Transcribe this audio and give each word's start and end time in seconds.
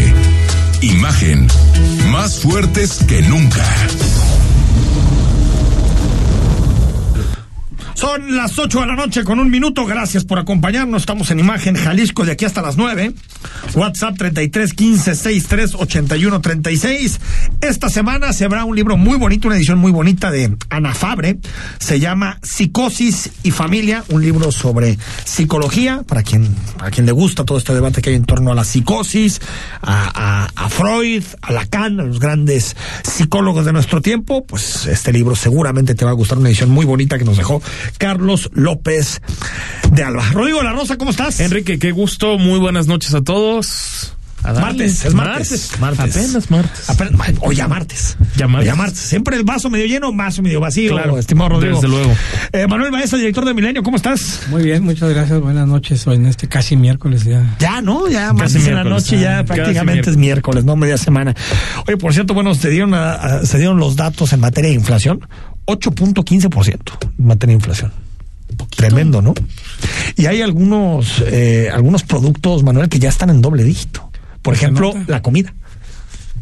Imagen 0.83 1.49
más 2.13 2.39
fuertes 2.39 3.01
que 3.09 3.23
nunca 3.23 3.65
Son 7.95 8.37
las 8.37 8.57
8 8.59 8.81
de 8.81 8.87
la 8.87 8.95
noche 8.95 9.25
con 9.25 9.41
un 9.41 9.51
minuto. 9.51 9.87
Gracias 9.87 10.25
por 10.25 10.39
acompañarnos. 10.39 11.03
Estamos 11.03 11.31
en 11.31 11.41
Imagen 11.41 11.77
Jalisco 11.77 12.27
de 12.27 12.33
aquí 12.33 12.45
hasta 12.45 12.61
las 12.61 12.77
9. 12.77 13.15
WhatsApp 13.77 14.17
33 14.17 14.73
15 14.73 15.15
63 15.15 15.77
81 15.79 16.41
36. 16.41 17.19
Esta 17.69 17.89
semana 17.89 18.33
se 18.33 18.45
habrá 18.45 18.65
un 18.65 18.77
libro 18.77 18.97
muy 18.97 19.19
bonito, 19.19 19.49
una 19.49 19.57
edición 19.57 19.79
muy 19.79 19.91
bonita 19.91 20.31
de 20.31 20.57
Ana 20.71 20.95
Fabre. 20.95 21.39
Se 21.81 21.99
llama 21.99 22.39
Psicosis 22.41 23.31
y 23.43 23.51
Familia, 23.51 24.05
un 24.09 24.23
libro 24.23 24.53
sobre 24.53 24.97
psicología, 25.25 26.05
para 26.07 26.23
quien, 26.23 26.55
para 26.79 26.93
quien 26.93 27.07
le 27.07 27.13
gusta 27.13 27.45
todo 27.45 27.59
este 27.59 27.75
debate 27.75 28.03
que 28.03 28.11
hay 28.11 28.17
en 28.17 28.25
torno 28.25 28.53
a 28.53 28.55
la 28.55 28.63
psicosis, 28.63 29.41
a, 29.83 30.45
a, 30.55 30.65
a 30.65 30.69
Freud, 30.69 31.25
a 31.43 31.53
Lacan, 31.53 31.99
a 31.99 32.05
los 32.05 32.21
grandes 32.21 32.77
psicólogos 33.03 33.65
de 33.65 33.73
nuestro 33.73 34.01
tiempo. 34.01 34.47
Pues 34.47 34.87
este 34.87 35.13
libro 35.13 35.35
seguramente 35.35 35.97
te 35.97 36.05
va 36.05 36.13
a 36.13 36.15
gustar, 36.15 36.39
una 36.39 36.49
edición 36.49 36.71
muy 36.71 36.87
bonita 36.87 37.19
que 37.19 37.25
nos 37.25 37.37
dejó 37.37 37.61
Carlos 37.99 38.49
López 38.55 39.21
de 39.91 40.05
Alba. 40.05 40.31
Rodrigo 40.31 40.63
La 40.63 40.73
Rosa, 40.73 40.97
¿cómo 40.99 41.11
estás? 41.11 41.41
Enrique, 41.41 41.81
qué 41.81 41.91
gusto, 41.91 42.39
muy 42.39 42.61
buenas 42.61 42.87
noches 42.87 43.13
a 43.13 43.23
todos. 43.23 44.16
Martes, 44.43 45.05
es 45.05 45.15
martes. 45.15 45.73
martes. 45.81 46.17
Apenas 46.17 46.51
martes. 46.51 46.91
Apenas, 46.91 47.35
o 47.41 47.53
ya 47.53 47.67
martes. 47.67 48.17
Ya 48.37 48.47
martes. 48.47 48.69
O 48.69 48.73
ya 48.73 48.77
martes. 48.77 48.99
Siempre 48.99 49.37
el 49.37 49.43
vaso 49.45 49.71
medio 49.71 49.87
lleno, 49.87 50.13
vaso 50.13 50.43
medio 50.43 50.61
vacío. 50.61 50.93
Claro, 50.93 51.19
estimado 51.19 51.51
Rodrigo. 51.51 51.77
Desde 51.77 51.89
luego. 51.89 52.15
Eh, 52.53 52.67
Manuel 52.69 52.93
Baeza, 52.93 53.17
director 53.17 53.45
de 53.45 53.55
Milenio, 53.55 53.83
¿cómo 53.83 53.97
estás? 53.97 54.43
Muy 54.51 54.63
bien, 54.63 54.85
muchas 54.85 55.11
gracias. 55.11 55.41
Buenas 55.41 55.67
noches. 55.67 56.07
Hoy 56.07 56.17
en 56.17 56.27
este 56.27 56.49
casi 56.49 56.77
miércoles 56.77 57.25
ya. 57.25 57.57
Ya, 57.59 57.81
¿no? 57.81 58.09
Ya 58.09 58.33
martes 58.33 58.67
en 58.67 58.75
la 58.75 58.85
noche, 58.85 59.19
ya 59.19 59.45
prácticamente 59.45 60.11
es 60.11 60.17
miércoles, 60.17 60.65
no 60.65 60.77
media 60.77 60.97
semana. 60.97 61.35
Oye, 61.87 61.97
por 61.97 62.13
cierto, 62.13 62.35
bueno, 62.35 62.55
se 62.55 62.71
dieron, 62.71 62.95
a, 62.95 63.15
a, 63.15 63.47
se 63.47 63.59
dieron 63.59 63.79
los 63.79 63.97
datos 63.97 64.33
en 64.33 64.41
materia 64.41 64.71
de 64.71 64.77
inflación. 64.77 65.27
8.15% 65.67 67.11
en 67.19 67.27
materia 67.27 67.53
de 67.53 67.55
inflación. 67.55 67.93
Tremendo, 68.77 69.23
¿no? 69.23 69.35
Y 70.17 70.27
hay 70.27 70.41
algunos, 70.43 71.23
eh, 71.27 71.69
algunos 71.73 72.05
productos, 72.05 72.63
Manuel, 72.63 72.89
que 72.89 72.99
ya 72.99 73.09
están 73.09 73.31
en 73.31 73.43
doble 73.43 73.65
dígito. 73.65 74.06
Por 74.47 74.55
ejemplo, 74.55 74.95
la 75.07 75.21
comida. 75.23 75.53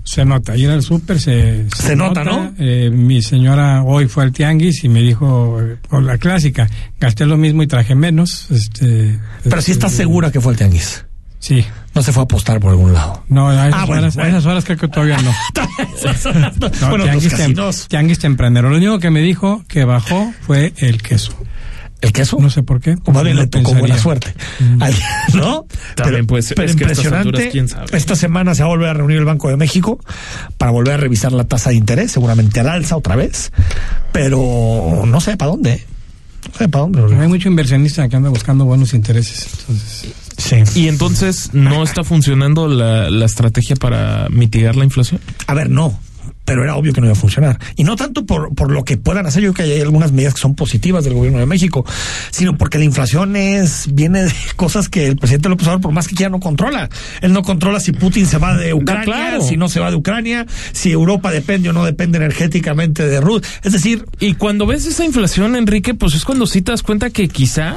Se 0.05 0.25
nota, 0.27 0.53
ayer 0.53 0.71
al 0.71 0.83
súper 0.83 1.19
se, 1.19 1.65
se, 1.75 1.83
se, 1.83 1.97
nota, 1.97 2.23
¿no? 2.25 2.53
Eh, 2.59 2.91
mi 2.93 3.23
señora 3.23 3.83
hoy 3.83 4.07
fue 4.07 4.23
al 4.25 4.33
tianguis 4.33 4.85
y 4.85 4.89
me 4.91 5.01
dijo, 5.01 5.59
con 5.89 6.07
la 6.07 6.19
clásica, 6.19 6.69
gasté 7.01 7.25
lo 7.25 7.39
mismo 7.39 7.63
y 7.63 7.67
traje 7.67 7.95
menos. 7.95 8.51
Este, 8.51 9.19
Pero 9.45 9.63
si 9.63 9.73
estás 9.73 9.93
segura 9.93 10.31
que 10.31 10.41
fue 10.43 10.53
al 10.53 10.59
tianguis. 10.59 11.07
Sí. 11.39 11.65
No 11.95 12.03
se 12.03 12.13
fue 12.13 12.23
a 12.23 12.25
apostar 12.25 12.61
por 12.61 12.71
algún 12.71 12.93
lado. 12.93 13.23
No, 13.29 13.49
a 13.49 13.69
esas, 13.69 13.81
Ah, 13.81 13.85
bueno, 13.87 14.03
horas, 14.03 14.17
a 14.17 14.21
bueno. 14.21 14.37
esas 14.39 14.47
horas 14.51 14.65
creo 14.65 14.77
que 14.79 14.89
todavía 14.89 15.17
no. 15.23 15.33
No, 16.81 16.89
bueno, 16.91 17.05
tianguis, 17.05 17.33
tem- 17.35 17.87
tianguis 17.89 18.19
temprano. 18.19 18.63
Lo 18.63 18.77
único 18.77 18.99
que 18.99 19.11
me 19.11 19.21
dijo 19.21 19.65
que 19.69 19.85
bajó 19.85 20.33
fue 20.43 20.73
el 20.79 21.03
queso. 21.03 21.33
¿El 22.05 22.13
queso? 22.13 22.37
No 22.41 22.51
sé 22.51 22.63
por 22.63 22.81
qué. 22.81 22.97
O 23.05 23.13
más 23.13 23.25
bien 23.25 23.37
No 23.37 23.43
le 23.43 23.49
tocó 23.49 23.65
pensaría. 23.73 23.81
buena 23.81 23.99
suerte. 23.99 24.35
Al- 24.81 24.95
¿No? 25.35 25.67
También 25.97 26.27
puede 26.27 26.43
ser. 26.43 26.57
Pero 26.57 26.71
Es 26.71 26.77
que 26.77 26.85
a 26.85 26.89
estas 26.89 27.05
impresionante. 27.05 27.29
alturas, 27.39 27.53
quién 27.53 27.69
sabe. 27.69 27.87
Esta 27.97 28.17
semana 28.17 28.55
se 28.55 28.63
va 28.63 28.67
a 28.67 28.71
volver 28.71 28.89
a 28.89 28.95
reunir 28.95 29.19
el 29.19 29.25
Banco 29.25 29.49
de 29.49 29.57
México 29.57 29.99
para 30.59 30.71
volver 30.71 30.95
a 30.95 30.97
revisar 30.99 31.33
la 31.33 31.45
tasa 31.45 31.71
de 31.71 31.77
interés, 31.77 32.13
seguramente 32.13 32.61
al 32.61 32.69
alza 32.69 32.97
otra 32.97 33.17
vez. 33.17 33.53
Pero 34.13 35.03
no 35.07 35.21
sé 35.21 35.37
para 35.37 35.51
dónde. 35.51 35.73
¿eh? 35.73 35.85
No 36.53 36.59
sé 36.59 36.69
para 36.69 36.83
dónde. 36.83 37.03
Pero 37.09 37.21
hay 37.21 37.29
mucho 37.29 37.49
inversionista 37.49 38.09
que 38.09 38.17
anda 38.17 38.29
buscando 38.29 38.65
buenos 38.65 38.95
intereses. 38.95 39.49
Entonces, 39.61 40.15
Sí. 40.37 40.57
Y 40.81 40.89
entonces, 40.89 41.51
¿no 41.53 41.85
está 41.85 42.03
funcionando 42.05 42.67
la, 42.69 43.09
la 43.09 43.25
estrategia 43.25 43.77
para 43.77 44.27
mitigar 44.31 44.75
la 44.77 44.85
inflación? 44.85 45.21
A 45.47 45.55
ver, 45.55 45.71
no. 45.71 45.99
Pero 46.45 46.63
era 46.63 46.77
obvio 46.77 46.93
que 46.93 47.01
no 47.01 47.07
iba 47.07 47.13
a 47.13 47.17
funcionar. 47.19 47.59
Y 47.77 47.85
no 47.85 47.97
tanto 47.97 48.27
por, 48.27 48.55
por 48.55 48.71
lo 48.71 48.85
que 48.85 48.97
puedan 48.97 49.27
hacer, 49.27 49.43
yo 49.43 49.53
creo 49.53 49.67
que 49.67 49.75
hay 49.75 49.81
algunas 49.81 50.13
medidas 50.13 50.35
que 50.35 50.41
son 50.41 50.55
positivas 50.55 51.05
del 51.05 51.15
gobierno 51.15 51.39
de 51.39 51.47
México, 51.47 51.85
sino 52.31 52.57
porque 52.59 52.79
la 52.79 52.85
inflación 52.85 53.37
es, 53.37 53.89
viene 53.93 54.25
de 54.25 54.33
cosas 54.57 54.89
que 54.89 55.07
el 55.07 55.17
presidente 55.17 55.49
López 55.49 55.67
Obrador, 55.67 55.83
por 55.83 55.93
más 55.93 56.09
que 56.09 56.15
quiera, 56.15 56.31
no 56.31 56.41
controla. 56.41 56.89
Él 57.21 57.33
no 57.33 57.43
controla 57.43 57.81
si 57.81 57.93
Putin 57.93 58.27
se 58.27 58.39
va 58.39 58.57
de 58.57 58.75
Ucrania, 58.75 59.05
claro. 59.05 59.43
si 59.43 59.57
no 59.57 59.69
se 59.69 59.81
va 59.81 59.91
de 59.91 59.97
Ucrania, 59.97 60.47
si 60.73 60.91
Europa 60.91 61.31
depende 61.31 61.71
o 61.71 61.73
no 61.73 61.85
depende 61.85 62.19
energéticamente 62.19 63.07
de 63.07 63.21
Rusia. 63.21 63.49
Es 63.63 63.73
decir, 63.73 64.07
Y 64.21 64.35
cuando 64.35 64.67
ves 64.67 64.87
esa 64.87 65.05
inflación, 65.05 65.57
Enrique, 65.57 65.95
pues 65.95 66.15
es 66.15 66.25
cuando 66.25 66.47
sí 66.47 66.63
te 66.63 66.73
das 66.73 66.83
cuenta 66.83 67.11
que 67.11 67.29
quizá, 67.29 67.77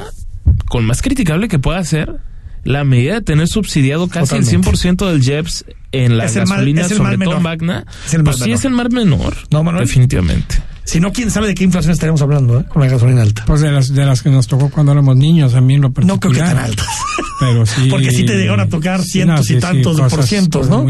con 0.70 0.86
más 0.86 1.02
criticable 1.02 1.48
que 1.48 1.60
pueda 1.60 1.84
ser, 1.84 2.18
la 2.64 2.84
medida 2.84 3.16
de 3.16 3.22
tener 3.22 3.48
subsidiado 3.48 4.08
casi 4.08 4.36
el 4.36 4.44
Totalmente. 4.46 4.70
100% 4.72 5.10
del 5.12 5.22
JEPS 5.24 5.66
en 5.92 6.18
la 6.18 6.26
Es 6.26 6.36
el 6.36 6.46
mal- 6.48 6.58
gasolina, 6.58 6.82
es 6.82 6.92
el 6.92 6.98
sobre 6.98 7.18
mal 7.18 7.28
todo. 7.28 7.40
Magna, 7.40 7.86
Es 8.06 8.14
el 8.14 8.24
mal 8.24 8.34
pues 8.34 8.44
sí 8.44 8.52
es 8.52 8.66
el 8.66 8.72
mar 8.72 8.92
menor. 8.92 9.36
No, 9.52 9.64
Manuel. 9.64 9.86
Definitivamente. 9.86 10.56
si 10.84 11.00
no, 11.00 11.12
quién 11.14 11.32
sabe 11.32 11.48
de 11.48 11.56
qué 11.56 11.64
inflación 11.64 11.92
estaríamos 11.94 12.22
hablando, 12.22 12.60
¿eh? 12.60 12.66
con 12.68 12.82
la 12.82 12.90
gasolina 12.90 13.22
alta. 13.22 13.44
pues 13.46 13.62
de 13.62 13.72
las, 13.72 13.94
de 13.94 14.06
las 14.06 14.22
que 14.22 14.30
nos 14.30 14.48
tocó 14.48 14.70
cuando 14.70 14.92
éramos 14.92 15.16
niños, 15.16 15.54
a 15.54 15.62
mí 15.62 15.76
en 15.76 15.82
lo 15.82 15.92
particular. 15.92 16.16
No 16.16 16.20
creo 16.20 16.34
que 16.34 16.40
tan 16.40 16.58
altas. 16.64 16.88
Pero 17.40 17.66
sí. 17.66 17.88
Porque 17.90 18.12
sí 18.12 18.26
te 18.26 18.34
llegaron 18.36 18.60
a 18.62 18.68
tocar 18.68 19.02
Sí, 19.04 19.12
cientos 19.12 19.38
no, 19.38 19.44
sí, 19.44 19.56
y 19.56 19.60
tantos 19.60 19.96
cosas- 19.96 20.14
por 20.14 20.24
cientos, 20.26 20.70
¿no? 20.70 20.84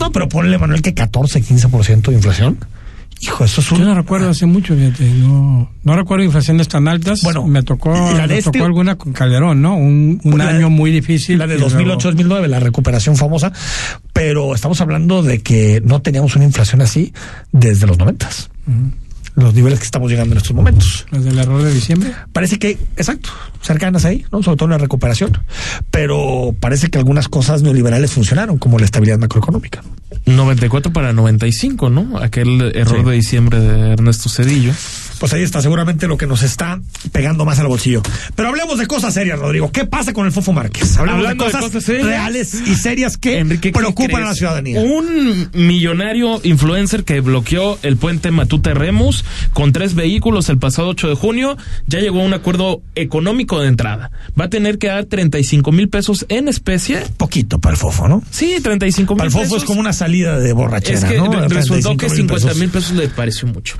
No, 0.00 0.10
pero 0.12 0.28
ponle, 0.28 0.58
Manuel, 0.58 0.82
que 0.82 0.94
14, 0.94 1.40
15% 1.42 2.02
de 2.10 2.14
inflación. 2.14 2.58
Hijo, 3.24 3.44
eso 3.44 3.60
es 3.60 3.70
un... 3.70 3.78
Yo 3.78 3.84
no 3.84 3.94
recuerdo 3.94 4.28
hace 4.28 4.46
mucho, 4.46 4.74
fíjate, 4.74 5.04
no, 5.10 5.70
no 5.84 5.96
recuerdo 5.96 6.24
inflaciones 6.24 6.66
tan 6.66 6.88
altas. 6.88 7.22
Bueno, 7.22 7.46
me 7.46 7.62
tocó, 7.62 7.94
y 7.94 8.14
la 8.16 8.22
de 8.26 8.34
me 8.34 8.38
este- 8.38 8.50
tocó 8.50 8.64
alguna 8.64 8.96
con 8.96 9.12
Calderón, 9.12 9.62
¿no? 9.62 9.76
Un, 9.76 10.20
un 10.24 10.38
La 10.38 10.46
de- 10.46 10.58
año 10.58 10.70
muy 10.70 10.90
difícil. 10.90 11.38
La 11.38 11.46
de 11.46 11.54
y 11.54 11.58
luego- 11.58 11.78
2008-2009, 12.00 12.48
la 12.48 12.58
recuperación 12.58 13.16
famosa, 13.16 13.52
pero 14.12 14.56
estamos 14.56 14.80
hablando 14.80 15.22
de 15.22 15.38
que 15.40 15.80
no 15.84 16.02
teníamos 16.02 16.34
una 16.34 16.44
inflación 16.46 16.80
así 16.82 17.12
desde 17.52 17.86
los 17.86 17.96
noventas. 17.96 18.50
Los 19.34 19.54
niveles 19.54 19.78
que 19.78 19.86
estamos 19.86 20.10
llegando 20.10 20.32
en 20.34 20.38
estos 20.38 20.54
momentos. 20.54 21.06
Las 21.10 21.24
del 21.24 21.38
error 21.38 21.62
de 21.62 21.72
diciembre. 21.72 22.12
Parece 22.32 22.58
que, 22.58 22.72
exacto, 22.96 23.30
cercanas 23.62 24.04
ahí, 24.04 24.26
¿no? 24.30 24.42
Sobre 24.42 24.56
todo 24.58 24.66
en 24.66 24.72
la 24.72 24.78
recuperación. 24.78 25.38
Pero 25.90 26.54
parece 26.60 26.88
que 26.90 26.98
algunas 26.98 27.28
cosas 27.28 27.62
neoliberales 27.62 28.12
funcionaron, 28.12 28.58
como 28.58 28.78
la 28.78 28.84
estabilidad 28.84 29.18
macroeconómica. 29.18 29.82
94 30.26 30.92
para 30.92 31.12
95, 31.14 31.88
¿no? 31.88 32.18
Aquel 32.18 32.72
error 32.74 32.98
Sí. 33.00 33.04
de 33.10 33.12
diciembre 33.12 33.58
de 33.60 33.92
Ernesto 33.92 34.28
Cedillo. 34.28 34.72
Pues 35.22 35.32
ahí 35.34 35.42
está 35.44 35.62
seguramente 35.62 36.08
lo 36.08 36.16
que 36.18 36.26
nos 36.26 36.42
está 36.42 36.80
pegando 37.12 37.44
más 37.44 37.56
al 37.60 37.68
bolsillo. 37.68 38.02
Pero 38.34 38.48
hablemos 38.48 38.76
de 38.80 38.88
cosas 38.88 39.14
serias, 39.14 39.38
Rodrigo. 39.38 39.70
¿Qué 39.70 39.84
pasa 39.86 40.12
con 40.12 40.26
el 40.26 40.32
Fofo 40.32 40.52
Márquez? 40.52 40.96
Hablemos 40.98 41.18
Hablando 41.20 41.44
de 41.44 41.52
de 41.52 41.58
cosas, 41.60 41.84
serias. 41.84 42.06
reales 42.06 42.54
y 42.66 42.74
serias 42.74 43.16
que 43.18 43.38
Enrique, 43.38 43.70
¿qué 43.70 43.78
preocupan 43.78 44.24
a 44.24 44.26
la 44.26 44.34
ciudadanía. 44.34 44.80
Un 44.80 45.48
millonario 45.54 46.40
influencer 46.42 47.04
que 47.04 47.20
bloqueó 47.20 47.78
el 47.84 47.96
puente 47.98 48.32
Matute 48.32 48.74
Remus 48.74 49.24
con 49.52 49.72
tres 49.72 49.94
vehículos 49.94 50.48
el 50.48 50.58
pasado 50.58 50.88
8 50.88 51.10
de 51.10 51.14
junio 51.14 51.56
ya 51.86 52.00
llegó 52.00 52.20
a 52.20 52.24
un 52.24 52.34
acuerdo 52.34 52.82
económico 52.96 53.60
de 53.60 53.68
entrada. 53.68 54.10
Va 54.38 54.46
a 54.46 54.50
tener 54.50 54.78
que 54.78 54.88
dar 54.88 55.04
35 55.04 55.70
mil 55.70 55.88
pesos 55.88 56.26
en 56.30 56.48
especie. 56.48 57.00
Poquito 57.16 57.60
para 57.60 57.74
el 57.74 57.78
Fofo, 57.78 58.08
¿no? 58.08 58.24
Sí, 58.32 58.56
35 58.60 59.14
mil 59.14 59.18
Para 59.18 59.28
el 59.28 59.32
pesos. 59.34 59.48
Fofo 59.50 59.56
es 59.58 59.64
como 59.64 59.78
una 59.78 59.92
salida 59.92 60.40
de 60.40 60.52
borrachera, 60.52 60.98
Es 60.98 61.04
que 61.04 61.16
¿no? 61.16 61.30
re- 61.30 61.46
resultó 61.46 61.90
que 61.96 62.08
35,000 62.08 62.16
50 62.40 62.54
mil 62.58 62.70
pesos 62.70 62.92
le 62.96 63.08
pareció 63.08 63.46
mucho. 63.46 63.76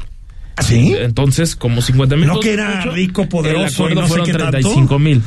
¿Ah, 0.63 0.67
¿Sí? 0.69 0.95
Entonces, 0.99 1.57
como 1.57 1.83
50 1.83 2.17
mil 2.17 2.27
No 2.27 2.41
que 2.41 2.53
era 2.55 2.77
mucho, 2.77 2.91
rico, 2.93 3.29
poderoso 3.29 3.87
El 3.87 3.93
acuerdo 3.93 3.93
y 3.93 3.95
no 3.97 4.03
sé 4.03 4.09
fueron 4.09 4.27
qué 4.27 4.33
tanto. 4.33 4.51
35 4.51 4.99
mil. 4.99 5.23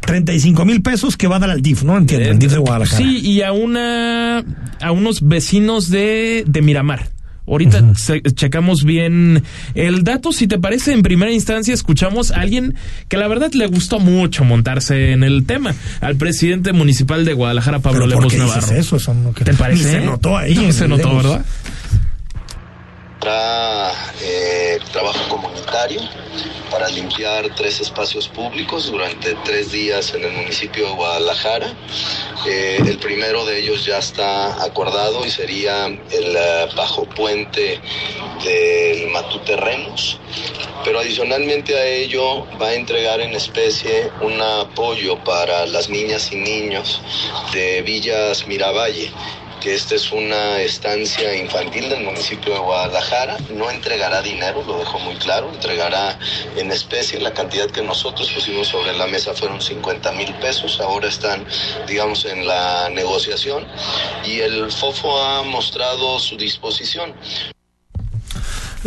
35 0.00 0.64
mil 0.64 0.82
pesos 0.82 1.16
que 1.16 1.26
va 1.26 1.36
a 1.36 1.38
dar 1.40 1.50
al 1.50 1.62
DIF, 1.62 1.82
¿no? 1.82 1.96
Entiendo, 1.96 2.30
el 2.30 2.38
DIF 2.38 2.52
de 2.52 2.58
Guadalajara. 2.58 2.98
Sí, 2.98 3.18
y 3.18 3.42
a 3.42 3.52
una 3.52 4.44
a 4.80 4.92
unos 4.92 5.26
vecinos 5.26 5.90
de, 5.90 6.44
de 6.46 6.62
Miramar. 6.62 7.08
Ahorita 7.48 7.80
se- 7.96 8.22
checamos 8.22 8.82
bien 8.82 9.44
el 9.76 10.02
dato. 10.02 10.32
Si 10.32 10.48
te 10.48 10.58
parece, 10.58 10.92
en 10.92 11.02
primera 11.02 11.30
instancia 11.30 11.72
escuchamos 11.74 12.32
a 12.32 12.40
alguien 12.40 12.74
que 13.08 13.16
la 13.16 13.28
verdad 13.28 13.52
le 13.52 13.66
gustó 13.68 14.00
mucho 14.00 14.42
montarse 14.42 15.12
en 15.12 15.22
el 15.22 15.44
tema, 15.46 15.72
al 16.00 16.16
presidente 16.16 16.72
municipal 16.72 17.24
de 17.24 17.34
Guadalajara, 17.34 17.78
Pablo 17.78 18.00
Pero 18.06 18.20
¿por 18.20 18.24
Lemos 18.24 18.32
qué 18.32 18.40
dices 18.40 18.56
Navarro. 18.68 18.80
eso? 18.80 18.96
Eso 18.96 19.14
no- 19.14 19.30
¿Te 19.30 19.54
parece? 19.54 19.84
Ni 19.84 19.90
se 19.92 20.00
notó 20.00 20.36
ahí. 20.36 20.54
No 20.56 20.72
se 20.72 20.88
notó, 20.88 21.08
Lemos. 21.08 21.22
¿verdad? 21.22 21.44
Eh, 23.28 24.78
trabajo 24.92 25.18
comunitario 25.28 26.00
para 26.70 26.88
limpiar 26.88 27.52
tres 27.56 27.80
espacios 27.80 28.28
públicos 28.28 28.88
durante 28.88 29.34
tres 29.44 29.72
días 29.72 30.14
en 30.14 30.22
el 30.22 30.30
municipio 30.30 30.86
de 30.86 30.92
Guadalajara. 30.92 31.74
Eh, 32.46 32.78
el 32.86 32.98
primero 32.98 33.44
de 33.44 33.58
ellos 33.58 33.84
ya 33.84 33.98
está 33.98 34.62
acordado 34.62 35.26
y 35.26 35.30
sería 35.30 35.86
el 35.86 36.36
eh, 36.36 36.68
bajo 36.76 37.04
puente 37.04 37.80
del 38.44 39.08
Matute 39.08 39.56
Remos. 39.56 40.20
Pero 40.84 41.00
adicionalmente 41.00 41.76
a 41.76 41.84
ello 41.84 42.46
va 42.62 42.68
a 42.68 42.74
entregar 42.74 43.20
en 43.20 43.34
especie 43.34 44.08
un 44.20 44.40
apoyo 44.40 45.18
para 45.24 45.66
las 45.66 45.88
niñas 45.88 46.30
y 46.30 46.36
niños 46.36 47.02
de 47.52 47.82
Villas 47.82 48.46
Miravalle 48.46 49.10
que 49.60 49.74
esta 49.74 49.94
es 49.94 50.12
una 50.12 50.60
estancia 50.60 51.34
infantil 51.34 51.88
del 51.88 52.04
municipio 52.04 52.54
de 52.54 52.58
Guadalajara. 52.60 53.36
No 53.50 53.70
entregará 53.70 54.22
dinero, 54.22 54.62
lo 54.66 54.78
dejo 54.78 54.98
muy 55.00 55.14
claro, 55.16 55.50
entregará 55.52 56.18
en 56.56 56.70
especie. 56.70 57.20
La 57.20 57.32
cantidad 57.32 57.70
que 57.70 57.82
nosotros 57.82 58.30
pusimos 58.32 58.68
sobre 58.68 58.96
la 58.96 59.06
mesa 59.06 59.34
fueron 59.34 59.60
50 59.60 60.12
mil 60.12 60.32
pesos, 60.34 60.80
ahora 60.80 61.08
están, 61.08 61.46
digamos, 61.86 62.24
en 62.24 62.46
la 62.46 62.88
negociación 62.90 63.66
y 64.24 64.40
el 64.40 64.70
FOFO 64.70 65.20
ha 65.22 65.42
mostrado 65.42 66.18
su 66.18 66.36
disposición. 66.36 67.14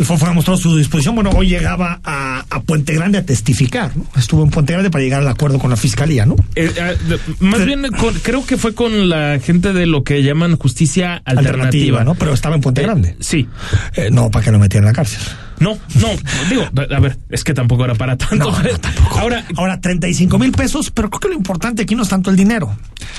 Ha 0.08 0.32
mostrado 0.32 0.56
su 0.58 0.76
disposición. 0.76 1.14
Bueno, 1.14 1.30
hoy 1.30 1.48
llegaba 1.48 2.00
a, 2.02 2.44
a 2.48 2.60
Puente 2.62 2.94
Grande 2.94 3.18
a 3.18 3.24
testificar, 3.26 3.96
¿no? 3.96 4.06
Estuvo 4.16 4.42
en 4.42 4.50
Puente 4.50 4.72
Grande 4.72 4.90
para 4.90 5.04
llegar 5.04 5.20
al 5.22 5.28
acuerdo 5.28 5.58
con 5.58 5.70
la 5.70 5.76
fiscalía, 5.76 6.24
¿no? 6.26 6.36
Eh, 6.56 6.72
eh, 6.74 6.96
más 7.40 7.64
bien, 7.64 7.86
con- 7.98 8.14
creo 8.20 8.44
que 8.46 8.56
fue 8.56 8.74
con 8.74 9.08
la 9.08 9.38
gente 9.42 9.72
de 9.72 9.86
lo 9.86 10.02
que 10.02 10.22
llaman 10.22 10.56
justicia 10.56 11.20
alternativa. 11.24 12.02
¿no? 12.04 12.14
Pero 12.14 12.32
estaba 12.32 12.54
en 12.54 12.60
Puente 12.60 12.80
Eh, 12.80 12.84
Grande. 12.84 13.16
sí. 13.20 13.46
Eh, 13.94 14.08
no, 14.10 14.30
para 14.30 14.44
que 14.44 14.50
lo 14.52 14.58
metieran 14.58 14.84
en 14.88 14.92
la 14.92 14.96
cárcel. 14.96 15.20
No, 15.60 15.78
no, 16.00 16.08
digo, 16.48 16.62
a 16.90 17.00
ver, 17.00 17.18
es 17.28 17.44
que 17.44 17.52
tampoco 17.54 17.84
era 17.84 17.94
para 17.94 18.16
tanto. 18.16 18.36
No, 18.36 18.50
no, 18.50 18.78
tampoco. 18.80 19.18
Ahora, 19.18 19.44
Ahora, 19.56 19.80
35 19.80 20.38
mil 20.38 20.52
pesos, 20.52 20.90
pero 20.90 21.10
creo 21.10 21.20
que 21.20 21.28
lo 21.28 21.34
importante 21.34 21.82
aquí 21.82 21.94
no 21.94 22.02
es 22.02 22.08
tanto 22.08 22.30
el 22.30 22.36
dinero, 22.36 22.74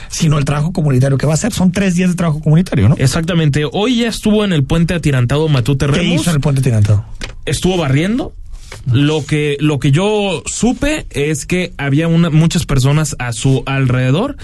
sino 0.10 0.38
el 0.40 0.46
trabajo 0.46 0.74
comunitario 0.74 1.18
que 1.18 1.26
va 1.28 1.34
a 1.34 1.36
hacer. 1.36 1.54
Son 1.54 1.72
tres 1.72 1.96
días 1.96 2.10
de 2.10 2.16
trabajo 2.16 2.42
comunitario, 2.42 2.90
¿no? 2.90 2.96
exactamente, 2.98 3.64
hoy 3.72 3.98
ya 4.00 4.08
estuvo 4.10 4.44
en 4.44 4.54
el 4.54 4.64
puente 4.64 4.94
atirantado 4.96 5.48
Matute 5.48 5.86
¿Qué 5.86 5.92
Remus, 5.94 6.22
hizo 6.22 6.30
en 6.32 6.36
el 6.36 6.42
puente 6.42 6.62
tirantado? 6.62 7.06
estuvo 7.46 7.78
barriendo. 7.78 8.34
Lo 8.86 9.26
que, 9.26 9.58
lo 9.60 9.80
que 9.80 9.92
yo 9.92 10.44
supe 10.46 11.06
es 11.10 11.46
que 11.46 11.74
había 11.78 12.08
una, 12.08 12.30
muchas 12.30 12.66
personas 12.66 13.18
a 13.20 13.34
su 13.34 13.64
alrededor 13.66 14.38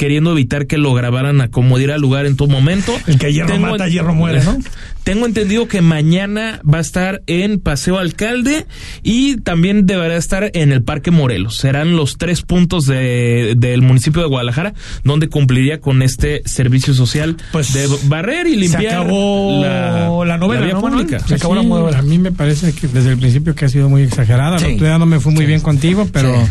queriendo 0.00 0.32
evitar 0.32 0.66
que 0.66 0.78
lo 0.78 0.94
grabaran 0.94 1.42
a 1.42 1.50
como 1.50 1.76
diera 1.76 1.98
lugar 1.98 2.24
en 2.24 2.34
todo 2.34 2.48
momento. 2.48 2.96
El 3.06 3.18
que 3.18 3.34
hierro 3.34 3.58
mata, 3.58 3.86
hierro 3.86 4.14
muere, 4.14 4.42
¿no? 4.42 4.56
Tengo 5.04 5.26
entendido 5.26 5.68
que 5.68 5.82
mañana 5.82 6.62
va 6.62 6.78
a 6.78 6.80
estar 6.80 7.20
en 7.26 7.60
Paseo 7.60 7.98
Alcalde 7.98 8.66
y 9.02 9.36
también 9.42 9.84
deberá 9.84 10.16
estar 10.16 10.50
en 10.54 10.72
el 10.72 10.82
Parque 10.82 11.10
Morelos. 11.10 11.58
Serán 11.58 11.96
los 11.96 12.16
tres 12.16 12.40
puntos 12.40 12.86
de, 12.86 13.52
del 13.58 13.82
municipio 13.82 14.22
de 14.22 14.28
Guadalajara 14.28 14.72
donde 15.04 15.28
cumpliría 15.28 15.82
con 15.82 16.00
este 16.00 16.40
servicio 16.46 16.94
social 16.94 17.36
Pues, 17.52 17.74
de 17.74 17.86
barrer 18.04 18.46
y 18.46 18.52
se 18.52 18.56
limpiar 18.56 19.02
acabó 19.02 20.24
la 20.24 20.38
novela, 20.38 20.64
vía 20.64 20.72
¿no, 20.72 20.80
Manuel? 20.80 21.04
pública. 21.04 21.26
Se 21.28 21.34
acabó 21.34 21.54
la 21.56 21.62
novela. 21.62 21.98
A 21.98 22.02
mí 22.02 22.18
me 22.18 22.32
parece 22.32 22.72
que 22.72 22.88
desde 22.88 23.10
el 23.10 23.18
principio 23.18 23.54
que 23.54 23.66
ha 23.66 23.68
sido 23.68 23.90
muy 23.90 24.00
exagerada. 24.02 24.58
Sí. 24.58 24.78
No 24.80 25.04
me 25.04 25.20
fue 25.20 25.30
muy 25.32 25.44
bien 25.44 25.60
contigo, 25.60 26.08
pero 26.10 26.34
Sí. 26.34 26.50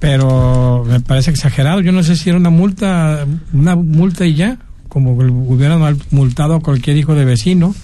Pero 0.00 0.84
me 0.88 0.98
parece 1.00 1.30
exagerado. 1.30 1.80
Yo 1.80 1.92
no 1.92 2.02
sé 2.02 2.16
si 2.16 2.30
era 2.30 2.38
una 2.38 2.50
multa, 2.50 3.26
una 3.52 3.76
multa 3.76 4.26
y 4.26 4.34
ya, 4.34 4.58
como 4.88 5.12
hubieran 5.12 5.98
multado 6.10 6.56
a 6.56 6.60
cualquier 6.60 6.96
hijo 6.96 7.14
de 7.14 7.24
vecino. 7.24 7.74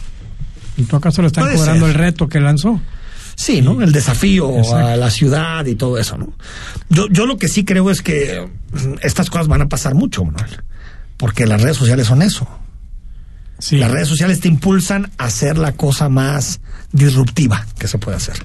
¿Y 0.76 0.82
tú 0.82 0.96
acaso 0.96 1.22
le 1.22 1.28
están 1.28 1.44
Puede 1.44 1.56
cobrando 1.56 1.86
ser. 1.86 1.94
el 1.94 2.00
reto 2.00 2.28
que 2.28 2.40
lanzó? 2.40 2.80
Sí, 3.36 3.60
¿no? 3.60 3.82
El 3.82 3.92
desafío 3.92 4.50
Exacto. 4.56 4.76
a 4.76 4.96
la 4.96 5.10
ciudad 5.10 5.66
y 5.66 5.74
todo 5.74 5.98
eso, 5.98 6.16
¿no? 6.16 6.32
Yo, 6.88 7.06
yo 7.10 7.26
lo 7.26 7.36
que 7.36 7.48
sí 7.48 7.64
creo 7.66 7.90
es 7.90 8.00
que 8.00 8.48
estas 9.02 9.28
cosas 9.28 9.46
van 9.46 9.60
a 9.60 9.68
pasar 9.68 9.94
mucho, 9.94 10.24
Manuel. 10.24 10.62
Porque 11.18 11.46
las 11.46 11.60
redes 11.60 11.76
sociales 11.76 12.06
son 12.06 12.22
eso. 12.22 12.48
Sí. 13.58 13.76
Las 13.76 13.90
redes 13.90 14.08
sociales 14.08 14.40
te 14.40 14.48
impulsan 14.48 15.10
a 15.18 15.24
hacer 15.26 15.58
la 15.58 15.72
cosa 15.72 16.08
más 16.08 16.60
disruptiva 16.92 17.66
que 17.78 17.88
se 17.88 17.98
puede 17.98 18.16
hacer. 18.16 18.36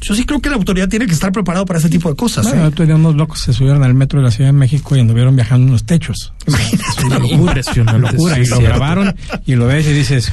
Yo 0.00 0.14
sí 0.14 0.24
creo 0.24 0.40
que 0.40 0.48
la 0.50 0.56
autoridad 0.56 0.88
tiene 0.88 1.06
que 1.06 1.12
estar 1.14 1.32
preparado 1.32 1.64
para 1.66 1.78
ese 1.78 1.88
tipo 1.88 2.08
de 2.08 2.16
cosas. 2.16 2.46
Bueno, 2.46 2.66
¿eh? 2.68 2.86
día 2.86 2.94
unos 2.94 3.14
locos 3.16 3.40
se 3.40 3.52
subieron 3.52 3.82
al 3.82 3.94
metro 3.94 4.20
de 4.20 4.24
la 4.24 4.30
Ciudad 4.30 4.48
de 4.50 4.52
México 4.52 4.94
y 4.96 5.00
anduvieron 5.00 5.34
viajando 5.34 5.64
en 5.64 5.68
unos 5.70 5.84
techos. 5.84 6.32
Imagínate. 6.46 6.84
Es 6.98 7.04
una 7.04 7.18
locura. 7.18 7.36
Impresionante, 7.52 7.98
Una 7.98 8.10
locura. 8.12 8.34
sí, 8.36 8.40
y 8.40 8.46
lo 8.46 8.56
cierto. 8.56 8.76
grabaron 8.78 9.16
y 9.46 9.54
lo 9.54 9.66
ves 9.66 9.86
y 9.86 9.92
dices, 9.92 10.32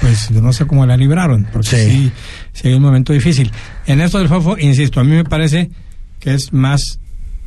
pues 0.00 0.30
no 0.30 0.52
sé 0.52 0.66
cómo 0.66 0.86
la 0.86 0.96
libraron, 0.96 1.46
porque 1.52 1.68
Sí. 1.68 1.76
sí, 1.90 2.12
sí 2.52 2.68
hay 2.68 2.74
un 2.74 2.82
momento 2.82 3.12
difícil. 3.12 3.50
En 3.86 4.00
esto 4.00 4.18
del 4.18 4.28
FOFO, 4.28 4.58
insisto, 4.58 5.00
a 5.00 5.04
mí 5.04 5.10
me 5.12 5.24
parece 5.24 5.70
que 6.20 6.34
es 6.34 6.52
más 6.52 6.98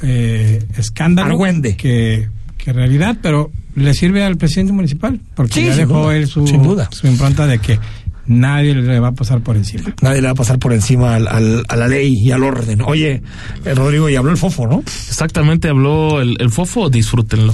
eh, 0.01 0.63
escándalo 0.77 1.29
Argüende. 1.31 1.75
que, 1.77 2.29
que 2.57 2.73
realidad, 2.73 3.17
pero 3.21 3.51
le 3.75 3.93
sirve 3.93 4.23
al 4.23 4.37
presidente 4.37 4.73
municipal, 4.73 5.19
porque 5.35 5.53
Sí, 5.53 5.65
ya 5.65 5.75
dejó 5.75 6.03
duda, 6.03 6.15
él 6.15 6.27
su, 6.27 6.45
sin 6.45 6.61
duda. 6.61 6.89
su 6.91 7.07
impronta 7.07 7.47
de 7.47 7.59
que 7.59 7.79
nadie 8.27 8.75
le 8.75 8.99
va 8.99 9.09
a 9.09 9.11
pasar 9.13 9.41
por 9.41 9.55
encima. 9.57 9.93
Nadie 10.01 10.21
le 10.21 10.27
va 10.27 10.31
a 10.31 10.35
pasar 10.35 10.59
por 10.59 10.73
encima 10.73 11.15
al- 11.15 11.27
al- 11.27 11.63
a 11.67 11.75
la 11.75 11.87
ley 11.87 12.13
y 12.15 12.31
al 12.31 12.43
orden. 12.43 12.81
Oye, 12.81 13.21
eh, 13.65 13.73
Rodrigo, 13.75 14.09
y 14.09 14.15
habló 14.15 14.31
el 14.31 14.37
fofo, 14.37 14.67
¿no? 14.67 14.79
Exactamente, 14.79 15.67
habló 15.69 16.21
el, 16.21 16.37
el 16.39 16.49
fofo, 16.49 16.89
disfrútenlo. 16.89 17.53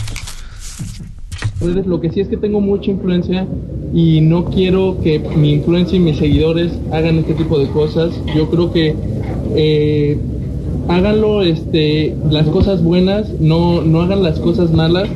redes, 1.62 1.86
lo 1.88 2.00
que 2.00 2.10
sí 2.12 2.22
es 2.22 2.28
que 2.30 2.38
tengo 2.38 2.62
mucha 2.62 2.92
influencia 2.92 3.46
y 3.94 4.22
no 4.22 4.46
quiero 4.46 5.00
que 5.04 5.20
mi 5.20 5.54
influencia 5.54 5.98
y 5.98 6.00
mis 6.00 6.18
seguidores 6.18 6.72
hagan 6.92 7.18
este 7.20 7.34
tipo 7.34 7.60
de 7.60 7.68
cosas. 7.70 8.14
Yo 8.36 8.50
creo 8.50 8.72
que 8.72 8.96
eh, 9.56 10.18
háganlo 10.88 11.42
este, 11.44 12.16
las 12.30 12.48
cosas 12.48 12.82
buenas, 12.84 13.28
no, 13.40 13.82
no 13.82 14.02
hagan 14.02 14.24
las 14.24 14.40
cosas 14.40 14.72
malas, 14.72 15.10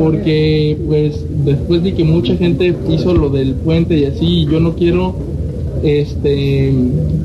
porque 0.00 0.78
pues 0.88 1.26
después 1.44 1.82
de 1.82 1.92
que 1.92 2.04
mucha 2.04 2.34
gente 2.34 2.74
hizo 2.88 3.12
lo 3.12 3.28
del 3.28 3.52
puente 3.52 3.98
y 3.98 4.06
así, 4.06 4.46
yo 4.50 4.58
no 4.58 4.74
quiero 4.74 5.14
este 5.82 6.72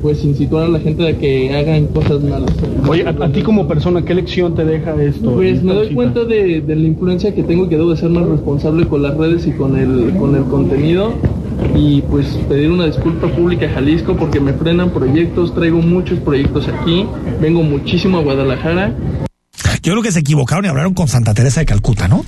pues 0.01 0.25
incitar 0.25 0.63
a 0.63 0.67
la 0.67 0.79
gente 0.81 1.07
a 1.07 1.17
que 1.17 1.55
hagan 1.55 1.85
cosas 1.87 2.21
malas. 2.21 2.51
Oye, 2.85 3.07
a, 3.07 3.11
a 3.11 3.31
ti 3.31 3.43
como 3.43 3.65
persona, 3.65 4.03
¿qué 4.03 4.13
lección 4.13 4.55
te 4.55 4.65
deja 4.65 4.93
esto? 5.01 5.31
Pues 5.31 5.63
me 5.63 5.73
doy 5.73 5.93
cuenta 5.93 6.25
de, 6.25 6.59
de 6.59 6.75
la 6.75 6.85
influencia 6.85 7.33
que 7.33 7.43
tengo 7.43 7.65
y 7.65 7.69
que 7.69 7.77
debo 7.77 7.91
de 7.91 7.97
ser 7.97 8.09
más 8.09 8.27
responsable 8.27 8.85
con 8.87 9.01
las 9.03 9.15
redes 9.15 9.47
y 9.47 9.51
con 9.51 9.77
el, 9.77 10.13
con 10.17 10.35
el 10.35 10.43
contenido 10.43 11.13
y 11.73 12.01
pues 12.01 12.27
pedir 12.49 12.71
una 12.71 12.87
disculpa 12.87 13.27
pública 13.29 13.67
a 13.67 13.69
Jalisco 13.69 14.17
porque 14.17 14.41
me 14.41 14.51
frenan 14.51 14.89
proyectos, 14.89 15.55
traigo 15.55 15.77
muchos 15.77 16.19
proyectos 16.19 16.67
aquí, 16.67 17.05
vengo 17.39 17.63
muchísimo 17.63 18.17
a 18.17 18.21
Guadalajara 18.21 18.93
Yo 19.81 19.93
creo 19.93 20.03
que 20.03 20.11
se 20.11 20.19
equivocaron 20.19 20.65
y 20.65 20.67
hablaron 20.67 20.93
con 20.93 21.07
Santa 21.07 21.33
Teresa 21.33 21.61
de 21.61 21.67
Calcuta, 21.67 22.09
¿no? 22.09 22.25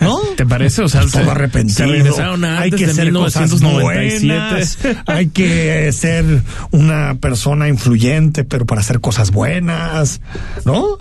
¿No? 0.00 0.18
¿Te 0.36 0.46
parece? 0.46 0.82
O 0.82 0.88
sea, 0.88 1.00
Todo 1.02 1.10
se- 1.24 1.30
arrepentido. 1.30 1.76
se 1.76 1.86
regresaron 1.86 2.44
hay 2.44 2.70
que 2.70 2.88
ser 2.88 3.12
cosas 3.12 3.50
1997. 3.52 4.22
buenas, 4.22 4.78
hay 5.06 5.28
que 5.28 5.92
ser 5.92 6.42
una 6.70 7.14
persona 7.16 7.68
influyente, 7.68 8.44
pero 8.44 8.66
para 8.66 8.80
hacer 8.80 9.00
cosas 9.00 9.30
buenas, 9.30 10.20
¿no? 10.64 10.98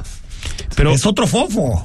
Pero 0.76 0.92
es 0.94 1.06
otro 1.06 1.28
fofo. 1.28 1.84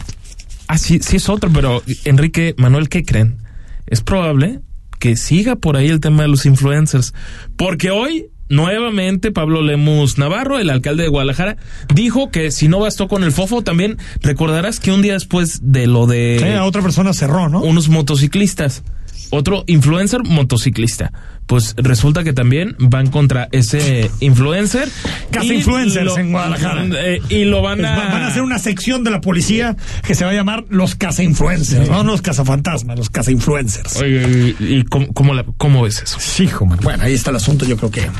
Ah, 0.66 0.78
sí, 0.78 1.00
sí 1.02 1.16
es 1.16 1.28
otro, 1.28 1.50
pero 1.52 1.82
Enrique, 2.04 2.54
Manuel, 2.58 2.88
¿qué 2.88 3.04
creen? 3.04 3.38
Es 3.86 4.02
probable 4.02 4.60
que 4.98 5.16
siga 5.16 5.56
por 5.56 5.76
ahí 5.76 5.88
el 5.88 6.00
tema 6.00 6.22
de 6.22 6.28
los 6.28 6.44
influencers, 6.44 7.14
porque 7.56 7.90
hoy 7.90 8.26
nuevamente 8.48 9.30
Pablo 9.32 9.62
Lemus 9.62 10.18
Navarro, 10.18 10.58
el 10.58 10.70
alcalde 10.70 11.04
de 11.04 11.08
Guadalajara, 11.08 11.56
dijo 11.94 12.30
que 12.30 12.50
si 12.50 12.68
no 12.68 12.80
bastó 12.80 13.08
con 13.08 13.24
el 13.24 13.32
fofo, 13.32 13.62
también 13.62 13.98
recordarás 14.22 14.80
que 14.80 14.92
un 14.92 15.02
día 15.02 15.14
después 15.14 15.60
de 15.62 15.86
lo 15.86 16.06
de 16.06 16.38
Sí, 16.42 16.48
a 16.48 16.64
otra 16.64 16.82
persona 16.82 17.12
cerró, 17.12 17.48
¿no? 17.48 17.60
unos 17.60 17.88
motociclistas, 17.88 18.82
otro 19.30 19.64
influencer 19.66 20.22
motociclista. 20.24 21.12
Pues 21.46 21.74
resulta 21.78 22.24
que 22.24 22.34
también 22.34 22.76
van 22.78 23.06
contra 23.06 23.48
ese 23.52 24.10
influencer. 24.20 24.88
Casa 25.30 25.46
y 25.46 25.52
influencers 25.56 26.04
lo- 26.04 26.18
en 26.18 26.30
Guadalajara. 26.32 26.84
eh, 27.00 27.22
y 27.30 27.44
lo 27.44 27.62
van 27.62 27.82
a... 27.84 27.96
Va- 27.96 28.08
Van 28.12 28.22
a 28.22 28.26
hacer 28.26 28.42
una 28.42 28.58
sección 28.58 29.02
de 29.02 29.10
la 29.10 29.22
policía 29.22 29.74
que 30.06 30.14
se 30.14 30.26
va 30.26 30.32
a 30.32 30.34
llamar 30.34 30.64
los 30.68 30.94
casa 30.94 31.22
influencers, 31.22 31.88
no 31.88 32.02
los 32.04 32.20
cazafantasmas, 32.20 32.98
los 32.98 33.08
casa 33.08 33.30
influencers. 33.30 33.96
Oye, 33.96 34.54
¿y, 34.60 34.64
y 34.76 34.82
cómo, 34.84 35.06
cómo 35.14 35.32
la- 35.32 35.46
cómo 35.56 35.82
ves 35.82 36.02
eso? 36.02 36.18
Sí, 36.20 36.44
hijo, 36.44 36.66
man. 36.66 36.80
Bueno, 36.82 37.02
ahí 37.04 37.14
está 37.14 37.30
el 37.30 37.36
asunto, 37.36 37.64
yo 37.64 37.78
creo 37.78 37.90
que 37.90 38.10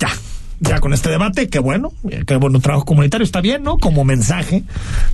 ya. 0.00 0.08
Ya 0.62 0.80
con 0.80 0.92
este 0.92 1.10
debate, 1.10 1.48
que 1.48 1.58
bueno, 1.58 1.92
que 2.26 2.36
bueno, 2.36 2.60
trabajo 2.60 2.84
comunitario 2.84 3.24
está 3.24 3.40
bien, 3.40 3.62
¿no? 3.62 3.78
Como 3.78 4.04
mensaje 4.04 4.64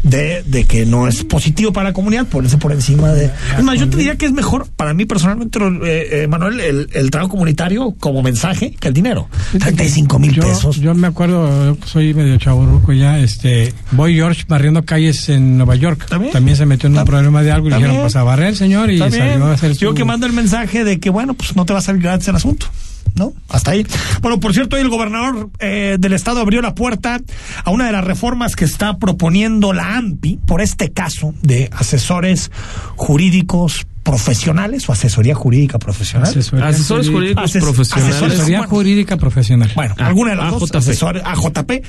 de, 0.02 0.42
de 0.44 0.64
que 0.64 0.86
no 0.86 1.08
es 1.08 1.24
positivo 1.24 1.72
para 1.72 1.90
la 1.90 1.92
comunidad, 1.92 2.26
ponerse 2.26 2.58
por 2.58 2.72
encima 2.72 3.12
de... 3.12 3.30
Es 3.56 3.64
más, 3.64 3.78
yo 3.78 3.88
te 3.88 3.96
diría 3.96 4.16
que 4.16 4.26
es 4.26 4.32
mejor, 4.32 4.68
para 4.76 4.94
mí 4.94 5.06
personalmente, 5.06 5.58
eh, 5.58 6.22
eh, 6.22 6.26
Manuel, 6.28 6.60
el, 6.60 6.88
el, 6.92 7.10
trabajo 7.10 7.30
comunitario 7.32 7.94
como 7.98 8.22
mensaje 8.22 8.72
que 8.78 8.88
el 8.88 8.94
dinero. 8.94 9.28
35 9.58 10.18
mil 10.18 10.38
pesos. 10.38 10.76
Yo 10.76 10.94
me 10.94 11.06
acuerdo, 11.06 11.76
soy 11.84 12.14
medio 12.14 12.36
chaburruco 12.36 12.92
ya, 12.92 13.18
este, 13.18 13.72
Boy 13.92 14.14
George 14.14 14.44
barriendo 14.48 14.84
calles 14.84 15.28
en 15.28 15.56
Nueva 15.56 15.76
York. 15.76 16.06
¿También? 16.08 16.32
También 16.32 16.56
se 16.56 16.66
metió 16.66 16.88
en 16.88 16.98
un 16.98 17.04
problema 17.04 17.42
de 17.42 17.52
algo 17.52 17.68
y 17.68 17.72
dijeron, 17.72 17.98
pues 18.00 18.16
a 18.16 18.22
barrer, 18.22 18.56
señor, 18.56 18.90
y 18.90 18.98
salió 18.98 19.46
a 19.46 19.52
hacer 19.52 19.72
Yo 19.72 19.94
que 19.94 20.04
mando 20.04 20.26
el 20.26 20.32
mensaje 20.32 20.84
de 20.84 21.00
que, 21.00 21.10
bueno, 21.10 21.34
pues 21.34 21.56
no 21.56 21.64
te 21.64 21.72
va 21.72 21.78
a 21.78 21.82
salir 21.82 22.02
gratis 22.02 22.28
el 22.28 22.36
asunto. 22.36 22.66
¿No? 23.14 23.32
Hasta 23.48 23.72
ahí. 23.72 23.86
Bueno, 24.20 24.40
por 24.40 24.52
cierto, 24.52 24.76
el 24.76 24.88
gobernador 24.88 25.50
eh, 25.58 25.96
del 25.98 26.12
estado 26.12 26.40
abrió 26.40 26.62
la 26.62 26.74
puerta 26.74 27.20
a 27.64 27.70
una 27.70 27.86
de 27.86 27.92
las 27.92 28.04
reformas 28.04 28.56
que 28.56 28.64
está 28.64 28.98
proponiendo 28.98 29.72
la 29.72 29.96
AMPI 29.96 30.38
por 30.46 30.60
este 30.60 30.90
caso 30.90 31.34
de 31.42 31.70
asesores 31.72 32.50
jurídicos 32.96 33.86
profesionales 34.08 34.88
o 34.88 34.92
asesoría 34.92 35.34
jurídica 35.34 35.78
profesional. 35.78 36.28
Asesoría 36.28 36.66
Asesores 36.66 37.10
jurídicos 37.10 37.52
profesionales. 37.52 38.22
Asesoría 38.22 38.62
jurídica 38.64 39.16
profesional. 39.18 39.70
Bueno, 39.74 39.94
alguna 39.98 40.30
de 40.30 40.36
las 40.36 40.58
dos, 40.58 40.74
asesores, 40.74 41.22
AJP. 41.24 41.84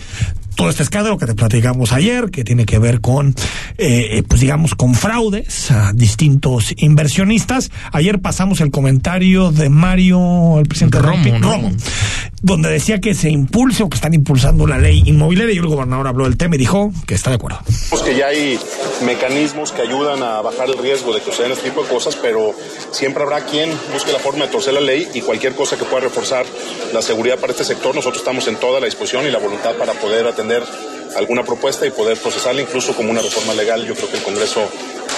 Todo 0.56 0.70
este 0.70 0.84
escándalo 0.84 1.18
que 1.18 1.26
te 1.26 1.36
platicamos 1.36 1.94
ayer, 1.94 2.30
que 2.32 2.44
tiene 2.44 2.66
que 2.66 2.80
ver 2.80 3.00
con, 3.00 3.34
eh, 3.78 4.24
pues 4.28 4.42
digamos, 4.42 4.76
con 4.76 4.94
fraudes 4.94 5.72
a 5.72 5.94
distintos 5.94 6.74
inversionistas. 6.76 7.72
Ayer 7.94 8.20
pasamos 8.20 8.60
el 8.60 8.70
comentario 8.70 9.54
de 9.54 9.70
Mario, 9.70 10.60
el 10.60 10.66
presidente 10.66 11.00
Romo, 11.00 11.40
Romo 11.40 11.72
donde 12.42 12.70
decía 12.70 13.00
que 13.00 13.14
se 13.14 13.30
impulse 13.30 13.84
o 13.84 13.90
que 13.90 13.96
están 13.96 14.14
impulsando 14.14 14.66
la 14.66 14.78
ley 14.78 15.04
inmobiliaria 15.06 15.56
y 15.56 15.58
el 15.58 15.68
gobernador 15.68 16.08
habló 16.08 16.26
del 16.26 16.38
tema 16.38 16.56
y 16.56 16.60
dijo 16.60 16.92
que 17.06 17.16
está 17.16 17.30
de 17.32 17.36
acuerdo. 17.36 17.60
Que 18.06 18.16
ya 18.16 18.28
hay 18.28 18.58
mecanismos 19.06 19.72
que 19.72 19.82
ayudan 19.82 20.24
a 20.24 20.42
bajar 20.42 20.70
el 20.70 20.78
riesgo 20.78 21.14
de 21.14 21.20
que 21.20 21.32
suceden 21.32 21.52
este 21.52 21.70
tipo 21.70 21.84
de 21.84 21.90
cosas, 21.90 22.09
pero 22.16 22.54
siempre 22.92 23.24
habrá 23.24 23.46
quien 23.46 23.72
busque 23.92 24.12
la 24.12 24.20
forma 24.20 24.46
de 24.46 24.52
torcer 24.52 24.74
la 24.74 24.82
ley 24.82 25.10
y 25.14 25.22
cualquier 25.22 25.56
cosa 25.56 25.78
que 25.78 25.86
pueda 25.86 26.02
reforzar 26.02 26.46
la 26.94 27.02
seguridad 27.02 27.38
para 27.40 27.52
este 27.52 27.64
sector, 27.64 27.96
nosotros 27.96 28.22
estamos 28.22 28.48
en 28.48 28.58
toda 28.58 28.80
la 28.80 28.86
disposición 28.86 29.26
y 29.26 29.32
la 29.32 29.40
voluntad 29.40 29.76
para 29.76 29.94
poder 29.94 30.28
atender 30.28 30.64
alguna 31.18 31.44
propuesta 31.44 31.86
y 31.86 31.92
poder 31.92 32.18
procesarla 32.18 32.62
incluso 32.62 32.96
como 32.96 33.12
una 33.12 33.22
reforma 33.22 33.54
legal. 33.54 33.86
Yo 33.86 33.96
creo 33.96 34.10
que 34.10 34.18
el 34.18 34.24
Congreso 34.24 34.70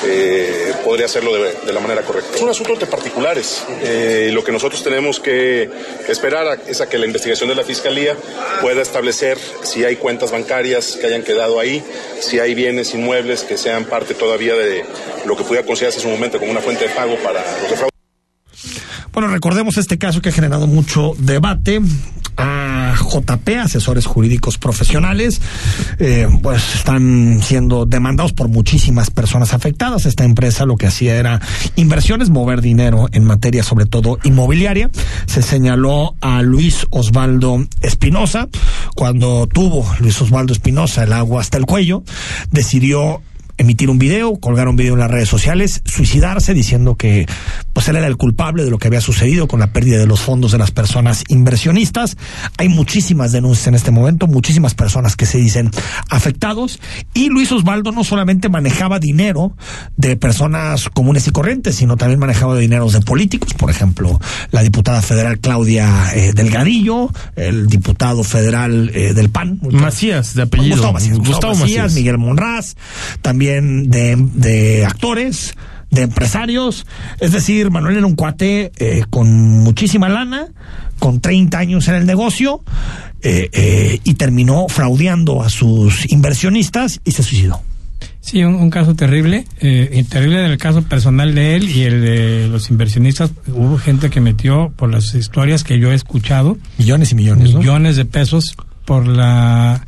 eh, 0.04 0.74
podría 0.84 1.06
hacerlo 1.06 1.34
de, 1.34 1.74
la 1.74 1.80
manera 1.80 2.02
correcta. 2.02 2.36
Es 2.36 2.42
un 2.42 2.50
asunto 2.50 2.76
de 2.76 2.86
particulares. 2.86 3.64
Eh, 3.84 4.30
lo 4.34 4.44
que 4.44 4.52
nosotros 4.52 4.84
tenemos 4.84 5.20
que 5.20 5.70
esperar 6.08 6.60
es 6.68 6.82
a 6.82 6.90
que 6.90 6.98
la 6.98 7.06
investigación 7.06 7.50
de 7.50 7.56
la 7.56 7.64
Fiscalía 7.64 8.16
pueda 8.62 8.82
establecer 8.82 9.38
si 9.64 9.84
hay 9.84 9.96
cuentas 9.98 10.32
bancarias 10.32 10.98
que 11.00 11.08
hayan 11.08 11.24
quedado 11.24 11.60
ahí, 11.60 11.84
si 12.20 12.40
hay 12.40 12.56
bienes 12.56 12.94
inmuebles 12.94 13.44
que 13.44 13.58
sean 13.58 13.86
parte 13.86 14.14
todavía 14.14 14.56
de 14.56 14.86
lo 15.26 15.36
que 15.36 15.44
pudiera 15.44 15.66
considerarse 15.66 16.00
en 16.00 16.04
su 16.04 16.10
momento 16.10 16.40
como 16.40 16.52
una 16.52 16.62
fuente 16.62 16.88
de 16.88 16.94
pago 16.94 17.16
para 17.18 17.40
los 17.40 17.70
defraudados. 17.70 17.92
Bueno, 19.14 19.28
recordemos 19.28 19.78
este 19.78 19.98
caso 19.98 20.22
que 20.22 20.30
ha 20.30 20.32
generado 20.32 20.68
mucho 20.68 21.14
debate 21.18 21.82
JP, 22.96 23.50
asesores 23.60 24.06
jurídicos 24.06 24.58
profesionales, 24.58 25.42
eh, 26.00 26.28
pues 26.42 26.76
están 26.76 27.42
siendo 27.42 27.86
demandados 27.86 28.34
por 28.34 28.48
muchísimas 28.48 29.10
personas 29.10 29.54
afectadas. 29.54 30.06
Esta 30.06 30.24
empresa 30.24 30.66
lo 30.66 30.76
que 30.76 30.88
hacía 30.88 31.16
era 31.16 31.42
inversiones, 31.76 32.30
mover 32.30 32.62
dinero 32.62 33.08
en 33.12 33.26
materia 33.26 33.64
sobre 33.64 33.86
todo 33.86 34.20
inmobiliaria. 34.24 34.90
Se 35.26 35.42
señaló 35.42 36.16
a 36.22 36.42
Luis 36.42 36.88
Osvaldo 36.90 37.66
Espinosa. 37.82 38.48
Cuando 38.96 39.48
tuvo 39.48 39.86
Luis 40.00 40.22
Osvaldo 40.22 40.54
Espinosa 40.54 41.04
el 41.04 41.14
agua 41.14 41.42
hasta 41.42 41.58
el 41.58 41.66
cuello, 41.66 42.04
decidió 42.52 43.22
emitir 43.62 43.90
un 43.90 44.00
video, 44.00 44.36
colgar 44.38 44.68
un 44.68 44.76
video 44.76 44.94
en 44.94 45.00
las 45.00 45.12
redes 45.12 45.30
sociales, 45.30 45.82
suicidarse 45.86 46.54
diciendo 46.54 46.96
que 46.96 47.28
pues 47.74 47.88
él 47.88 47.96
era 47.96 48.08
el 48.08 48.18
culpable 48.18 48.64
de 48.64 48.72
lo 48.72 48.80
que 48.80 48.88
había 48.88 49.02
sucedido 49.02 49.48
con 49.48 49.60
la 49.60 49.72
pérdida 49.72 50.00
de 50.00 50.08
los 50.08 50.20
fondos 50.20 50.52
de 50.52 50.58
las 50.58 50.72
personas 50.72 51.24
inversionistas. 51.30 52.18
Hay 52.58 52.70
muchísimas 52.70 53.32
denuncias 53.32 53.68
en 53.68 53.76
este 53.76 53.92
momento, 53.92 54.28
muchísimas 54.28 54.74
personas 54.74 55.16
que 55.16 55.26
se 55.26 55.38
dicen 55.38 55.72
afectados. 56.10 56.80
Y 57.14 57.30
Luis 57.30 57.52
Osvaldo 57.52 57.92
no 57.92 58.04
solamente 58.04 58.50
manejaba 58.50 59.00
dinero 59.00 59.56
de 59.96 60.18
personas 60.18 60.90
comunes 60.90 61.28
y 61.28 61.32
corrientes, 61.32 61.76
sino 61.76 61.98
también 61.98 62.20
manejaba 62.20 62.58
dineros 62.58 62.94
de 62.94 63.02
políticos, 63.02 63.54
por 63.54 63.70
ejemplo, 63.70 64.20
la 64.52 64.64
diputada 64.64 65.02
federal 65.02 65.40
Claudia 65.40 66.14
eh, 66.16 66.34
Delgadillo, 66.34 67.12
el 67.36 67.68
diputado 67.68 68.24
federal 68.24 68.92
eh, 68.94 69.14
del 69.14 69.30
PAN, 69.30 69.60
Macías 69.72 70.34
de 70.34 70.44
apellido, 70.44 70.78
Gustavo 70.78 70.94
Macías, 70.94 71.18
Gustavo 71.20 71.56
Macías, 71.56 71.94
Miguel 71.94 72.18
Monraz, 72.18 72.76
también 73.22 73.51
de, 73.60 74.16
de 74.34 74.86
actores, 74.86 75.56
de 75.90 76.04
empresarios. 76.04 76.86
Es 77.20 77.32
decir, 77.32 77.70
Manuel 77.72 77.98
era 77.98 78.06
un 78.06 78.16
cuate 78.16 78.72
eh, 78.78 79.04
con 79.10 79.30
muchísima 79.60 80.10
lana, 80.10 80.48
con 81.00 81.20
30 81.20 81.58
años 81.58 81.88
en 81.88 81.96
el 81.96 82.06
negocio, 82.06 82.64
eh, 83.22 83.50
eh, 83.54 84.00
y 84.04 84.14
terminó 84.16 84.68
fraudeando 84.68 85.44
a 85.44 85.50
sus 85.50 86.12
inversionistas 86.12 87.02
y 87.04 87.12
se 87.12 87.24
suicidó. 87.24 87.62
Sí, 88.22 88.44
un, 88.44 88.70
caso 88.70 88.96
terrible, 88.96 89.46
eh, 89.60 90.06
terrible 90.08 90.46
en 90.46 90.52
el 90.52 90.58
caso 90.60 90.84
personal 90.84 91.34
de 91.34 91.56
él 91.56 91.70
y 91.70 91.84
el 91.84 92.02
de 92.02 92.48
los 92.48 92.70
inversionistas. 92.70 93.32
Hubo 93.48 93.80
gente 93.80 94.12
que 94.12 94.22
metió, 94.22 94.72
por 94.76 94.92
las 94.92 95.16
historias 95.16 95.64
que 95.64 95.80
yo 95.80 95.92
he 95.92 95.96
escuchado, 95.96 96.58
millones 96.78 97.12
y 97.12 97.16
millones, 97.16 97.56
millones 97.56 97.96
de 97.96 98.06
pesos 98.06 98.56
por 98.86 99.08
la 99.08 99.84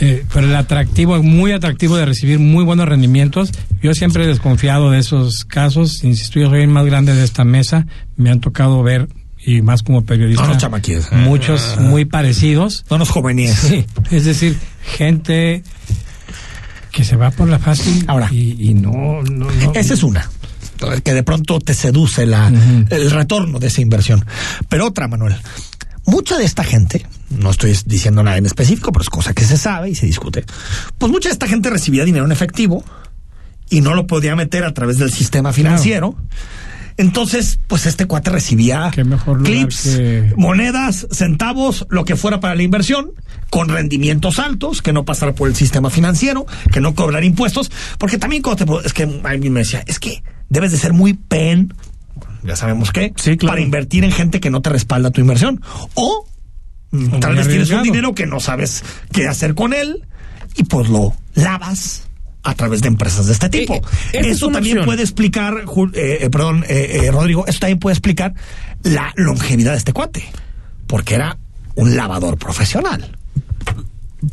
eh, 0.00 0.24
por 0.32 0.42
el 0.42 0.56
atractivo, 0.56 1.22
muy 1.22 1.52
atractivo 1.52 1.96
de 1.96 2.06
recibir 2.06 2.38
muy 2.38 2.64
buenos 2.64 2.88
rendimientos. 2.88 3.52
Yo 3.82 3.92
siempre 3.94 4.24
he 4.24 4.26
desconfiado 4.26 4.90
de 4.90 4.98
esos 4.98 5.44
casos. 5.44 6.02
Insisto, 6.04 6.40
yo 6.40 6.48
soy 6.48 6.62
el 6.62 6.68
más 6.68 6.86
grande 6.86 7.14
de 7.14 7.22
esta 7.22 7.44
mesa. 7.44 7.86
Me 8.16 8.30
han 8.30 8.40
tocado 8.40 8.82
ver, 8.82 9.08
y 9.44 9.62
más 9.62 9.82
como 9.82 10.02
periodista, 10.02 10.70
muchos 11.12 11.76
muy 11.78 12.06
parecidos. 12.06 12.84
No 12.90 12.98
nos 12.98 13.10
jóvenes. 13.10 13.72
es 14.10 14.24
decir, 14.24 14.56
gente 14.82 15.62
que 16.90 17.04
se 17.04 17.16
va 17.16 17.30
por 17.30 17.48
la 17.48 17.58
fácil 17.58 18.04
Ahora, 18.08 18.28
y, 18.32 18.74
no, 18.74 19.22
no, 19.22 19.48
Esa 19.74 19.94
es 19.94 20.02
una 20.02 20.28
que 21.04 21.12
de 21.12 21.22
pronto 21.22 21.60
te 21.60 21.74
seduce 21.74 22.24
la, 22.24 22.48
el 22.88 23.10
retorno 23.10 23.58
de 23.58 23.66
esa 23.66 23.82
inversión. 23.82 24.24
Pero 24.68 24.86
otra, 24.86 25.08
Manuel, 25.08 25.36
mucha 26.10 26.36
de 26.36 26.44
esta 26.44 26.64
gente, 26.64 27.06
no 27.30 27.50
estoy 27.50 27.76
diciendo 27.86 28.22
nada 28.22 28.36
en 28.36 28.46
específico, 28.46 28.92
pero 28.92 29.02
es 29.02 29.08
cosa 29.08 29.32
que 29.32 29.44
se 29.44 29.56
sabe 29.56 29.90
y 29.90 29.94
se 29.94 30.06
discute, 30.06 30.44
pues 30.98 31.10
mucha 31.10 31.28
de 31.28 31.32
esta 31.32 31.48
gente 31.48 31.70
recibía 31.70 32.04
dinero 32.04 32.24
en 32.24 32.32
efectivo 32.32 32.84
y 33.70 33.80
no 33.80 33.94
lo 33.94 34.06
podía 34.06 34.36
meter 34.36 34.64
a 34.64 34.74
través 34.74 34.98
del 34.98 35.12
sistema 35.12 35.52
financiero. 35.52 36.16
Entonces, 36.96 37.58
pues 37.66 37.86
este 37.86 38.04
cuate 38.04 38.28
recibía 38.30 38.90
clips, 39.42 39.98
monedas, 40.36 41.06
centavos, 41.10 41.86
lo 41.88 42.04
que 42.04 42.14
fuera 42.14 42.40
para 42.40 42.54
la 42.54 42.62
inversión, 42.62 43.12
con 43.48 43.68
rendimientos 43.68 44.38
altos, 44.38 44.82
que 44.82 44.92
no 44.92 45.06
pasara 45.06 45.34
por 45.34 45.48
el 45.48 45.56
sistema 45.56 45.88
financiero, 45.88 46.44
que 46.70 46.80
no 46.80 46.94
cobrar 46.94 47.24
impuestos, 47.24 47.70
porque 47.96 48.18
también 48.18 48.42
cuando 48.42 48.82
es 48.82 48.92
que 48.92 49.20
alguien 49.24 49.52
me 49.52 49.60
decía, 49.60 49.82
es 49.86 49.98
que 49.98 50.22
debes 50.50 50.72
de 50.72 50.78
ser 50.78 50.92
muy 50.92 51.14
pen 51.14 51.72
ya 52.42 52.56
sabemos 52.56 52.92
qué, 52.92 53.12
para 53.46 53.60
invertir 53.60 54.04
en 54.04 54.12
gente 54.12 54.40
que 54.40 54.50
no 54.50 54.60
te 54.60 54.70
respalda 54.70 55.10
tu 55.10 55.20
inversión. 55.20 55.62
O 55.94 56.26
mm, 56.90 57.20
tal 57.20 57.36
vez 57.36 57.48
tienes 57.48 57.70
un 57.70 57.82
dinero 57.82 58.14
que 58.14 58.26
no 58.26 58.40
sabes 58.40 58.82
qué 59.12 59.28
hacer 59.28 59.54
con 59.54 59.72
él 59.72 60.06
y 60.56 60.64
pues 60.64 60.88
lo 60.88 61.14
lavas 61.34 62.08
a 62.42 62.54
través 62.54 62.80
de 62.80 62.88
empresas 62.88 63.26
de 63.26 63.32
este 63.32 63.46
eh, 63.46 63.50
tipo. 63.50 63.74
Eh, 64.12 64.22
eso 64.24 64.48
también 64.48 64.84
puede 64.84 65.02
explicar, 65.02 65.64
eh, 65.94 66.28
perdón, 66.30 66.64
Rodrigo, 67.12 67.46
eso 67.46 67.60
también 67.60 67.78
puede 67.78 67.94
explicar 67.94 68.34
la 68.82 69.12
longevidad 69.16 69.72
de 69.72 69.78
este 69.78 69.92
cuate, 69.92 70.24
porque 70.86 71.14
era 71.14 71.36
un 71.74 71.96
lavador 71.96 72.38
profesional. 72.38 73.16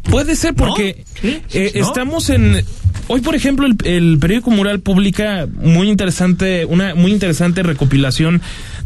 Puede 0.09 0.35
ser 0.35 0.53
porque 0.53 1.05
estamos 1.53 2.29
en 2.29 2.63
Hoy, 3.09 3.21
por 3.21 3.35
ejemplo, 3.35 3.65
el, 3.85 4.19
periódico 4.19 4.51
Mural 4.51 4.81
publica 4.81 5.47
muy 5.61 5.89
interesante, 5.89 6.65
una 6.65 6.93
muy 6.93 7.11
interesante 7.13 7.63
recopilación 7.63 8.41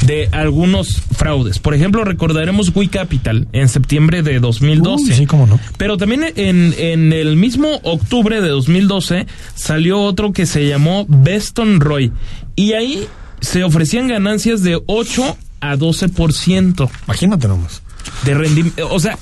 de 0.05 0.29
algunos 0.31 1.01
fraudes. 1.17 1.57
Por 1.57 1.73
ejemplo, 1.73 2.03
recordaremos 2.03 2.71
We 2.75 2.87
Capital 2.87 3.47
en 3.51 3.67
septiembre 3.67 4.21
de 4.21 4.39
2012. 4.39 5.15
sí, 5.15 5.25
cómo 5.25 5.47
no. 5.47 5.59
Pero 5.77 5.97
también 5.97 6.23
en, 6.35 6.75
en 6.77 7.13
el 7.13 7.35
mismo 7.35 7.79
octubre 7.81 8.41
de 8.41 8.49
2012 8.49 9.25
salió 9.55 9.99
otro 9.99 10.33
que 10.33 10.45
se 10.45 10.67
llamó 10.67 11.05
Beston 11.07 11.79
Roy. 11.79 12.11
Y 12.55 12.73
ahí 12.73 13.07
se 13.39 13.63
ofrecían 13.63 14.07
ganancias 14.07 14.61
de 14.61 14.79
8 14.85 15.37
a 15.61 15.75
12%. 15.75 16.89
Imagínate 17.05 17.47
nomás. 17.47 17.81
De 18.23 18.35
rendimiento. 18.35 18.87
O 18.91 18.99
sea, 18.99 19.17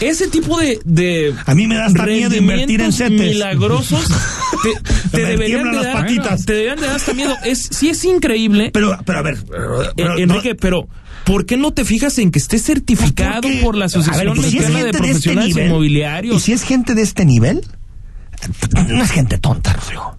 ese 0.00 0.28
tipo 0.28 0.58
de, 0.58 0.80
de 0.84 1.34
a 1.46 1.54
mí 1.54 1.66
me 1.66 1.76
da 1.76 1.86
hasta 1.86 2.04
miedo 2.06 2.34
invertir 2.36 2.80
en 2.80 2.92
CETES 2.92 3.20
milagrosos 3.20 4.04
te, 4.62 4.72
te 5.10 5.24
deberían 5.24 5.64
de 5.70 5.72
las 5.76 5.84
dar, 5.84 6.02
patitas. 6.02 6.44
te 6.46 6.52
deberían 6.52 6.80
de 6.80 6.86
dar 6.86 6.96
hasta 6.96 7.14
miedo. 7.14 7.34
Es, 7.44 7.68
sí 7.70 7.88
es 7.88 8.04
increíble, 8.04 8.70
Pero, 8.72 8.98
pero 9.04 9.18
a 9.18 9.22
ver, 9.22 9.38
pero- 9.48 9.82
eh, 9.84 9.88
pero- 9.96 10.18
Enrique, 10.18 10.54
pero 10.54 10.88
¿por 11.24 11.46
qué 11.46 11.56
no 11.56 11.72
te 11.72 11.84
fijas 11.84 12.18
en 12.18 12.30
que 12.30 12.38
esté 12.38 12.58
certificado 12.58 13.42
Porque, 13.42 13.60
por 13.62 13.76
la 13.76 13.86
Asociación 13.86 14.34
ver, 14.34 14.38
y 14.38 14.50
si 14.50 14.56
Mexicana 14.58 14.68
de 14.68 14.74
gente 14.74 14.84
de 14.84 14.88
este 14.90 14.98
Profesionales 14.98 15.48
nivel, 15.54 15.66
Inmobiliarios? 15.70 16.36
Y 16.36 16.40
si 16.40 16.52
es 16.52 16.62
gente 16.62 16.94
de 16.94 17.02
este 17.02 17.24
nivel, 17.24 17.60
no 18.88 19.02
es 19.02 19.10
gente 19.10 19.38
tonta, 19.38 19.72
Rodrigo. 19.74 20.18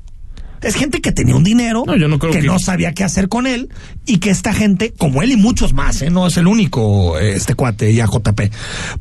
Es 0.62 0.76
gente 0.76 1.00
que 1.02 1.12
tenía 1.12 1.36
un 1.36 1.44
dinero, 1.44 1.84
No, 1.86 1.96
yo 1.96 2.08
no 2.08 2.18
creo 2.18 2.32
que, 2.34 2.40
que- 2.42 2.48
no 2.48 2.58
sabía 2.60 2.94
qué 2.94 3.04
hacer 3.04 3.30
con 3.30 3.46
él, 3.48 3.70
y 4.06 4.18
que 4.18 4.30
esta 4.32 4.54
gente, 4.54 4.94
como 4.98 5.22
él 5.22 5.32
y 5.32 5.38
muchos 5.38 5.74
más, 5.74 6.02
¿eh? 6.02 6.10
no 6.10 6.26
es 6.28 6.38
el 6.38 6.48
único, 6.48 7.20
este 7.20 7.54
cuate 7.56 7.92
y 7.92 8.00
AJP, 8.00 8.52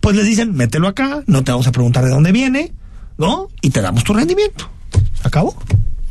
pues 0.00 0.16
les 0.16 0.26
dicen, 0.26 0.52
mételo 0.54 0.88
acá, 0.88 1.22
no 1.26 1.42
te 1.44 1.52
vamos 1.52 1.66
a 1.66 1.72
preguntar 1.72 2.04
de 2.04 2.10
dónde 2.10 2.32
viene, 2.32 2.72
¿no? 3.16 3.48
Y 3.62 3.70
te 3.70 3.80
damos 3.80 4.04
tu 4.04 4.12
rendimiento. 4.14 4.68
¿Acabó? 5.22 5.56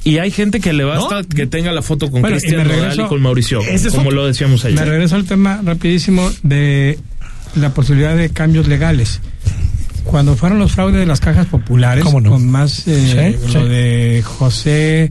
Y 0.04 0.18
hay 0.18 0.32
gente 0.32 0.60
que 0.60 0.74
le 0.74 0.84
basta 0.84 1.22
¿No? 1.22 1.28
que 1.30 1.46
tenga 1.48 1.72
la 1.72 1.82
foto 1.82 2.10
con 2.12 2.22
Bueno, 2.22 2.36
Cristian 2.38 2.66
me 2.68 2.74
regreso- 2.74 3.06
y 3.06 3.08
con 3.08 3.22
Mauricio, 3.22 3.62
Ese 3.62 3.90
como 3.90 4.08
otro. 4.10 4.16
lo 4.22 4.26
decíamos 4.28 4.64
Me 4.66 4.72
ayer. 4.72 4.88
regreso 4.88 5.16
al 5.16 5.26
tema 5.26 5.62
rapidísimo 5.64 6.30
de 6.42 7.00
la 7.56 7.74
posibilidad 7.74 8.16
de 8.18 8.30
cambios 8.30 8.68
legales. 8.68 9.22
Cuando 10.14 10.36
fueron 10.36 10.60
los 10.60 10.72
fraudes 10.74 11.00
de 11.00 11.08
las 11.08 11.20
cajas 11.20 11.48
populares, 11.48 12.04
con 12.06 12.48
más 12.52 12.88
eh, 12.88 13.36
Sí, 13.42 13.52
lo 13.52 13.64
sí. 13.64 13.68
de 13.68 14.22
José... 14.24 15.10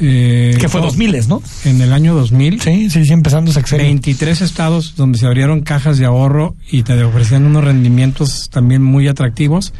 eh, 0.00 0.56
Que 0.60 0.68
fue 0.68 0.80
oh, 0.80 0.86
2000, 0.86 1.28
¿no? 1.28 1.40
En 1.64 1.80
el 1.80 1.92
año 1.92 2.16
2000, 2.16 2.60
Sí, 2.60 2.90
sí, 2.90 3.04
sí, 3.04 3.12
empezando 3.12 3.52
sexenio. 3.52 3.86
23 3.86 4.40
estados 4.40 4.96
donde 4.96 5.18
se 5.18 5.26
abrieron 5.26 5.60
cajas 5.60 5.98
de 5.98 6.06
ahorro 6.06 6.56
y 6.68 6.82
te 6.82 7.00
ofrecían 7.04 7.46
unos 7.46 7.62
rendimientos 7.62 8.50
también 8.50 8.82
muy 8.82 9.06
atractivos. 9.06 9.72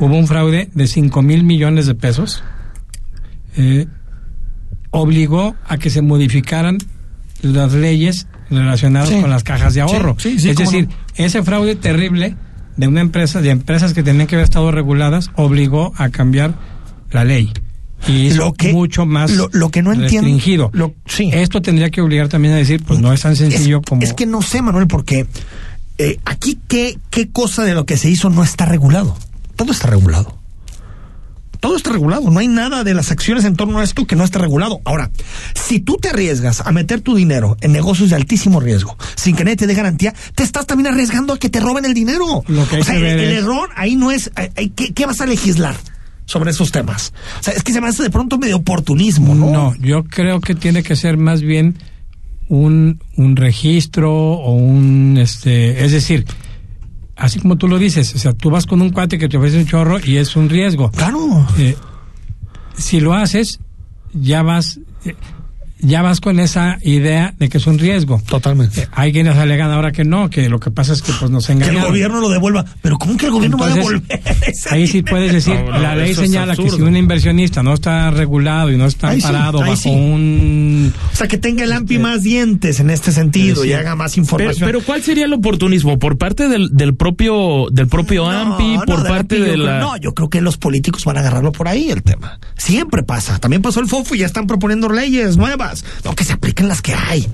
Hubo 0.00 0.16
un 0.18 0.26
fraude 0.26 0.68
de 0.74 0.86
5 0.88 1.22
mil 1.22 1.44
millones 1.44 1.86
de 1.86 1.94
pesos. 1.94 2.42
Eh, 3.56 3.86
obligó 4.90 5.54
a 5.68 5.78
que 5.78 5.90
se 5.90 6.02
modificaran 6.02 6.78
las 7.40 7.72
leyes 7.72 8.26
relacionadas 8.50 9.10
Sí. 9.10 9.20
con 9.20 9.30
las 9.30 9.44
cajas 9.44 9.74
de 9.74 9.82
ahorro. 9.82 10.16
Sí, 10.18 10.40
sí, 10.40 10.50
es 10.50 10.56
decir, 10.56 10.88
no. 10.88 10.94
ese 11.24 11.44
fraude 11.44 11.76
terrible 11.76 12.34
de 12.76 12.88
una 12.88 13.00
empresa, 13.00 13.40
de 13.40 13.50
empresas 13.50 13.92
que 13.92 14.02
tenían 14.02 14.26
que 14.26 14.36
haber 14.36 14.44
estado 14.44 14.70
reguladas, 14.72 15.30
obligó 15.36 15.92
a 15.96 16.08
cambiar 16.10 16.54
la 17.10 17.24
ley. 17.24 17.52
Y 18.08 18.28
hizo 18.28 18.38
Lo 18.46 18.52
que- 18.54 18.72
mucho 18.72 19.04
más 19.04 19.30
lo- 19.32 19.50
lo 19.52 19.68
que 19.70 19.82
no 19.82 19.92
entiendo- 19.92 20.22
restringido. 20.26 20.70
lo- 20.72 20.94
sí. 21.06 21.30
Esto 21.34 21.60
tendría 21.60 21.90
que 21.90 22.00
obligar 22.00 22.28
también 22.28 22.54
a 22.54 22.56
decir, 22.56 22.82
pues 22.82 22.98
no 23.00 23.12
es 23.12 23.20
tan 23.20 23.36
sencillo 23.36 23.80
es, 23.80 23.86
como... 23.86 24.02
es 24.02 24.14
que 24.14 24.24
no 24.24 24.40
sé, 24.40 24.62
Manuel, 24.62 24.86
porque 24.86 25.26
eh, 25.98 26.18
aquí 26.24 26.58
qué, 26.66 26.98
qué 27.10 27.28
cosa 27.30 27.62
de 27.62 27.74
lo 27.74 27.84
que 27.84 27.98
se 27.98 28.08
hizo 28.08 28.30
no 28.30 28.42
está 28.42 28.64
regulado. 28.64 29.14
Todo 29.56 29.72
está 29.72 29.88
regulado. 29.88 30.39
Todo 31.60 31.76
está 31.76 31.90
regulado. 31.92 32.30
No 32.30 32.38
hay 32.40 32.48
nada 32.48 32.84
de 32.84 32.94
las 32.94 33.10
acciones 33.10 33.44
en 33.44 33.54
torno 33.54 33.78
a 33.78 33.84
esto 33.84 34.06
que 34.06 34.16
no 34.16 34.24
esté 34.24 34.38
regulado. 34.38 34.80
Ahora, 34.84 35.10
si 35.54 35.78
tú 35.80 35.96
te 36.00 36.08
arriesgas 36.08 36.62
a 36.66 36.72
meter 36.72 37.00
tu 37.02 37.14
dinero 37.14 37.56
en 37.60 37.72
negocios 37.72 38.10
de 38.10 38.16
altísimo 38.16 38.60
riesgo, 38.60 38.96
sin 39.14 39.36
que 39.36 39.44
nadie 39.44 39.56
te 39.56 39.66
dé 39.66 39.74
garantía, 39.74 40.14
te 40.34 40.42
estás 40.42 40.66
también 40.66 40.86
arriesgando 40.92 41.34
a 41.34 41.38
que 41.38 41.48
te 41.50 41.60
roben 41.60 41.84
el 41.84 41.94
dinero. 41.94 42.42
Lo 42.48 42.66
que 42.66 42.76
hay 42.76 42.82
o 42.82 42.84
sea, 42.84 42.94
que 42.94 42.98
el, 43.00 43.04
ver 43.04 43.18
el 43.20 43.32
es- 43.32 43.38
error 43.44 43.68
ahí 43.76 43.94
no 43.96 44.10
es. 44.10 44.30
eh, 44.36 44.50
eh, 44.56 44.70
¿qué, 44.74 44.92
qué 44.94 45.06
vas 45.06 45.20
a 45.20 45.26
legislar 45.26 45.76
sobre 46.24 46.50
esos 46.52 46.72
temas? 46.72 47.12
O 47.40 47.42
sea, 47.42 47.52
es 47.54 47.62
que 47.62 47.72
se 47.72 47.80
me 47.80 47.88
hace 47.88 48.02
de 48.04 48.10
pronto 48.10 48.38
medio 48.38 48.56
oportunismo, 48.56 49.34
¿no? 49.34 49.50
No, 49.52 49.74
yo 49.76 50.04
creo 50.04 50.40
que 50.40 50.54
tiene 50.54 50.82
que 50.82 50.96
ser 50.96 51.16
más 51.18 51.42
bien 51.42 51.76
un, 52.48 53.00
un 53.16 53.36
registro 53.36 54.12
o 54.12 54.54
un, 54.54 55.18
este, 55.18 55.84
es 55.84 55.92
decir, 55.92 56.24
así 57.20 57.38
como 57.38 57.56
tú 57.56 57.68
lo 57.68 57.78
dices, 57.78 58.14
o 58.14 58.18
sea, 58.18 58.32
tú 58.32 58.50
vas 58.50 58.66
con 58.66 58.80
un 58.80 58.90
cuate 58.90 59.18
que 59.18 59.28
te 59.28 59.36
ofrece 59.36 59.58
un 59.58 59.66
chorro 59.66 59.98
y 60.02 60.16
es 60.16 60.34
un 60.36 60.48
riesgo. 60.48 60.90
Claro. 60.90 61.46
Eh, 61.58 61.76
si 62.76 62.98
lo 62.98 63.14
haces, 63.14 63.60
ya 64.12 64.42
vas, 64.42 64.80
eh, 65.04 65.14
ya 65.82 66.02
vas 66.02 66.20
con 66.20 66.40
esa 66.40 66.78
idea 66.82 67.34
de 67.38 67.48
que 67.48 67.58
es 67.58 67.66
un 67.66 67.78
riesgo. 67.78 68.20
Totalmente. 68.28 68.82
Eh, 68.82 68.88
hay 68.92 69.12
quienes 69.12 69.36
alegan 69.36 69.70
ahora 69.70 69.92
que 69.92 70.04
no, 70.04 70.30
que 70.30 70.48
lo 70.48 70.60
que 70.60 70.70
pasa 70.70 70.92
es 70.92 71.02
que 71.02 71.12
pues 71.18 71.30
nos 71.30 71.46
Que 71.46 71.52
el 71.54 71.80
gobierno 71.80 72.20
lo 72.20 72.28
devolva. 72.28 72.64
Pero 72.82 72.98
¿cómo 72.98 73.16
que 73.16 73.26
el 73.26 73.32
gobierno 73.32 73.58
va 73.58 73.66
a 73.66 73.70
Entonces, 73.76 74.02
devolver? 74.08 74.20
Ahí 74.70 74.86
sí 74.86 75.02
puedes 75.02 75.32
decir, 75.32 75.54
No, 75.54 75.70
no, 75.72 75.78
la 75.78 75.94
ley 75.96 76.14
señala 76.14 76.56
que 76.56 76.70
si 76.70 76.80
un 76.82 76.96
inversionista 76.96 77.62
no 77.62 77.74
está 77.74 78.10
regulado 78.10 78.70
y 78.70 78.76
no 78.76 78.86
está 78.86 79.08
Ahí 79.10 79.20
sí, 79.20 79.26
amparado 79.26 79.62
ahí 79.62 79.70
bajo 79.70 79.82
sí. 79.82 79.88
un 79.90 80.92
O 81.12 81.16
sea, 81.16 81.28
que 81.28 81.38
tenga 81.38 81.64
el 81.64 81.72
AMPI 81.72 81.98
más 81.98 82.22
dientes 82.22 82.80
en 82.80 82.90
este 82.90 83.12
sentido 83.12 83.62
Sí. 83.62 83.68
y 83.70 83.72
haga 83.72 83.96
más 83.96 84.12
Pero, 84.12 84.22
información. 84.22 84.66
pero 84.66 84.80
¿cuál 84.82 85.02
sería 85.02 85.24
el 85.24 85.32
oportunismo? 85.32 85.98
¿Por 85.98 86.18
parte 86.18 86.48
del, 86.48 86.68
del 86.72 86.94
propio 86.94 87.66
del 87.72 87.88
propio 87.88 88.30
No, 88.30 88.54
AMPI? 88.54 88.76
no, 88.78 88.82
¿Por 88.84 89.02
parte 89.06 89.36
AMPI 89.36 89.38
de 89.38 89.52
creo- 89.54 89.56
la...? 89.66 89.78
No, 89.80 89.96
yo 89.96 90.14
creo 90.14 90.28
que 90.30 90.40
los 90.40 90.56
políticos 90.56 91.04
van 91.04 91.16
a 91.16 91.20
agarrarlo 91.20 91.52
por 91.52 91.68
ahí 91.68 91.90
el 91.90 92.02
tema. 92.02 92.38
Siempre 92.56 93.02
pasa. 93.02 93.38
También 93.38 93.62
pasó 93.62 93.80
el 93.80 93.86
FOFO 93.88 94.14
y 94.14 94.18
ya 94.18 94.26
están 94.26 94.46
proponiendo 94.46 94.88
leyes 94.88 95.36
nuevas. 95.36 95.69
No, 96.04 96.14
que 96.14 96.24
se 96.24 96.32
apliquen 96.32 96.68
las 96.68 96.82
que 96.82 96.94
hay. 96.94 97.26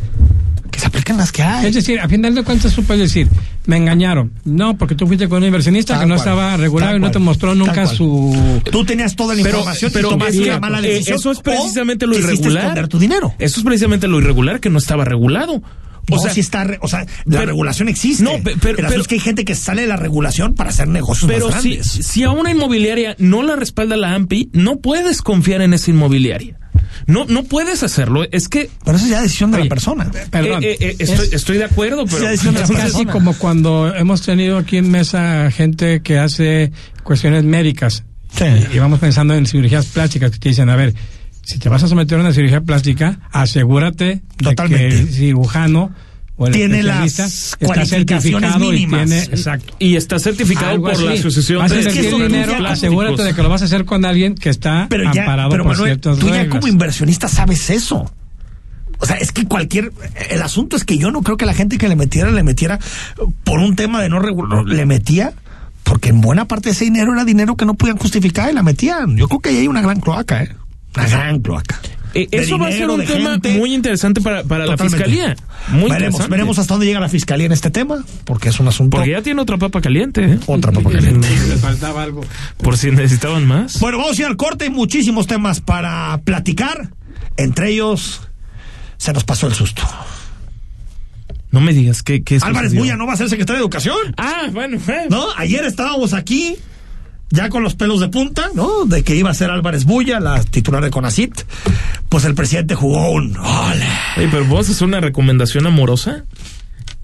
Que 0.71 0.81
se 0.81 0.87
apliquen 0.89 1.17
las 1.17 1.33
que 1.33 1.43
hay. 1.43 1.67
Es 1.67 1.75
decir, 1.75 2.01
a 2.01 2.09
final 2.09 2.35
de 2.35 2.43
cuentas 2.43 2.75
tú 2.75 2.83
puedes 2.83 3.03
decir, 3.03 3.29
me 3.67 3.77
engañaron. 3.77 4.33
No, 4.45 4.77
porque 4.77 4.95
tú 4.95 5.07
fuiste 5.07 5.29
con 5.29 5.39
un 5.39 5.45
inversionista 5.47 5.95
Tal 5.95 6.03
que 6.03 6.07
no 6.09 6.15
cual, 6.17 6.29
estaba 6.29 6.57
regulado 6.57 6.91
tal 6.93 6.99
y 6.99 7.03
no 7.03 7.11
te 7.11 7.19
mostró 7.19 7.55
nunca 7.55 7.87
su... 7.87 8.61
Tú 8.71 8.85
tenías 8.85 9.17
toda 9.17 9.35
la 9.35 9.43
Pero, 9.43 9.59
información 9.59 9.91
pero 9.95 10.09
y 10.09 10.11
tomaste 10.13 10.43
una 10.43 10.59
mala 10.61 10.79
eh, 10.81 10.83
decisión. 10.83 11.19
eso 11.19 11.31
es 11.31 11.41
precisamente 11.41 12.07
lo 12.07 12.19
irregular. 12.19 12.89
tu 12.89 12.99
dinero. 12.99 13.35
Eso 13.39 13.61
es 13.61 13.65
precisamente 13.65 14.07
lo 14.09 14.19
irregular 14.21 14.61
que 14.61 14.69
no 14.69 14.79
estaba 14.79 15.05
regulado. 15.05 15.63
O 16.09 16.19
sea, 16.21 16.33
si 16.33 16.39
está, 16.39 16.63
re- 16.63 16.79
o 16.83 16.87
sea, 16.89 17.01
la 17.01 17.07
pero- 17.41 17.47
regulación 17.47 17.89
existe. 17.89 18.23
No, 18.23 18.31
pe- 18.43 18.55
pero- 18.61 18.89
es 18.89 19.09
que 19.09 19.17
hay 19.17 19.21
gente 19.21 19.45
que 19.45 19.55
sale 19.57 19.83
de 19.83 19.89
la 19.89 19.97
regulación 19.97 20.55
para 20.55 20.71
hacer 20.71 20.87
negocios 20.87 21.29
pero 21.29 21.49
más 21.51 21.63
si, 21.63 21.71
grandes. 21.77 21.91
si 22.07 22.23
a 22.23 22.31
una 22.31 22.53
inmobiliaria 22.53 23.17
no 23.19 23.43
la 23.43 23.57
respalda 23.57 23.97
la 23.97 24.15
AMPI, 24.15 24.51
no 24.53 24.77
puedes 24.79 25.21
confiar 25.23 25.63
en 25.63 25.75
esa 25.75 25.91
inmobiliaria. 25.91 26.59
No, 27.07 27.25
no 27.27 27.45
puedes 27.45 27.83
hacerlo. 27.83 28.25
Es 28.31 28.49
que 28.49 28.71
Pero 28.85 28.97
eso 28.97 29.07
es 29.07 29.11
ya 29.13 29.23
decisión 29.23 29.51
de 29.51 29.57
Oye, 29.59 29.65
la 29.65 29.69
persona. 29.69 30.11
Perdón. 30.31 30.63
eh, 30.63 30.73
eh, 30.73 30.77
eh, 30.81 30.97
estoy, 30.99 31.27
Es- 31.27 31.33
estoy 31.33 31.59
de 31.59 31.65
acuerdo, 31.65 32.05
pero 32.07 32.23
ya 32.23 32.31
decisión 32.31 32.55
de 32.55 32.61
la 32.61 32.65
Es 32.67 32.71
persona. 32.71 32.93
casi 32.93 33.07
como 33.07 33.35
cuando 33.35 33.95
hemos 33.95 34.23
tenido 34.23 34.59
aquí 34.59 34.77
en 34.79 34.91
mesa 34.91 35.51
gente 35.51 36.01
que 36.03 36.19
hace 36.19 36.73
cuestiones 37.03 37.45
médicas. 37.45 38.05
Sí. 38.37 38.45
Y 38.75 38.79
vamos 38.79 38.99
pensando 39.01 39.35
en 39.35 39.47
cirugías 39.47 39.87
plásticas 39.87 40.31
que 40.31 40.39
te 40.39 40.49
dicen, 40.51 40.69
a 40.69 40.77
ver, 40.77 40.95
si 41.43 41.59
te 41.59 41.69
vas 41.69 41.83
a 41.85 41.89
someter 41.89 42.19
a 42.19 42.23
una 42.23 42.33
cirugía 42.33 42.61
plástica, 42.61 43.21
asegúrate 43.33 44.05
de 44.05 44.21
Totalmente. 44.51 44.89
que 44.89 44.95
el 45.03 45.09
cirujano 45.09 45.93
o 46.39 46.47
el 46.47 46.53
Tiene 46.53 46.83
las 46.83 47.07
está 47.19 47.67
cualificaciones 47.67 48.51
certificado 48.53 48.65
y 48.65 48.69
mínimas. 48.87 49.07
tiene, 49.07 49.23
exacto. 49.25 49.75
y 49.79 49.97
está 49.97 50.19
certificado 50.19 50.71
Algo 50.71 50.85
por 50.91 51.01
la 51.03 51.11
así. 51.13 51.21
Asociación 51.21 51.59
Vas 51.61 51.73
a 51.73 51.75
de 51.77 51.81
Es 51.81 51.87
que 51.95 52.03
dinero, 52.03 52.53
ya- 52.61 52.69
asegúrate 52.71 53.23
de 53.23 53.35
que 53.35 53.43
lo 53.43 53.49
vas 53.49 53.63
a 53.63 53.65
hacer 53.65 53.85
con 53.85 54.05
alguien 54.05 54.35
que 54.35 54.51
está 54.51 54.87
pero 54.91 55.05
ya, 55.13 55.23
amparado 55.23 55.51
pero 55.51 55.63
por 55.65 55.73
Manuel, 55.73 55.93
ciertas 55.93 56.19
tú 56.19 56.27
ya 56.29 56.33
reglas. 56.43 56.49
como 56.61 56.69
inversionista 56.69 57.29
sabes 57.29 57.71
eso. 57.71 58.13
O 58.99 59.05
sea, 59.07 59.17
es 59.17 59.31
que 59.33 59.45
cualquier. 59.47 59.93
El 60.31 60.41
asunto 60.43 60.77
es 60.77 60.85
que 60.85 60.97
yo 60.97 61.11
no 61.11 61.23
creo 61.23 61.37
que 61.37 61.45
la 61.45 61.53
gente 61.55 61.77
que 61.79 61.87
le 61.89 61.97
metiera, 61.97 62.31
le 62.31 62.43
metiera 62.43 62.79
por 63.45 63.59
un 63.61 63.77
tema 63.77 64.01
de 64.03 64.09
no 64.09 64.19
regular, 64.21 64.65
le 64.65 64.87
metía. 64.87 65.35
Porque 65.83 66.09
en 66.09 66.21
buena 66.21 66.47
parte 66.49 66.71
de 66.71 66.73
ese 66.73 66.85
dinero 66.85 67.13
era 67.13 67.25
dinero 67.25 67.57
que 67.57 67.65
no 67.65 67.75
podían 67.75 67.97
justificar 67.99 68.51
y 68.51 68.55
la 68.55 68.63
metían. 68.65 69.17
Yo 69.17 69.29
creo 69.29 69.41
que 69.41 69.51
ahí 69.51 69.57
hay 69.59 69.69
una 69.69 69.83
gran 69.83 70.01
cloaca, 70.01 70.43
¿eh? 70.43 70.51
Una 70.97 71.07
gran 71.09 71.41
cloaca. 71.41 71.79
Eh, 72.23 72.29
De 72.31 72.39
eso 72.39 72.59
va 72.59 72.69
a 72.69 72.73
ser 72.73 72.89
un 72.89 73.05
tema 73.05 73.33
gente. 73.33 73.55
muy 73.59 73.75
interesante 73.75 74.21
para, 74.21 74.43
para 74.45 74.67
la 74.67 74.77
fiscalía. 74.79 75.37
Muy 75.69 75.83
veremos, 75.83 75.93
interesante. 75.93 76.31
veremos 76.31 76.59
hasta 76.59 76.75
dónde 76.75 76.87
llega 76.87 77.01
la 77.01 77.09
fiscalía 77.09 77.47
en 77.47 77.53
este 77.53 77.71
tema, 77.71 78.05
porque 78.25 78.49
es 78.49 78.59
un 78.61 78.69
asunto. 78.69 78.97
Porque 78.97 79.11
ya 79.11 79.23
tiene 79.23 79.41
otra 79.43 79.59
papa 79.59 79.81
caliente. 79.81 80.25
¿eh? 80.25 80.39
Otra 80.47 80.73
papa 80.73 80.91
caliente. 80.93 81.29
Le 81.49 81.57
faltaba 81.57 82.03
algo. 82.03 82.23
Por 82.59 82.77
si 82.79 82.91
necesitaban 82.91 83.47
más. 83.47 83.79
Bueno, 83.81 83.99
vamos 83.99 84.19
a 84.19 84.23
ir 84.23 84.27
al 84.27 84.37
corte. 84.37 84.65
Hay 84.65 84.71
muchísimos 84.71 85.27
temas 85.27 85.61
para 85.61 86.21
platicar. 86.25 86.91
Entre 87.37 87.71
ellos, 87.71 88.23
se 88.97 89.13
nos 89.13 89.25
pasó 89.25 89.47
el 89.47 89.55
susto. 89.55 89.83
No 91.51 91.61
me 91.61 91.73
digas 91.73 92.03
qué, 92.03 92.23
qué 92.23 92.37
Álvarez 92.43 92.71
sucedió? 92.71 92.81
Buya 92.83 92.97
no 92.97 93.07
va 93.07 93.15
a 93.15 93.17
ser 93.17 93.29
secretario 93.29 93.59
de 93.59 93.63
Educación. 93.65 93.97
Ah, 94.17 94.49
bueno. 94.53 94.79
eh. 94.89 95.07
¿No? 95.09 95.27
Ayer 95.37 95.65
estábamos 95.65 96.13
aquí, 96.13 96.57
ya 97.31 97.49
con 97.49 97.63
los 97.63 97.75
pelos 97.75 98.01
de 98.01 98.09
punta, 98.09 98.51
¿no? 98.55 98.85
De 98.85 99.03
que 99.03 99.15
iba 99.17 99.31
a 99.31 99.35
ser 99.35 99.51
Álvarez 99.51 99.85
Buya, 99.85 100.21
la 100.21 100.43
titular 100.45 100.83
de 100.83 100.91
Conacit. 100.91 101.35
Pues 102.09 102.25
el 102.25 102.35
presidente 102.35 102.75
jugó 102.75 103.11
un. 103.11 103.37
¡Ole! 103.37 103.87
Oye, 104.17 104.29
pero 104.31 104.45
vos 104.47 104.69
es 104.69 104.81
una 104.81 105.01
recomendación 105.01 105.67
amorosa. 105.67 106.25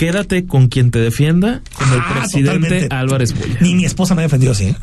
Quédate 0.02 0.46
con 0.46 0.66
quien 0.66 0.90
te 0.90 0.98
defienda, 0.98 1.62
como 1.74 1.94
el 1.94 2.00
Ah, 2.00 2.14
presidente 2.18 2.58
totalmente. 2.68 2.94
Álvarez 2.94 3.34
Bulla. 3.34 3.56
Ni 3.60 3.76
mi 3.76 3.84
esposa 3.84 4.16
me 4.16 4.22
ha 4.22 4.24
defendido 4.24 4.50
así. 4.50 4.64
¿eh? 4.64 4.76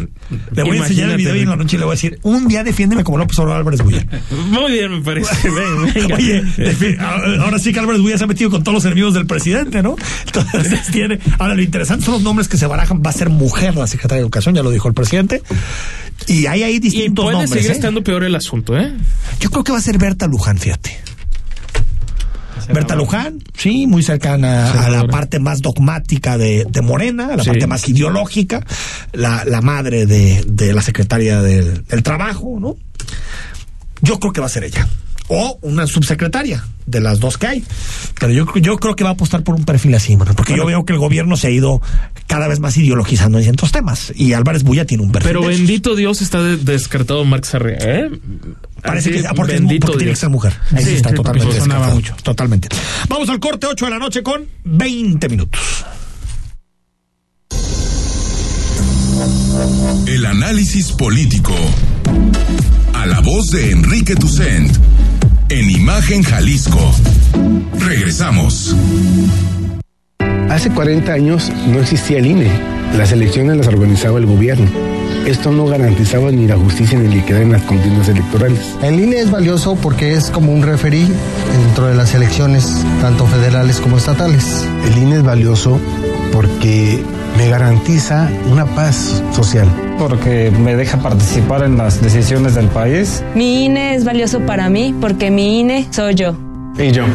Le 0.54 0.64
voy 0.64 0.78
a 0.78 0.82
enseñar 0.82 1.10
el 1.10 1.18
video 1.18 1.36
y 1.36 1.42
en 1.42 1.50
la 1.50 1.58
noche 1.58 1.78
le 1.78 1.84
voy 1.84 1.92
a 1.92 1.96
decir: 1.96 2.20
un 2.24 2.48
día 2.48 2.64
defiéndeme 2.64 3.04
como 3.04 3.18
López 3.18 3.38
Obrador 3.40 3.60
Álvarez 3.60 3.82
Buya. 3.82 4.06
Muy 4.50 4.72
bien, 4.72 4.92
me 4.94 5.02
parece. 5.02 5.50
Ven, 5.50 5.94
venga. 5.94 6.16
Oye, 6.16 6.98
ahora 7.42 7.60
sí 7.60 7.74
que 7.74 7.80
Álvarez 7.80 8.02
Buya 8.02 8.18
se 8.18 8.24
ha 8.24 8.28
metido 8.28 8.50
con 8.50 8.64
todos 8.64 8.76
los 8.76 8.86
enemigos 8.86 9.14
del 9.14 9.26
presidente, 9.26 9.84
¿no? 9.84 9.98
Entonces 10.26 10.88
tiene. 10.94 11.20
Ahora, 11.38 11.54
lo 11.54 11.64
interesante 11.64 12.06
son 12.06 12.14
los 12.14 12.24
nombres 12.24 12.48
que 12.48 12.56
se 12.58 12.66
barajan. 12.66 13.02
Va 13.06 13.10
a 13.10 13.14
ser 13.14 13.30
mujer 13.30 13.76
la 13.76 13.88
secretaria 13.88 14.20
de 14.20 14.22
Educación, 14.22 14.56
ya 14.56 14.64
lo 14.64 14.72
dijo 14.72 14.88
el 14.88 14.94
presidente. 14.94 15.44
Y 16.28 16.46
hay 16.46 16.64
ahí 16.64 16.76
y 16.76 16.80
distintos 16.80 17.26
puede 17.26 17.34
nombres. 17.40 17.52
seguir 17.52 17.72
¿eh? 17.72 17.74
estando 17.74 18.02
peor 18.06 18.24
el 18.24 18.36
asunto, 18.36 18.78
¿eh? 18.78 18.94
Yo 19.42 19.50
creo 19.50 19.66
que 19.66 19.74
va 19.74 19.80
a 19.80 19.82
ser 19.82 19.98
Berta 19.98 20.28
Luján, 20.28 20.58
fíjate. 20.58 20.98
Berta 22.74 22.96
Luján, 22.96 23.40
sí, 23.58 23.88
muy 23.88 24.04
cercana 24.04 24.72
a 24.86 24.90
la 24.90 25.04
parte 25.08 25.40
más 25.40 25.62
dogmática 25.62 26.38
de, 26.38 26.66
de 26.70 26.82
Morena, 26.82 27.34
a 27.34 27.38
la 27.38 27.44
Sí. 27.44 27.50
parte 27.50 27.68
más 27.68 27.88
ideológica, 27.90 28.66
la, 29.14 29.44
la 29.46 29.62
madre 29.62 30.06
de, 30.06 30.44
de 30.48 30.74
la 30.74 30.82
secretaria 30.82 31.42
del, 31.42 31.84
del 31.86 32.04
Trabajo, 32.04 32.58
¿no? 32.60 32.76
Yo 34.02 34.20
creo 34.20 34.32
que 34.34 34.40
va 34.42 34.48
a 34.48 34.50
ser 34.50 34.64
ella. 34.64 34.88
O 35.32 35.60
una 35.62 35.86
subsecretaria 35.86 36.66
de 36.88 37.00
las 37.02 37.20
dos 37.20 37.38
que 37.38 37.46
hay. 37.46 37.64
Pero 38.20 38.34
yo, 38.34 38.46
yo 38.56 38.78
creo 38.78 38.96
que 38.96 39.04
va 39.04 39.12
a 39.12 39.14
apostar 39.14 39.44
por 39.44 39.54
un 39.54 39.64
perfil 39.64 39.94
así, 39.94 40.18
mano, 40.18 40.34
porque 40.36 40.56
yo 40.58 40.66
veo 40.66 40.86
que 40.86 40.94
el 40.94 40.98
gobierno 41.00 41.38
se 41.38 41.48
ha 41.48 41.50
ido 41.52 41.82
cada 42.26 42.48
vez 42.48 42.60
más 42.60 42.76
ideologizando 42.78 43.38
en 43.38 43.44
ciertos 43.44 43.72
temas. 43.72 44.12
Y 44.16 44.34
Álvarez 44.34 44.64
Bulla 44.64 44.86
tiene 44.86 45.04
un 45.04 45.12
perfil. 45.12 45.28
Pero 45.30 45.42
de 45.42 45.50
esos. 45.54 45.60
bendito 45.60 45.96
Dios 45.96 46.24
está 46.24 46.42
de- 46.42 46.58
descartado 46.58 47.24
Marx 47.26 47.50
Sarria, 47.50 47.78
¿eh? 47.80 48.10
Parece 48.82 49.12
Así, 49.12 49.22
que 49.22 49.28
porque, 49.36 49.54
es 49.56 49.62
porque 49.62 49.98
tiene 49.98 50.12
que 50.14 50.16
ser 50.16 50.30
mujer. 50.30 50.54
Ahí 50.72 50.84
sí, 50.84 50.90
Sí, 50.90 50.96
está 50.96 51.10
sí, 51.10 51.16
totalmente 51.16 51.54
descartado. 51.54 51.94
mucho. 51.96 52.16
Totalmente. 52.24 52.70
Vamos 53.08 53.30
al 53.30 53.40
corte, 53.40 53.68
8 53.68 53.86
de 53.86 53.92
la 53.92 54.00
noche 54.00 54.24
con 54.24 54.46
20 54.64 55.30
minutos. 55.30 55.86
El 60.08 60.26
análisis 60.26 60.92
político. 60.94 61.54
A 62.94 63.06
la 63.06 63.20
voz 63.22 63.48
de 63.52 63.72
Enrique 63.72 64.16
Tucent. 64.16 64.76
En 65.52 65.68
Imagen 65.68 66.22
Jalisco. 66.22 66.80
Regresamos. 67.80 68.76
Hace 70.48 70.70
40 70.70 71.12
años 71.12 71.52
no 71.68 71.80
existía 71.80 72.20
el 72.20 72.28
INE. 72.28 72.52
Las 72.96 73.12
elecciones 73.12 73.58
las 73.58 73.68
organizaba 73.68 74.20
el 74.20 74.28
gobierno. 74.28 74.70
Esto 75.26 75.52
no 75.52 75.66
garantizaba 75.66 76.32
ni 76.32 76.46
la 76.46 76.56
justicia 76.56 77.00
ni 77.00 77.08
la 77.08 77.24
equidad 77.24 77.42
en 77.42 77.52
las 77.52 77.64
contiendas 77.64 78.10
electorales. 78.10 78.60
El 78.84 79.00
INE 79.00 79.22
es 79.22 79.32
valioso 79.32 79.76
porque 79.76 80.14
es 80.14 80.30
como 80.30 80.54
un 80.54 80.62
referí 80.62 81.08
dentro 81.64 81.88
de 81.88 81.96
las 81.96 82.14
elecciones, 82.14 82.86
tanto 83.02 83.26
federales 83.26 83.80
como 83.80 83.98
estatales. 83.98 84.68
El 84.86 85.00
INE 85.00 85.16
es 85.16 85.24
valioso 85.24 85.80
porque 86.32 87.04
me 87.40 87.48
garantiza 87.50 88.30
una 88.52 88.66
paz 88.66 89.24
social. 89.32 89.66
Porque 89.98 90.52
me 90.52 90.76
deja 90.76 90.98
participar 90.98 91.64
en 91.64 91.78
las 91.78 92.02
decisiones 92.02 92.54
del 92.54 92.68
país. 92.68 93.24
Mi 93.34 93.66
INE 93.66 93.96
es 93.96 94.04
valioso 94.04 94.42
para 94.42 94.70
mí 94.70 94.94
porque 95.00 95.32
mi 95.32 95.62
INE 95.62 95.88
soy 95.90 96.16
yo. 96.16 96.36
Y 96.78 96.92
yo. 96.92 97.06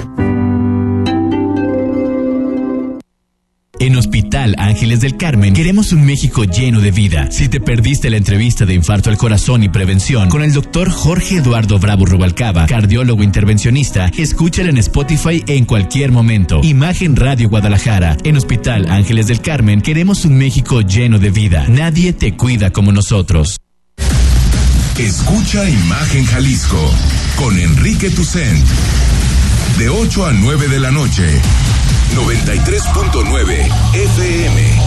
En 3.85 3.97
Hospital 3.97 4.55
Ángeles 4.57 5.03
del 5.03 5.19
Carmen 5.19 5.53
queremos 5.53 5.93
un 5.93 6.07
México 6.07 6.45
lleno 6.45 6.81
de 6.81 6.91
vida. 6.91 7.31
Si 7.31 7.51
te 7.51 7.61
perdiste 7.61 8.09
la 8.09 8.17
entrevista 8.17 8.65
de 8.65 8.73
infarto 8.73 9.11
al 9.11 9.19
corazón 9.19 9.63
y 9.63 9.69
prevención 9.69 10.31
con 10.31 10.43
el 10.43 10.55
doctor 10.55 10.89
Jorge 10.89 11.37
Eduardo 11.37 11.79
Bravo 11.79 12.07
Rubalcaba, 12.07 12.65
cardiólogo 12.65 13.23
intervencionista, 13.23 14.11
escúchala 14.17 14.71
en 14.71 14.79
Spotify 14.79 15.45
en 15.49 15.67
cualquier 15.67 16.13
momento. 16.13 16.63
Imagen 16.63 17.15
Radio 17.15 17.51
Guadalajara. 17.51 18.17
En 18.25 18.39
Hospital 18.39 18.89
Ángeles 18.89 19.27
del 19.27 19.43
Carmen 19.43 19.83
queremos 19.83 20.25
un 20.25 20.39
México 20.39 20.81
lleno 20.81 21.19
de 21.19 21.29
vida. 21.29 21.67
Nadie 21.69 22.15
te 22.15 22.39
cuida 22.39 22.71
como 22.71 22.91
nosotros. 22.91 23.59
Escucha 24.99 25.69
Imagen 25.69 26.25
Jalisco 26.25 26.91
con 27.37 27.59
Enrique 27.59 28.09
Tucent. 28.09 28.65
De 29.77 29.91
8 29.91 30.27
a 30.27 30.33
9 30.33 30.69
de 30.69 30.81
la 30.81 30.91
noche. 30.91 31.43
93.9 32.15 33.69
FM. 33.95 34.81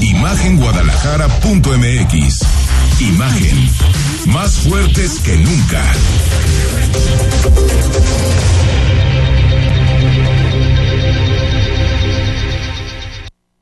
Imagenguadalajara.mx. 0.00 2.40
Imagen. 3.00 3.70
Más 4.26 4.58
fuertes 4.58 5.20
que 5.20 5.36
nunca. 5.36 5.82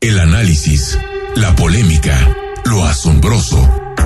El 0.01 0.18
análisis, 0.18 0.98
la 1.37 1.55
polémica, 1.55 2.37
lo 2.64 2.85
asombroso, 2.85 3.70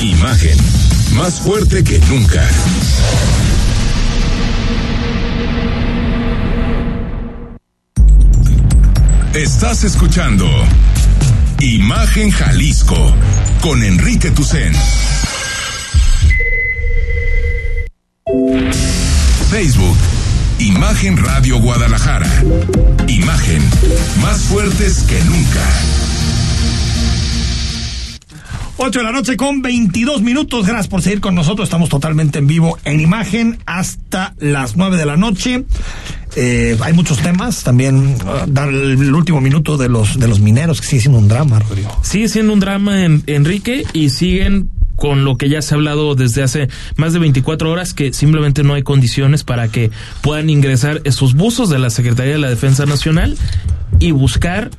Imagen, 0.00 0.56
más 1.14 1.40
fuerte 1.40 1.84
que 1.84 1.98
nunca. 2.08 2.42
Estás 9.34 9.84
escuchando 9.84 10.46
Imagen 11.60 12.30
Jalisco 12.30 13.14
con 13.60 13.82
Enrique 13.82 14.30
Tucen. 14.30 14.72
Facebook, 19.50 19.98
Imagen 20.60 21.18
Radio 21.18 21.58
Guadalajara. 21.58 22.42
Imagen, 23.06 23.62
más 24.22 24.40
fuertes 24.44 25.02
que 25.02 25.22
nunca. 25.24 26.09
8 28.82 28.98
de 28.98 29.04
la 29.04 29.12
noche 29.12 29.36
con 29.36 29.60
22 29.60 30.22
minutos. 30.22 30.66
Gracias 30.66 30.88
por 30.88 31.02
seguir 31.02 31.20
con 31.20 31.34
nosotros. 31.34 31.66
Estamos 31.66 31.90
totalmente 31.90 32.38
en 32.38 32.46
vivo 32.46 32.78
en 32.86 33.00
imagen 33.00 33.58
hasta 33.66 34.34
las 34.38 34.74
9 34.74 34.96
de 34.96 35.04
la 35.04 35.18
noche. 35.18 35.66
Eh, 36.34 36.78
hay 36.80 36.94
muchos 36.94 37.18
temas. 37.18 37.62
También 37.62 38.16
uh, 38.24 38.46
dar 38.46 38.70
el 38.70 39.14
último 39.14 39.42
minuto 39.42 39.76
de 39.76 39.90
los 39.90 40.18
de 40.18 40.26
los 40.28 40.40
mineros, 40.40 40.80
que 40.80 40.86
sigue 40.86 41.02
siendo 41.02 41.18
un 41.18 41.28
drama, 41.28 41.58
Rodrigo. 41.58 41.94
Sigue 42.00 42.30
siendo 42.30 42.54
un 42.54 42.60
drama, 42.60 43.04
en, 43.04 43.22
Enrique, 43.26 43.84
y 43.92 44.08
siguen 44.08 44.70
con 44.96 45.26
lo 45.26 45.36
que 45.36 45.50
ya 45.50 45.60
se 45.60 45.74
ha 45.74 45.76
hablado 45.76 46.14
desde 46.14 46.42
hace 46.42 46.68
más 46.96 47.12
de 47.12 47.18
24 47.18 47.70
horas, 47.70 47.92
que 47.92 48.14
simplemente 48.14 48.62
no 48.62 48.72
hay 48.72 48.82
condiciones 48.82 49.44
para 49.44 49.68
que 49.68 49.90
puedan 50.22 50.48
ingresar 50.48 51.02
esos 51.04 51.34
buzos 51.34 51.68
de 51.68 51.78
la 51.78 51.90
Secretaría 51.90 52.32
de 52.32 52.38
la 52.38 52.48
Defensa 52.48 52.86
Nacional 52.86 53.36
y 53.98 54.12
buscar 54.12 54.70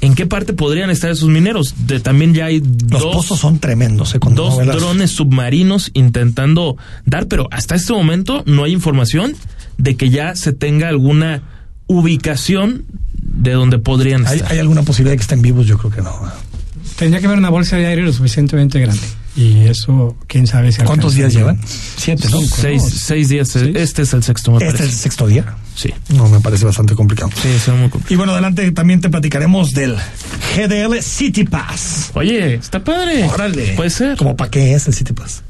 en 0.00 0.14
qué 0.14 0.26
parte 0.26 0.52
podrían 0.52 0.90
estar 0.90 1.10
esos 1.10 1.28
mineros. 1.28 1.74
De, 1.86 2.00
también 2.00 2.34
ya 2.34 2.46
hay 2.46 2.60
Los 2.60 3.02
dos, 3.02 3.16
pozos 3.16 3.40
son 3.40 3.58
tremendos, 3.58 4.14
¿eh? 4.14 4.18
Dos 4.30 4.64
drones 4.64 5.10
submarinos 5.10 5.90
intentando 5.94 6.76
dar, 7.04 7.26
pero 7.26 7.48
hasta 7.50 7.74
este 7.74 7.92
momento 7.92 8.42
no 8.46 8.64
hay 8.64 8.72
información 8.72 9.34
de 9.76 9.96
que 9.96 10.10
ya 10.10 10.34
se 10.36 10.52
tenga 10.52 10.88
alguna 10.88 11.42
ubicación 11.86 12.84
de 13.12 13.52
donde 13.52 13.78
podrían 13.78 14.26
¿Hay, 14.26 14.36
estar. 14.36 14.52
hay 14.52 14.58
alguna 14.58 14.82
posibilidad 14.82 15.12
de 15.12 15.16
que 15.18 15.22
estén 15.22 15.42
vivos? 15.42 15.66
Yo 15.66 15.78
creo 15.78 15.90
que 15.90 16.02
no. 16.02 16.12
Tendría 16.96 17.20
que 17.20 17.26
haber 17.26 17.38
una 17.38 17.50
bolsa 17.50 17.76
de 17.76 17.86
aire 17.86 18.02
lo 18.02 18.12
suficientemente 18.12 18.80
grande. 18.80 19.02
Y 19.38 19.68
eso, 19.68 20.16
quién 20.26 20.48
sabe 20.48 20.72
si 20.72 20.82
¿Cuántos 20.82 21.14
días 21.14 21.32
llevan? 21.32 21.60
Siete, 21.64 22.28
¿no? 22.28 22.40
Seis, 22.40 22.82
seis 22.82 23.28
días. 23.28 23.54
Este 23.54 24.02
es 24.02 24.12
el 24.12 24.24
sexto, 24.24 24.50
me 24.50 24.66
¿Este 24.66 24.82
es 24.82 24.88
el 24.90 24.92
sexto 24.92 25.28
día? 25.28 25.54
Sí. 25.76 25.94
No, 26.08 26.28
me 26.28 26.40
parece 26.40 26.64
bastante 26.64 26.96
complicado. 26.96 27.30
Sí, 27.40 27.46
es 27.48 27.68
muy 27.68 27.88
complicado. 27.88 28.12
Y 28.12 28.16
bueno, 28.16 28.32
adelante 28.32 28.68
también 28.72 29.00
te 29.00 29.10
platicaremos 29.10 29.70
del 29.74 29.94
GDL 30.56 31.00
City 31.02 31.44
Pass. 31.44 32.10
Oye, 32.14 32.54
está 32.54 32.82
padre. 32.82 33.28
Órale. 33.28 33.74
Puede 33.76 33.90
ser. 33.90 34.16
¿Cómo 34.16 34.36
para 34.36 34.50
qué 34.50 34.74
es 34.74 34.88
el 34.88 34.94
City 34.94 35.12
Pass? 35.12 35.44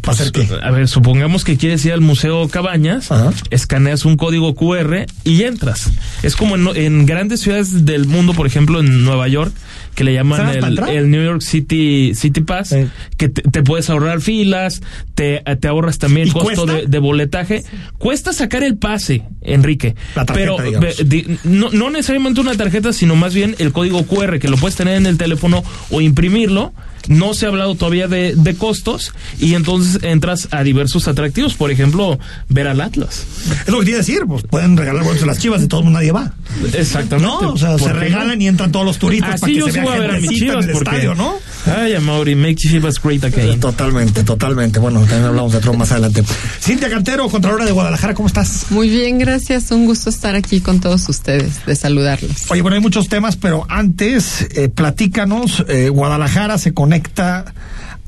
¿Para 0.00 0.12
hacer 0.12 0.30
qué? 0.30 0.48
A 0.62 0.70
ver, 0.70 0.86
supongamos 0.86 1.42
que 1.42 1.56
quieres 1.56 1.84
ir 1.84 1.92
al 1.92 2.00
Museo 2.00 2.48
Cabañas, 2.48 3.08
escaneas 3.50 4.04
un 4.04 4.16
código 4.16 4.54
QR 4.54 5.06
y 5.24 5.42
entras. 5.42 5.90
Es 6.22 6.36
como 6.36 6.54
en, 6.54 6.68
en 6.76 7.06
grandes 7.06 7.40
ciudades 7.40 7.84
del 7.84 8.06
mundo, 8.06 8.32
por 8.32 8.46
ejemplo, 8.46 8.78
en 8.78 9.04
Nueva 9.04 9.26
York, 9.26 9.52
que 9.96 10.04
le 10.04 10.12
llaman 10.14 10.38
¿Sabes 10.38 10.58
para 10.58 10.90
el, 10.92 10.96
el 10.98 11.10
New 11.10 11.24
York 11.24 11.40
City 11.40 12.12
City 12.14 12.42
Pass, 12.42 12.76
que 13.16 13.28
te, 13.28 13.42
te 13.42 13.62
puedes 13.64 13.90
ahorrar 13.90 14.20
filas, 14.20 14.82
te, 15.16 15.42
te 15.58 15.66
ahorras 15.68 15.98
también 15.98 16.28
¿Y 16.28 16.30
costo 16.30 16.66
de, 16.66 16.86
de 16.86 16.98
boletaje. 17.00 17.64
Cuesta 17.98 18.32
sacar 18.32 18.62
el 18.62 18.76
pase, 18.76 19.22
Enrique. 19.42 19.96
La 20.14 20.24
tarjeta, 20.26 20.52
pero 20.56 20.94
di- 21.04 21.38
no, 21.44 21.70
no 21.70 21.90
necesariamente 21.90 22.40
una 22.40 22.54
tarjeta, 22.54 22.92
sino 22.92 23.16
más 23.16 23.34
bien 23.34 23.56
el 23.58 23.72
código 23.72 24.04
QR, 24.06 24.38
que 24.38 24.48
lo 24.48 24.56
puedes 24.58 24.76
tener 24.76 24.96
en 24.96 25.06
el 25.06 25.16
teléfono 25.18 25.64
o 25.90 26.00
imprimirlo. 26.00 26.72
No 27.08 27.34
se 27.34 27.46
ha 27.46 27.48
hablado 27.48 27.74
todavía 27.74 28.08
de, 28.08 28.34
de 28.34 28.54
costos 28.56 29.12
y 29.38 29.54
entonces 29.54 30.02
entras 30.02 30.48
a 30.50 30.62
diversos 30.62 31.08
atractivos, 31.08 31.54
por 31.54 31.70
ejemplo, 31.70 32.18
ver 32.48 32.68
al 32.68 32.80
Atlas. 32.80 33.24
Es 33.66 33.72
lo 33.72 33.78
que 33.80 33.84
te 33.84 33.90
iba 33.92 33.98
a 33.98 34.00
decir, 34.00 34.22
pues 34.26 34.44
pueden 34.44 34.76
regalar 34.76 35.04
boletos 35.04 35.22
a 35.22 35.26
las 35.26 35.38
chivas 35.38 35.62
y 35.62 35.68
todo 35.68 35.80
el 35.80 35.84
mundo 35.84 36.00
nadie 36.00 36.12
va. 36.12 36.32
Exactamente. 36.72 37.28
No, 37.28 37.52
o 37.52 37.58
sea, 37.58 37.78
se 37.78 37.84
¿Por 37.84 37.92
qué 37.92 37.98
regalan 37.98 38.40
y 38.42 38.48
entran 38.48 38.72
todos 38.72 38.84
los 38.84 38.98
turistas 38.98 39.40
para 39.40 39.52
Así 39.52 39.52
que 39.52 39.58
yo 39.58 39.66
se 39.66 39.72
sí 39.72 39.78
vea 39.78 39.88
voy 39.88 39.96
a 39.96 40.00
ver 40.00 40.10
a 40.10 40.12
mis 40.14 40.22
gentecita 40.22 40.44
en 40.44 40.50
chivas 40.50 40.66
el 40.66 40.72
porque... 40.72 40.90
estadio, 40.90 41.14
¿no? 41.14 41.34
Ay, 41.66 41.94
Amaury, 41.94 42.34
make 42.34 42.56
chivas 42.56 43.02
great 43.02 43.24
again. 43.24 43.60
Totalmente, 43.60 44.24
totalmente. 44.24 44.78
Bueno, 44.78 45.00
también 45.00 45.24
hablamos 45.24 45.52
de 45.52 45.58
otro 45.58 45.74
más 45.74 45.92
adelante. 45.92 46.22
Cintia 46.60 46.88
Cantero, 46.88 47.28
Contralora 47.28 47.64
de 47.64 47.72
Guadalajara, 47.72 48.14
¿cómo 48.14 48.28
estás? 48.28 48.66
Muy 48.70 48.88
bien, 48.88 49.18
gracias. 49.18 49.70
Un 49.70 49.86
gusto 49.86 50.10
estar 50.10 50.34
aquí 50.34 50.60
con 50.60 50.80
todos 50.80 51.08
ustedes, 51.08 51.64
de 51.66 51.76
saludarlos. 51.76 52.50
Oye, 52.50 52.62
bueno, 52.62 52.76
hay 52.76 52.80
muchos 52.80 53.08
temas, 53.08 53.36
pero 53.36 53.66
antes, 53.68 54.46
eh, 54.54 54.68
platícanos, 54.68 55.64
eh, 55.68 55.88
Guadalajara 55.88 56.58
se 56.58 56.72
conecta 56.72 56.95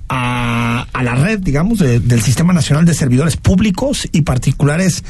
a, 0.08 0.86
a 0.92 1.02
la 1.02 1.14
red, 1.14 1.40
digamos, 1.40 1.78
de- 1.80 2.00
del 2.00 2.22
Sistema 2.22 2.52
Nacional 2.52 2.84
de 2.84 2.94
Servidores 2.94 3.36
Públicos 3.36 4.08
y 4.12 4.22
Particulares 4.22 5.04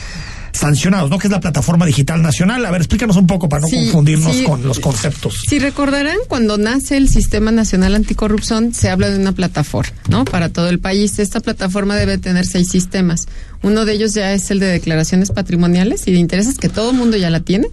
Sancionados, 0.50 1.10
¿no? 1.10 1.18
Que 1.18 1.26
es 1.28 1.30
la 1.30 1.40
plataforma 1.40 1.84
digital 1.86 2.22
nacional. 2.22 2.64
A 2.64 2.70
ver, 2.70 2.80
explícanos 2.80 3.16
un 3.16 3.26
poco 3.26 3.48
para 3.50 3.60
no 3.60 3.68
Sí, 3.68 3.76
confundirnos 3.76 4.34
sí. 4.34 4.44
con 4.44 4.62
los 4.66 4.80
conceptos. 4.80 5.42
Si 5.46 5.58
recordarán, 5.58 6.16
cuando 6.26 6.56
nace 6.56 6.96
el 6.96 7.08
Sistema 7.10 7.52
Nacional 7.52 7.94
Anticorrupción, 7.94 8.72
se 8.74 8.88
habla 8.88 9.10
de 9.10 9.18
una 9.20 9.32
plataforma, 9.32 9.92
¿no? 10.08 10.24
Para 10.24 10.48
todo 10.48 10.68
el 10.70 10.80
país. 10.80 11.18
Esta 11.18 11.40
plataforma 11.40 11.94
debe 11.96 12.16
tener 12.18 12.46
seis 12.46 12.70
sistemas. 12.70 13.28
Uno 13.62 13.84
de 13.84 13.92
ellos 13.92 14.14
ya 14.14 14.32
es 14.32 14.50
el 14.50 14.58
de 14.58 14.66
declaraciones 14.66 15.30
patrimoniales 15.30 16.08
y 16.08 16.12
de 16.12 16.18
intereses, 16.18 16.56
que 16.56 16.70
todo 16.70 16.90
el 16.92 16.96
mundo 16.96 17.18
ya 17.18 17.28
la 17.30 17.40
tiene. 17.40 17.68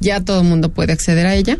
Ya 0.00 0.20
todo 0.20 0.40
el 0.42 0.46
mundo 0.48 0.70
puede 0.72 0.92
acceder 0.92 1.26
a 1.26 1.34
ella. 1.36 1.56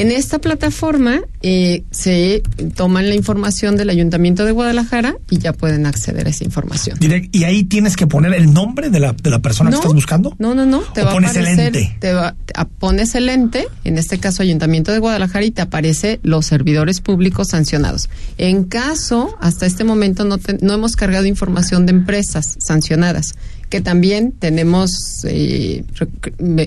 En 0.00 0.10
esta 0.12 0.38
plataforma 0.38 1.20
eh, 1.42 1.82
se 1.90 2.42
toman 2.76 3.08
la 3.08 3.14
información 3.14 3.76
del 3.76 3.90
Ayuntamiento 3.90 4.44
de 4.44 4.52
Guadalajara 4.52 5.16
y 5.30 5.38
ya 5.38 5.52
pueden 5.52 5.86
acceder 5.86 6.26
a 6.26 6.30
esa 6.30 6.44
información. 6.44 6.98
Direct- 6.98 7.30
y 7.32 7.44
ahí 7.44 7.64
tienes 7.64 7.96
que 7.96 8.06
poner 8.06 8.32
el 8.34 8.52
nombre 8.52 8.90
de 8.90 9.00
la, 9.00 9.12
de 9.12 9.30
la 9.30 9.38
persona 9.40 9.70
No, 9.70 9.76
que 9.76 9.80
estás 9.80 9.94
buscando. 9.94 10.34
No, 10.38 10.54
no, 10.54 10.66
no. 10.66 10.80
Te 10.80 11.02
¿O 11.02 11.06
va 11.06 11.12
pones 11.12 11.36
a 11.36 11.40
el 11.40 11.46
aparecer, 11.46 11.76
ente? 11.76 11.96
Te 12.00 12.12
va, 12.12 12.34
te- 12.44 12.52
a- 12.56 12.64
pones 12.66 13.14
el 13.14 13.28
ente, 13.28 13.66
en 13.84 13.98
este 13.98 14.18
caso 14.18 14.42
Ayuntamiento 14.42 14.92
de 14.92 14.98
Guadalajara, 14.98 15.44
y 15.44 15.50
te 15.50 15.62
aparece 15.62 16.20
los 16.22 16.46
servidores 16.46 17.00
públicos 17.00 17.48
sancionados. 17.48 18.08
En 18.38 18.64
caso, 18.64 19.36
hasta 19.40 19.66
este 19.66 19.84
momento 19.84 20.24
no, 20.24 20.38
te- 20.38 20.58
no 20.60 20.74
hemos 20.74 20.96
cargado 20.96 21.26
información 21.26 21.86
de 21.86 21.92
empresas 21.92 22.56
sancionadas, 22.58 23.34
que 23.68 23.80
también 23.80 24.32
tenemos, 24.32 24.90
eh, 25.24 25.84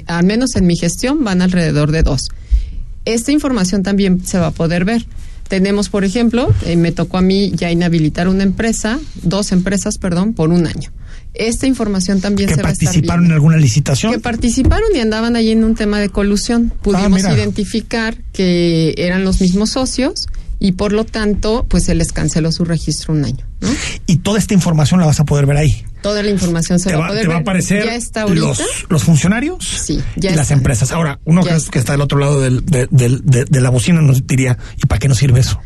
al 0.07 0.25
menos 0.25 0.55
en 0.55 0.67
mi 0.67 0.75
gestión, 0.75 1.23
van 1.23 1.41
alrededor 1.41 1.91
de 1.91 2.03
dos. 2.03 2.29
Esta 3.05 3.31
información 3.31 3.83
también 3.83 4.25
se 4.25 4.37
va 4.37 4.47
a 4.47 4.51
poder 4.51 4.85
ver. 4.85 5.05
Tenemos, 5.47 5.89
por 5.89 6.05
ejemplo, 6.05 6.53
eh, 6.65 6.77
me 6.77 6.91
tocó 6.91 7.17
a 7.17 7.21
mí 7.21 7.51
ya 7.53 7.71
inhabilitar 7.71 8.27
una 8.29 8.43
empresa, 8.43 8.99
dos 9.21 9.51
empresas, 9.51 9.97
perdón, 9.97 10.33
por 10.33 10.49
un 10.49 10.65
año. 10.65 10.91
Esta 11.33 11.67
información 11.67 12.21
también 12.21 12.49
se 12.49 12.61
va 12.61 12.69
a 12.69 12.71
estar 12.71 12.85
participaron 12.85 13.25
en 13.25 13.31
alguna 13.33 13.57
licitación. 13.57 14.13
que 14.13 14.19
participaron 14.19 14.89
y 14.95 14.99
andaban 14.99 15.35
allí 15.35 15.51
en 15.51 15.63
un 15.63 15.75
tema 15.75 15.99
de 15.99 16.09
colusión. 16.09 16.71
Pudimos 16.81 17.21
mira. 17.21 17.33
identificar 17.33 18.17
que 18.33 18.93
eran 18.97 19.23
los 19.23 19.41
mismos 19.41 19.71
socios 19.71 20.27
y 20.59 20.73
por 20.73 20.93
lo 20.93 21.05
tanto, 21.05 21.65
pues 21.67 21.85
se 21.85 21.95
les 21.95 22.11
canceló 22.11 22.51
su 22.51 22.63
registro 22.65 23.13
un 23.13 23.25
año. 23.25 23.50
¿No? 23.61 23.69
Y 24.07 24.17
toda 24.17 24.39
esta 24.39 24.53
información 24.53 24.99
la 24.99 25.05
vas 25.05 25.19
a 25.19 25.25
poder 25.25 25.45
ver 25.45 25.57
ahí. 25.57 25.83
Toda 26.01 26.21
la 26.23 26.29
información 26.31 26.79
se 26.79 26.89
te 26.89 26.95
va, 26.95 27.01
va, 27.01 27.05
a 27.05 27.09
poder 27.09 27.21
te 27.23 27.27
va 27.29 27.33
a 27.35 27.37
ver. 27.37 27.41
aparecer 27.43 27.85
Ya 27.85 27.95
está 27.95 28.25
los, 28.25 28.61
los 28.89 29.03
funcionarios 29.03 29.57
Sí, 29.85 30.01
y 30.15 30.21
ya 30.21 30.31
las 30.31 30.41
está. 30.41 30.53
empresas. 30.55 30.91
Ahora, 30.91 31.19
uno 31.25 31.43
que, 31.43 31.55
que 31.71 31.79
está 31.79 31.91
del 31.93 32.01
otro 32.01 32.17
lado 32.19 32.41
del- 32.41 32.65
de, 32.65 32.87
del- 32.91 33.21
de- 33.23 33.45
de 33.45 33.61
la 33.61 33.69
bocina 33.69 34.01
nos 34.01 34.25
diría, 34.25 34.57
¿y 34.77 34.87
para 34.87 34.99
qué 34.99 35.07
nos 35.07 35.17
sirve 35.19 35.39
eso? 35.39 35.59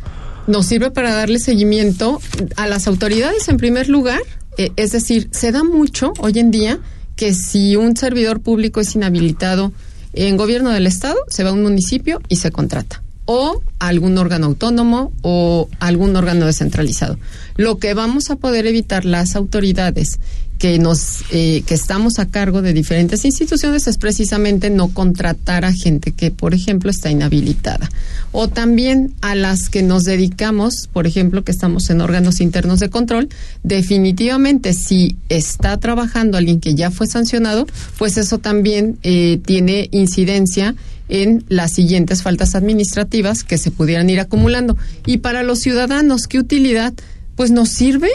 nos 0.48 0.68
sirve 0.68 0.92
para 0.92 1.12
darle 1.16 1.40
seguimiento 1.40 2.22
a 2.56 2.68
las 2.68 2.86
autoridades 2.86 3.48
en 3.48 3.58
primer 3.58 3.90
lugar. 3.90 4.20
eh, 4.60 4.72
es 4.76 4.92
decir, 4.92 5.28
se 5.32 5.52
da 5.52 5.64
mucho 5.64 6.14
hoy 6.20 6.38
en 6.38 6.52
día 6.52 6.80
que 7.16 7.34
si 7.34 7.76
un 7.78 7.98
servidor 7.98 8.42
público 8.42 8.80
es 8.80 8.94
inhabilitado 8.96 9.72
en 10.14 10.38
gobierno 10.38 10.70
del 10.70 10.86
Estado, 10.86 11.18
se 11.30 11.44
va 11.44 11.50
a 11.50 11.54
un 11.54 11.64
municipio 11.64 12.22
y 12.30 12.36
se 12.36 12.52
contrata. 12.52 13.02
O 13.26 13.62
algún 13.80 14.18
órgano 14.18 14.48
autónomo 14.48 15.12
o 15.22 15.68
algún 15.80 16.16
órgano 16.16 16.46
descentralizado. 16.46 17.18
Lo 17.56 17.78
que 17.80 17.94
vamos 17.94 18.30
a 18.30 18.36
poder 18.36 18.68
evitar 18.68 19.06
las 19.06 19.36
autoridades 19.36 20.20
que 20.58 20.80
nos 20.80 21.24
eh, 21.32 21.64
que 21.66 21.74
estamos 21.74 22.20
a 22.20 22.28
cargo 22.28 22.62
de 22.62 22.74
diferentes 22.74 23.26
instituciones 23.26 23.88
es 23.88 23.98
precisamente 23.98 24.70
no 24.70 24.90
contratar 24.90 25.66
a 25.66 25.74
gente 25.74 26.12
que 26.12 26.32
por 26.32 26.54
ejemplo 26.54 26.90
está 26.90 27.12
inhabilitada 27.12 27.90
o 28.32 28.48
también 28.48 29.14
a 29.22 29.36
las 29.36 29.70
que 29.70 29.84
nos 29.84 30.06
dedicamos 30.06 30.88
por 30.92 31.08
ejemplo 31.08 31.44
que 31.44 31.52
estamos 31.52 31.90
en 31.90 32.02
órganos 32.02 32.40
internos 32.40 32.80
de 32.80 32.90
control 32.90 33.30
definitivamente 33.64 34.74
si 34.74 35.18
está 35.28 35.78
trabajando 35.78 36.38
alguien 36.38 36.62
que 36.62 36.74
ya 36.74 36.90
fue 36.90 37.08
sancionado 37.08 37.68
pues 37.98 38.18
eso 38.18 38.38
también 38.38 38.98
eh, 39.04 39.40
tiene 39.46 39.90
incidencia 39.92 40.76
en 41.10 41.44
las 41.50 41.72
siguientes 41.74 42.24
faltas 42.24 42.56
administrativas 42.56 43.44
que 43.44 43.58
se 43.58 43.72
pudieran 43.72 44.10
ir 44.10 44.20
acumulando 44.20 44.78
y 45.06 45.18
para 45.18 45.44
los 45.44 45.60
ciudadanos 45.60 46.28
qué 46.28 46.40
utilidad 46.40 46.94
pues 47.36 47.52
nos 47.52 47.70
sirve 47.70 48.10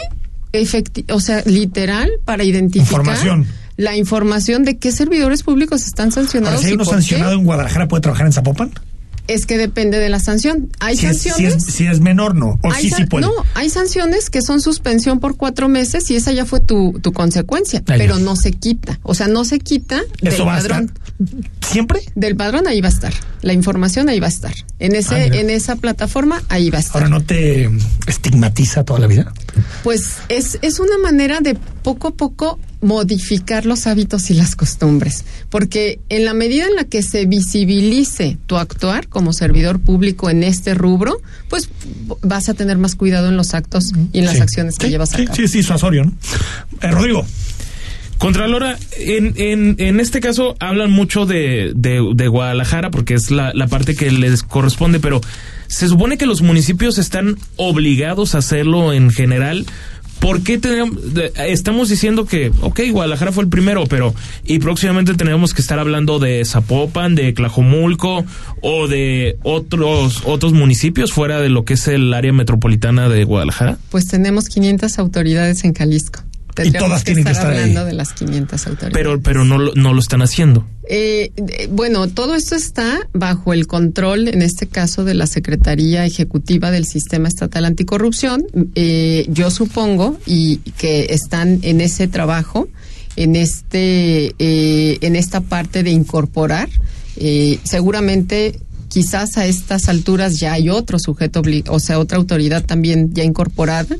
efecti 0.53 1.05
o 1.11 1.19
sea, 1.21 1.41
literal 1.45 2.09
para 2.25 2.43
identificar 2.43 2.99
Información. 2.99 3.45
la 3.77 3.95
información 3.95 4.63
de 4.65 4.77
qué 4.77 4.91
servidores 4.91 5.43
públicos 5.43 5.85
están 5.87 6.09
Ahora, 6.09 6.21
sancionados 6.23 6.59
si 6.61 6.65
hay 6.67 6.71
y 6.71 6.75
uno 6.75 6.83
por 6.83 6.93
sancionado 6.93 7.31
qué. 7.31 7.37
en 7.39 7.45
Guadalajara, 7.45 7.87
¿puede 7.87 8.01
trabajar 8.01 8.25
en 8.25 8.33
Zapopan? 8.33 8.71
Es 9.27 9.45
que 9.45 9.57
depende 9.57 9.99
de 9.99 10.09
la 10.09 10.19
sanción. 10.19 10.69
Hay 10.79 10.97
si, 10.97 11.05
es, 11.05 11.21
si, 11.21 11.29
sanciones. 11.29 11.67
es, 11.67 11.73
si 11.73 11.85
es 11.85 11.99
menor, 11.99 12.35
no. 12.35 12.59
O 12.61 12.71
hay 12.71 12.89
sí, 12.89 12.95
sí 12.95 13.05
puede. 13.05 13.25
No, 13.25 13.33
hay 13.53 13.69
sanciones 13.69 14.29
que 14.29 14.41
son 14.41 14.61
suspensión 14.61 15.19
por 15.19 15.37
cuatro 15.37 15.69
meses 15.69 16.09
y 16.11 16.15
esa 16.15 16.31
ya 16.31 16.45
fue 16.45 16.59
tu, 16.59 16.99
tu 17.01 17.13
consecuencia, 17.13 17.81
pero 17.85 18.19
no 18.19 18.35
se 18.35 18.51
quita. 18.51 18.99
O 19.03 19.13
sea, 19.13 19.27
no 19.27 19.45
se 19.45 19.59
quita 19.59 20.01
Eso 20.21 20.37
del 20.37 20.47
va 20.47 20.55
a 20.55 20.57
padrón. 20.57 20.91
¿Siempre? 21.61 22.01
Del 22.15 22.35
padrón 22.35 22.67
ahí 22.67 22.81
va 22.81 22.87
a 22.87 22.91
estar. 22.91 23.13
La 23.41 23.53
información 23.53 24.09
ahí 24.09 24.19
va 24.19 24.27
a 24.27 24.29
estar. 24.29 24.53
En 24.79 24.95
ese, 24.95 25.15
Ah, 25.15 25.25
en 25.25 25.49
esa 25.49 25.75
plataforma 25.75 26.41
ahí 26.49 26.69
va 26.69 26.77
a 26.77 26.81
estar. 26.81 27.03
Ahora 27.03 27.09
no 27.09 27.23
te 27.23 27.69
estigmatiza 28.07 28.83
toda 28.83 28.99
la 28.99 29.07
vida. 29.07 29.31
Pues 29.83 30.17
es, 30.29 30.57
es 30.61 30.79
una 30.79 30.97
manera 30.97 31.41
de 31.41 31.57
poco 31.83 32.09
a 32.09 32.11
poco 32.15 32.59
modificar 32.81 33.65
los 33.65 33.85
hábitos 33.87 34.29
y 34.31 34.33
las 34.33 34.55
costumbres, 34.55 35.23
porque 35.49 35.99
en 36.09 36.25
la 36.25 36.33
medida 36.33 36.65
en 36.67 36.75
la 36.75 36.83
que 36.83 37.03
se 37.03 37.25
visibilice 37.25 38.37
tu 38.47 38.57
actuar 38.57 39.07
como 39.07 39.33
servidor 39.33 39.79
público 39.79 40.29
en 40.29 40.43
este 40.43 40.73
rubro, 40.73 41.21
pues 41.49 41.69
vas 42.21 42.49
a 42.49 42.53
tener 42.53 42.77
más 42.77 42.95
cuidado 42.95 43.29
en 43.29 43.37
los 43.37 43.53
actos 43.53 43.91
y 44.13 44.19
en 44.19 44.25
las 44.25 44.35
Sí. 44.35 44.41
acciones 44.41 44.77
que 44.77 44.85
Sí, 44.87 44.91
llevas 44.91 45.13
a 45.13 45.17
sí, 45.17 45.25
cabo. 45.25 45.35
Sí, 45.35 45.47
sí, 45.47 45.63
su 45.63 45.73
Asorio, 45.73 46.05
¿no? 46.05 46.13
Eh, 46.81 46.91
Rodrigo. 46.91 47.25
Contralora, 48.17 48.77
en, 48.99 49.33
en, 49.37 49.75
en 49.79 49.99
este 49.99 50.19
caso 50.19 50.55
hablan 50.59 50.91
mucho 50.91 51.25
de, 51.25 51.71
de, 51.75 51.99
de 52.13 52.27
Guadalajara 52.27 52.91
porque 52.91 53.15
es 53.15 53.31
la, 53.31 53.51
la 53.55 53.65
parte 53.67 53.95
que 53.95 54.11
les 54.11 54.43
corresponde, 54.43 54.99
pero 54.99 55.21
se 55.67 55.87
supone 55.87 56.19
que 56.19 56.27
los 56.27 56.43
municipios 56.43 56.99
están 56.99 57.37
obligados 57.55 58.35
a 58.35 58.39
hacerlo 58.39 58.93
en 58.93 59.09
general. 59.09 59.65
¿Por 60.21 60.43
qué 60.43 60.59
tenemos, 60.59 60.99
estamos 61.35 61.89
diciendo 61.89 62.27
que, 62.27 62.51
ok, 62.61 62.79
Guadalajara 62.91 63.31
fue 63.31 63.43
el 63.43 63.49
primero, 63.49 63.85
pero 63.87 64.13
y 64.45 64.59
próximamente 64.59 65.15
tenemos 65.15 65.55
que 65.55 65.61
estar 65.61 65.79
hablando 65.79 66.19
de 66.19 66.45
Zapopan, 66.45 67.15
de 67.15 67.33
Tlajomulco 67.33 68.23
o 68.61 68.87
de 68.87 69.39
otros 69.41 70.21
otros 70.25 70.53
municipios 70.53 71.11
fuera 71.11 71.41
de 71.41 71.49
lo 71.49 71.65
que 71.65 71.73
es 71.73 71.87
el 71.87 72.13
área 72.13 72.31
metropolitana 72.33 73.09
de 73.09 73.23
Guadalajara? 73.23 73.79
Pues 73.89 74.07
tenemos 74.07 74.47
500 74.47 74.99
autoridades 74.99 75.63
en 75.63 75.73
Jalisco. 75.73 76.21
Tendríamos 76.55 76.89
todas 76.89 77.03
tienen 77.03 77.23
que 77.23 77.31
estar 77.31 77.51
ahí. 77.51 77.57
hablando 77.59 77.85
de 77.85 77.93
las 77.93 78.13
500 78.13 78.67
autoridades. 78.67 78.93
Pero, 78.93 79.21
pero 79.21 79.45
no, 79.45 79.57
lo- 79.57 79.73
no 79.75 79.93
lo 79.93 79.99
están 79.99 80.21
haciendo. 80.21 80.65
Eh, 80.89 81.31
eh, 81.37 81.67
bueno, 81.71 82.07
todo 82.09 82.35
esto 82.35 82.55
está 82.55 83.07
bajo 83.13 83.53
el 83.53 83.67
control, 83.67 84.27
en 84.27 84.41
este 84.41 84.67
caso, 84.67 85.03
de 85.05 85.13
la 85.13 85.27
Secretaría 85.27 86.05
Ejecutiva 86.05 86.71
del 86.71 86.85
Sistema 86.85 87.27
Estatal 87.27 87.65
Anticorrupción. 87.65 88.43
Eh, 88.75 89.25
yo 89.29 89.51
supongo 89.51 90.17
y 90.25 90.57
que 90.77 91.07
están 91.11 91.59
en 91.61 91.79
ese 91.81 92.07
trabajo, 92.07 92.67
en 93.15 93.35
este, 93.35 94.33
eh, 94.39 94.97
en 95.01 95.15
esta 95.15 95.41
parte 95.41 95.83
de 95.83 95.91
incorporar. 95.91 96.69
Eh, 97.17 97.59
seguramente, 97.63 98.59
quizás 98.89 99.37
a 99.37 99.45
estas 99.45 99.87
alturas 99.87 100.39
ya 100.39 100.53
hay 100.53 100.69
otro 100.69 100.97
sujeto, 100.99 101.41
o 101.69 101.79
sea, 101.79 101.99
otra 101.99 102.17
autoridad 102.17 102.65
también 102.65 103.13
ya 103.13 103.23
incorporada, 103.23 103.95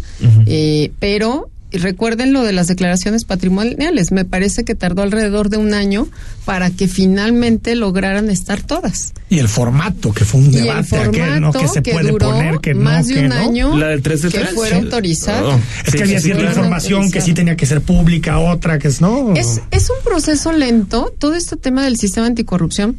eh, 0.45 0.91
pero 0.99 1.47
y 1.47 1.60
recuerden 1.71 2.33
lo 2.33 2.43
de 2.43 2.53
las 2.53 2.67
declaraciones 2.67 3.25
patrimoniales. 3.25 4.11
Me 4.11 4.25
parece 4.25 4.63
que 4.63 4.75
tardó 4.75 5.01
alrededor 5.01 5.49
de 5.49 5.57
un 5.57 5.73
año 5.73 6.07
para 6.45 6.69
que 6.69 6.87
finalmente 6.87 7.75
lograran 7.75 8.29
estar 8.29 8.61
todas. 8.61 9.13
Y 9.29 9.39
el 9.39 9.47
formato, 9.47 10.13
que 10.13 10.25
fue 10.25 10.41
un 10.41 10.53
Y 10.53 10.57
el 10.57 10.63
debate 10.63 10.97
aquel, 10.97 11.41
¿no? 11.41 11.53
Que 11.53 11.67
se 11.67 11.81
que 11.81 11.91
puede 11.93 12.11
duró 12.11 12.31
poner, 12.31 12.59
que 12.59 12.73
no, 12.73 12.81
más 12.81 13.07
de 13.07 13.13
que 13.15 13.19
un 13.21 13.27
no. 13.29 13.35
año 13.35 13.77
La 13.77 13.87
del 13.87 14.01
3 14.01 14.21
de 14.23 14.29
que 14.29 14.39
3, 14.39 14.49
fuera 14.53 14.77
sí. 14.79 14.83
autorizada. 14.85 15.43
Oh. 15.55 15.59
Es 15.85 15.91
Sí, 15.91 15.97
que 15.97 16.03
había 16.03 16.19
sí, 16.19 16.25
cierta 16.25 16.43
sí. 16.43 16.49
información 16.49 17.11
que 17.11 17.21
sí 17.21 17.33
tenía 17.33 17.55
que 17.55 17.65
ser 17.65 17.81
pública, 17.81 18.39
otra 18.39 18.77
que 18.79 18.87
es 18.87 19.01
no. 19.01 19.33
Es, 19.35 19.61
es 19.71 19.89
un 19.89 20.03
proceso 20.03 20.51
lento, 20.51 21.13
todo 21.17 21.35
este 21.35 21.55
tema 21.57 21.83
del 21.83 21.97
sistema 21.97 22.27
anticorrupción, 22.27 22.97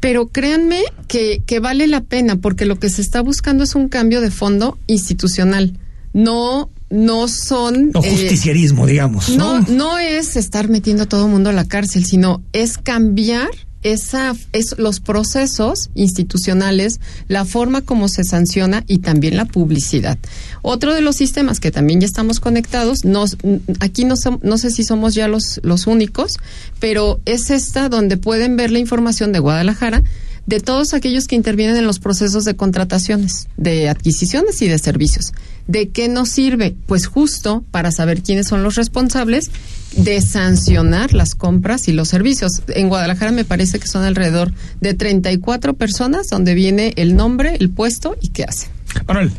pero 0.00 0.26
créanme 0.28 0.80
que, 1.08 1.42
que 1.46 1.60
vale 1.60 1.86
la 1.86 2.00
pena, 2.02 2.36
porque 2.36 2.64
lo 2.66 2.78
que 2.78 2.90
se 2.90 3.00
está 3.02 3.20
buscando 3.22 3.64
es 3.64 3.74
un 3.74 3.88
cambio 3.88 4.20
de 4.20 4.30
fondo 4.30 4.78
institucional. 4.86 5.78
No, 6.12 6.68
no 6.92 7.26
son. 7.26 7.90
No 7.90 8.04
eh, 8.04 8.10
justicierismo, 8.10 8.86
digamos. 8.86 9.30
No, 9.30 9.60
¿no? 9.60 9.66
no 9.68 9.98
es 9.98 10.36
estar 10.36 10.68
metiendo 10.68 11.04
a 11.04 11.06
todo 11.06 11.24
el 11.24 11.32
mundo 11.32 11.50
a 11.50 11.52
la 11.52 11.64
cárcel, 11.64 12.04
sino 12.04 12.42
es 12.52 12.78
cambiar 12.78 13.48
esa, 13.82 14.34
es, 14.52 14.78
los 14.78 15.00
procesos 15.00 15.90
institucionales, 15.94 17.00
la 17.28 17.44
forma 17.44 17.80
como 17.80 18.08
se 18.08 18.24
sanciona 18.24 18.84
y 18.86 18.98
también 18.98 19.36
la 19.36 19.46
publicidad. 19.46 20.18
Otro 20.60 20.94
de 20.94 21.00
los 21.00 21.16
sistemas 21.16 21.60
que 21.60 21.70
también 21.70 22.00
ya 22.00 22.06
estamos 22.06 22.38
conectados, 22.38 23.04
nos, 23.04 23.36
aquí 23.80 24.04
no, 24.04 24.14
no 24.42 24.58
sé 24.58 24.70
si 24.70 24.84
somos 24.84 25.14
ya 25.14 25.28
los, 25.28 25.60
los 25.64 25.86
únicos, 25.86 26.34
pero 26.78 27.20
es 27.24 27.50
esta 27.50 27.88
donde 27.88 28.16
pueden 28.18 28.56
ver 28.56 28.70
la 28.70 28.78
información 28.78 29.32
de 29.32 29.40
Guadalajara 29.40 30.02
de 30.46 30.60
todos 30.60 30.94
aquellos 30.94 31.26
que 31.26 31.36
intervienen 31.36 31.76
en 31.76 31.86
los 31.86 31.98
procesos 31.98 32.44
de 32.44 32.56
contrataciones, 32.56 33.48
de 33.56 33.88
adquisiciones 33.88 34.60
y 34.62 34.68
de 34.68 34.78
servicios. 34.78 35.32
¿De 35.68 35.90
qué 35.90 36.08
nos 36.08 36.30
sirve? 36.30 36.74
Pues 36.86 37.06
justo 37.06 37.64
para 37.70 37.92
saber 37.92 38.22
quiénes 38.22 38.48
son 38.48 38.62
los 38.62 38.74
responsables 38.74 39.50
de 39.96 40.20
sancionar 40.20 41.12
las 41.14 41.34
compras 41.34 41.86
y 41.88 41.92
los 41.92 42.08
servicios. 42.08 42.62
En 42.68 42.88
Guadalajara 42.88 43.30
me 43.30 43.44
parece 43.44 43.78
que 43.78 43.86
son 43.86 44.04
alrededor 44.04 44.52
de 44.80 44.94
34 44.94 45.74
personas 45.74 46.28
donde 46.28 46.54
viene 46.54 46.92
el 46.96 47.14
nombre, 47.14 47.56
el 47.60 47.70
puesto 47.70 48.16
y 48.20 48.28
qué 48.28 48.44
hacen. 48.44 48.70
Manuel. 49.06 49.32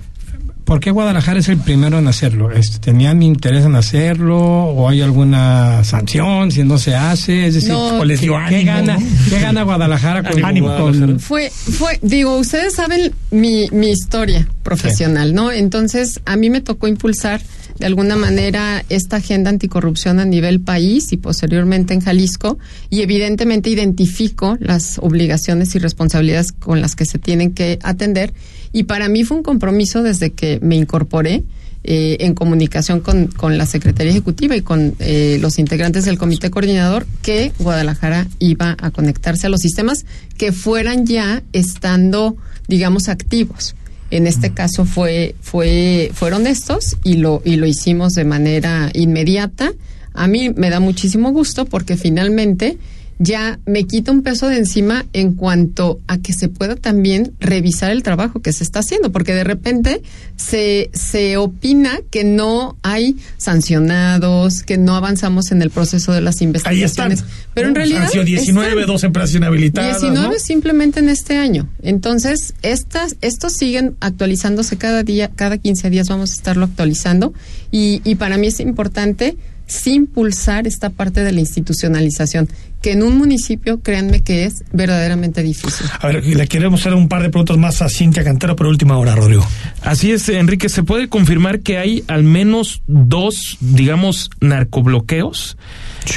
¿Por 0.74 0.80
qué 0.80 0.90
Guadalajara 0.90 1.40
es 1.40 1.50
el 1.50 1.58
primero 1.60 2.00
en 2.00 2.08
hacerlo? 2.08 2.50
¿Tenían 2.82 3.22
interés 3.22 3.64
en 3.64 3.76
hacerlo 3.76 4.40
o 4.40 4.90
hay 4.90 5.02
alguna 5.02 5.84
sanción 5.84 6.50
si 6.52 6.64
no 6.64 6.80
se 6.80 6.96
hace? 6.96 7.46
Es 7.46 7.54
decir, 7.54 7.70
No. 7.70 8.00
O 8.00 8.04
les 8.04 8.22
dio 8.22 8.32
¿qué, 8.50 8.56
ánimo, 8.56 8.72
gana, 8.72 8.98
¿no? 8.98 9.06
¿qué 9.30 9.40
gana 9.40 9.62
Guadalajara 9.62 10.24
con, 10.24 10.44
Ánimo. 10.44 10.76
con- 10.76 11.20
Fue, 11.20 11.52
fue, 11.52 12.00
digo, 12.02 12.40
ustedes 12.40 12.74
saben 12.74 13.12
mi, 13.30 13.68
mi 13.72 13.92
historia 13.92 14.48
profesional, 14.64 15.36
¿no? 15.36 15.52
Entonces, 15.52 16.20
a 16.26 16.38
mí 16.38 16.50
me 16.50 16.60
tocó 16.60 16.88
impulsar 16.88 17.40
de 17.78 17.86
alguna 17.86 18.16
manera 18.16 18.84
esta 18.90 19.18
agenda 19.18 19.52
anticorrupción 19.52 20.20
a 20.20 20.26
nivel 20.26 20.60
país 20.60 21.12
y 21.14 21.18
posteriormente 21.18 21.94
en 21.94 22.02
Jalisco 22.02 22.58
y 22.90 23.02
evidentemente 23.02 23.70
identifico 23.70 24.58
las 24.60 24.98
obligaciones 24.98 25.76
y 25.76 25.80
responsabilidades 25.80 26.52
con 26.52 26.82
las 26.82 26.96
que 26.96 27.06
se 27.06 27.20
tienen 27.20 27.54
que 27.54 27.78
atender 27.84 28.34
y 28.74 28.84
para 28.84 29.08
mí 29.08 29.24
fue 29.24 29.38
un 29.38 29.44
compromiso 29.44 30.04
desde 30.04 30.32
que 30.32 30.60
me 30.62 30.76
incorporé 30.76 31.44
eh, 31.86 32.18
en 32.22 32.34
comunicación 32.34 33.02
con, 33.02 33.28
con 33.28 33.58
la 33.58 33.66
Secretaría 33.66 34.12
Ejecutiva 34.12 34.56
y 34.56 34.62
con 34.62 34.96
eh, 35.00 35.38
los 35.42 35.60
integrantes 35.60 36.06
del 36.06 36.18
Comité 36.18 36.50
Coordinador 36.50 37.06
que 37.22 37.52
Guadalajara 37.60 38.28
iba 38.40 38.76
a 38.80 38.92
conectarse 38.92 39.48
a 39.48 39.50
los 39.50 39.60
sistemas 39.60 40.06
que 40.38 40.52
fueran 40.54 41.06
ya 41.06 41.44
estando, 41.52 42.36
digamos, 42.68 43.10
activos. 43.10 43.76
En 44.12 44.28
este 44.28 44.54
caso 44.54 44.86
fue, 44.86 45.36
fue, 45.42 46.12
fueron 46.14 46.48
estos 46.48 46.96
y 47.04 47.16
lo, 47.16 47.42
y 47.44 47.58
lo 47.58 47.68
hicimos 47.68 48.14
de 48.14 48.24
manera 48.24 48.90
inmediata. 48.94 49.74
A 50.14 50.28
mí 50.28 50.52
me 50.56 50.70
da 50.70 50.80
muchísimo 50.80 51.32
gusto 51.32 51.66
porque 51.66 51.98
finalmente 51.98 52.78
ya 53.20 53.60
me 53.66 53.84
quita 53.86 54.12
un 54.12 54.22
peso 54.24 54.48
de 54.48 54.58
encima 54.58 55.06
en 55.14 55.34
cuanto 55.34 56.00
a 56.08 56.18
que 56.18 56.34
se 56.34 56.50
pueda 56.50 56.76
también 56.76 57.34
revisar 57.40 57.92
el 57.92 58.04
trabajo 58.04 58.42
que 58.42 58.54
se 58.54 58.64
está 58.64 58.80
haciendo, 58.80 59.12
porque 59.12 59.34
de 59.34 59.44
repente 59.44 60.02
se, 60.36 60.90
se 60.94 61.38
opina 61.38 62.00
que 62.12 62.24
no 62.24 62.78
hay 62.82 63.18
sancionados, 63.38 64.64
que 64.64 64.78
no 64.78 64.96
avanzamos 64.96 65.52
en 65.52 65.62
el 65.62 65.70
proceso 65.70 66.12
de 66.12 66.22
las 66.22 66.42
Ahí 66.42 66.48
investigaciones. 66.48 67.20
están. 67.20 67.32
Pero 67.54 67.68
en 67.68 67.74
¿no? 67.74 67.78
realidad. 67.78 68.10
Sido 68.10 68.24
19, 68.24 68.70
están. 68.70 68.88
dos 68.88 69.04
empresas 69.04 69.36
inhabilitadas. 69.36 70.02
19 70.02 70.34
¿no? 70.34 70.40
simplemente 70.40 71.00
en 71.00 71.10
este 71.10 71.38
año. 71.38 71.70
Entonces, 71.82 72.54
estas, 72.62 73.16
estos 73.22 73.54
siguen 73.54 73.96
actualizándose 74.00 74.78
cada 74.78 75.04
día, 75.04 75.30
cada 75.36 75.58
15 75.58 75.90
días 75.90 76.10
vamos 76.10 76.32
a 76.32 76.34
estarlo 76.36 76.66
actualizando. 76.66 77.34
Y, 77.72 78.02
y 78.04 78.16
para 78.16 78.38
mí 78.38 78.48
es 78.48 78.60
importante 78.60 79.38
sí 79.74 79.94
impulsar 79.96 80.68
esta 80.68 80.90
parte 80.90 81.24
de 81.24 81.32
la 81.32 81.40
institucionalización, 81.40 82.48
que 82.82 82.92
en 82.92 83.04
un 83.04 83.18
municipio, 83.18 83.82
créanme 83.82 84.22
que 84.22 84.46
es 84.46 84.64
verdaderamente 84.74 85.42
difícil. 85.42 85.88
A 86.00 86.08
ver, 86.08 86.26
le 86.26 86.48
queremos 86.48 86.82
hacer 86.82 86.94
un 86.94 87.08
par 87.08 87.22
de 87.22 87.30
preguntas 87.30 87.58
más 87.58 87.82
a 87.82 87.90
Cintia 87.90 88.24
Cantero, 88.24 88.56
pero 88.56 88.70
última 88.70 88.98
hora, 88.98 89.16
Rodrigo. 89.16 89.46
Así 89.82 90.12
es, 90.12 90.28
Enrique, 90.30 90.70
se 90.70 90.84
puede 90.84 91.08
confirmar 91.08 91.62
que 91.62 91.78
hay 91.78 92.04
al 92.08 92.24
menos 92.24 92.82
dos, 92.88 93.58
digamos, 93.62 94.30
narcobloqueos. 94.42 95.58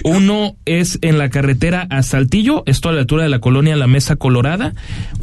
Uno 0.04 0.56
es 0.64 0.98
en 1.02 1.18
la 1.18 1.30
carretera 1.30 1.86
a 1.90 2.02
Saltillo, 2.02 2.62
esto 2.66 2.88
a 2.88 2.92
la 2.92 3.00
altura 3.00 3.24
de 3.24 3.28
la 3.28 3.40
colonia 3.40 3.76
La 3.76 3.86
Mesa 3.86 4.16
Colorada. 4.16 4.74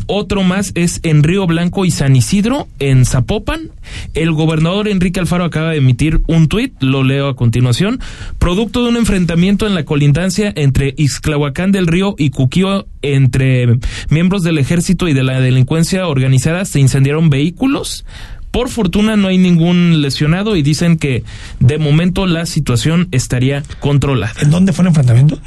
Otro 0.07 0.43
más 0.43 0.71
es 0.75 0.99
en 1.03 1.23
Río 1.23 1.47
Blanco 1.47 1.85
y 1.85 1.91
San 1.91 2.15
Isidro, 2.15 2.67
en 2.79 3.05
Zapopan. 3.05 3.71
El 4.13 4.31
gobernador 4.31 4.87
Enrique 4.87 5.19
Alfaro 5.19 5.45
acaba 5.45 5.71
de 5.71 5.77
emitir 5.77 6.21
un 6.27 6.47
tuit, 6.47 6.73
lo 6.81 7.03
leo 7.03 7.27
a 7.27 7.35
continuación. 7.35 7.99
Producto 8.39 8.83
de 8.83 8.89
un 8.89 8.97
enfrentamiento 8.97 9.67
en 9.67 9.75
la 9.75 9.85
colindancia 9.85 10.51
entre 10.55 10.93
Ixclahuacán 10.97 11.71
del 11.71 11.87
Río 11.87 12.15
y 12.17 12.29
Cuquío 12.29 12.87
entre 13.01 13.79
miembros 14.09 14.43
del 14.43 14.57
ejército 14.57 15.07
y 15.07 15.13
de 15.13 15.23
la 15.23 15.39
delincuencia 15.39 16.07
organizada, 16.07 16.65
se 16.65 16.79
incendiaron 16.79 17.29
vehículos. 17.29 18.05
Por 18.53 18.69
fortuna 18.69 19.15
no 19.15 19.29
hay 19.29 19.39
ningún 19.39 20.03
lesionado 20.03 20.55
y 20.55 20.61
dicen 20.61 20.97
que 20.97 21.23
de 21.59 21.79
momento 21.79 22.27
la 22.27 22.45
situación 22.45 23.07
estaría 23.11 23.63
controlada. 23.79 24.35
¿En 24.43 24.51
dónde 24.51 24.73
fue 24.73 24.83
el 24.83 24.89
enfrentamiento? 24.89 25.39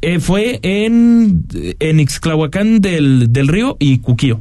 Eh, 0.00 0.18
fue 0.18 0.58
en, 0.62 1.44
en 1.78 2.00
Ixclahuacán 2.00 2.80
del, 2.80 3.34
del 3.34 3.48
Río 3.48 3.76
y 3.78 3.98
Cuquío. 3.98 4.40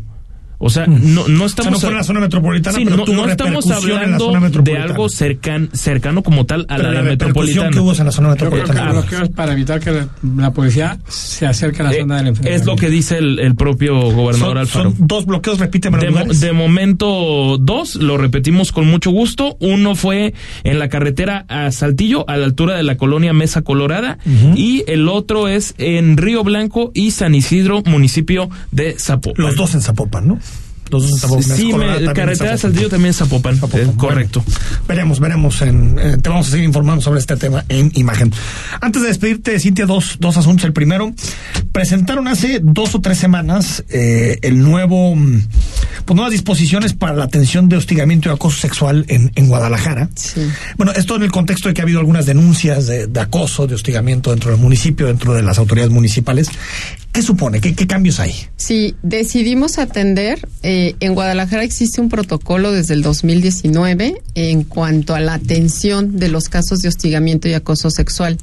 O 0.57 0.69
sea, 0.69 0.87
no, 0.87 0.97
no 0.97 1.21
O 1.21 1.25
sea, 1.27 1.45
estamos... 1.47 1.71
no 1.73 1.79
fue 1.79 1.89
en 1.89 1.95
la 1.97 2.03
zona 2.03 2.19
metropolitana, 2.21 2.77
Sí, 2.77 2.83
pero 2.85 2.97
no, 2.97 3.03
tuvo 3.03 3.15
no 3.25 3.29
estamos 3.29 3.65
repercusión 3.65 3.91
en 3.91 3.97
la 3.97 4.03
hablando 4.03 4.25
zona 4.25 4.39
de 4.39 4.45
metropolitana. 4.45 4.85
algo 4.85 5.09
cercan, 5.09 5.69
cercano 5.73 6.23
como 6.23 6.45
tal 6.45 6.65
a 6.69 6.77
Pero 6.77 6.89
la, 6.91 7.01
la 7.01 7.01
metropolitana. 7.03 7.69
que 7.71 7.79
hubo 7.79 7.93
en 7.93 8.05
la 8.05 8.11
zona 8.11 8.29
Yo 8.29 8.35
creo 8.35 8.49
que 8.51 8.57
metropolitana. 8.57 9.23
es 9.23 9.29
para 9.29 9.53
evitar 9.53 9.79
que 9.79 9.91
la, 9.91 10.07
la 10.37 10.51
policía 10.53 10.97
se 11.07 11.45
acerque 11.45 11.81
a 11.81 11.85
la 11.85 11.93
Eh, 11.93 11.99
zona 12.01 12.17
del 12.17 12.25
es 12.25 12.29
enfrentamiento. 12.29 12.71
lo 12.71 12.77
que 12.77 12.89
dice 12.89 13.17
el, 13.17 13.39
el 13.39 13.55
propio 13.55 13.95
gobernador 14.11 14.49
Son, 14.55 14.57
Alfaro. 14.57 14.91
son 14.91 15.07
dos 15.07 15.25
bloqueos, 15.25 15.59
repíteme 15.59 15.97
De, 15.99 16.07
lugares. 16.07 16.39
de 16.39 16.51
momento 16.53 17.57
dos, 17.59 17.95
lo 17.95 18.17
repetimos 18.17 18.71
con 18.71 18.87
mucho 18.87 19.11
gusto. 19.11 19.57
Uno 19.59 19.95
fue 19.95 20.33
en 20.63 20.79
la 20.79 20.89
carretera 20.89 21.45
a 21.49 21.71
Saltillo, 21.71 22.27
a 22.29 22.37
la 22.37 22.45
altura 22.45 22.75
de 22.75 22.83
la 22.83 22.97
colonia 22.97 23.33
Mesa 23.33 23.61
Colorada, 23.61 24.17
y 24.55 24.83
el 24.87 25.07
otro 25.09 25.47
es 25.47 25.75
en 25.77 26.17
Río 26.17 26.43
Blanco 26.43 26.91
y 26.93 27.11
San 27.11 27.35
Isidro, 27.35 27.81
municipio 27.85 28.49
de 28.71 28.95
Zapopan. 28.99 29.43
Los 29.45 29.55
dos 29.55 29.73
en 29.75 29.81
Zapopan, 29.81 30.27
¿no? 30.27 30.39
Los 30.95 31.03
dos 31.03 31.11
en 31.11 31.17
Zapopan. 31.19 31.43
Sí, 31.57 31.65
me- 31.65 31.71
también 31.71 31.89
en 32.09 32.13
carretera 32.13 32.35
Zapopan. 32.35 32.57
Saltillo 32.59 32.89
también 32.89 33.09
es 33.11 33.17
Zapopan, 33.17 33.55
Zapopan, 33.55 33.79
eh, 33.81 33.83
bueno. 33.85 33.97
correcto. 33.97 34.43
Veremos, 34.87 35.19
veremos. 35.19 35.61
En, 35.61 35.97
eh, 35.99 36.17
te 36.21 36.29
vamos 36.29 36.47
a 36.47 36.51
seguir 36.51 36.65
informando 36.65 37.01
sobre 37.01 37.19
este 37.19 37.35
tema 37.37 37.63
en 37.69 37.91
imagen. 37.95 38.31
Antes 38.81 39.01
de 39.01 39.07
despedirte, 39.09 39.59
Cintia, 39.59 39.85
dos, 39.85 40.17
dos 40.19 40.37
asuntos. 40.37 40.65
El 40.65 40.73
primero, 40.73 41.13
presentaron 41.71 42.27
hace 42.27 42.59
dos 42.61 42.95
o 42.95 43.01
tres 43.01 43.17
semanas 43.17 43.83
eh, 43.89 44.39
el 44.41 44.61
nuevo, 44.61 45.15
mm, 45.15 45.41
pues 46.05 46.15
nuevas 46.15 46.31
disposiciones 46.31 46.93
para 46.93 47.13
la 47.15 47.25
atención 47.25 47.69
de 47.69 47.77
hostigamiento 47.77 48.29
y 48.29 48.31
acoso 48.33 48.59
sexual 48.59 49.05
en, 49.07 49.31
en 49.35 49.47
Guadalajara. 49.47 50.09
Sí. 50.15 50.41
Bueno, 50.77 50.91
esto 50.93 51.15
en 51.15 51.23
el 51.23 51.31
contexto 51.31 51.67
de 51.67 51.73
que 51.73 51.81
ha 51.81 51.83
habido 51.83 51.99
algunas 51.99 52.25
denuncias 52.25 52.87
de, 52.87 53.07
de 53.07 53.19
acoso, 53.19 53.67
de 53.67 53.75
hostigamiento 53.75 54.31
dentro 54.31 54.51
del 54.51 54.59
municipio, 54.59 55.07
dentro 55.07 55.33
de 55.33 55.41
las 55.43 55.57
autoridades 55.57 55.91
municipales. 55.91 56.49
¿Qué 57.15 57.21
supone? 57.21 57.61
¿Qué, 57.61 57.87
cambios 57.87 58.19
hay? 58.19 58.33
Sí, 58.57 58.93
decidimos 59.01 59.77
atender. 59.77 60.45
Eh, 60.63 60.95
en 60.99 61.13
Guadalajara 61.13 61.63
existe 61.63 62.01
un 62.01 62.09
protocolo 62.09 62.73
desde 62.73 62.93
el 62.93 63.01
2019 63.03 64.21
en 64.35 64.63
cuanto 64.65 65.15
a 65.15 65.21
la 65.21 65.35
atención 65.35 66.17
de 66.19 66.27
los 66.27 66.49
casos 66.49 66.79
de 66.81 66.89
hostigamiento 66.89 67.47
y 67.47 67.53
acoso 67.53 67.89
sexual. 67.89 68.37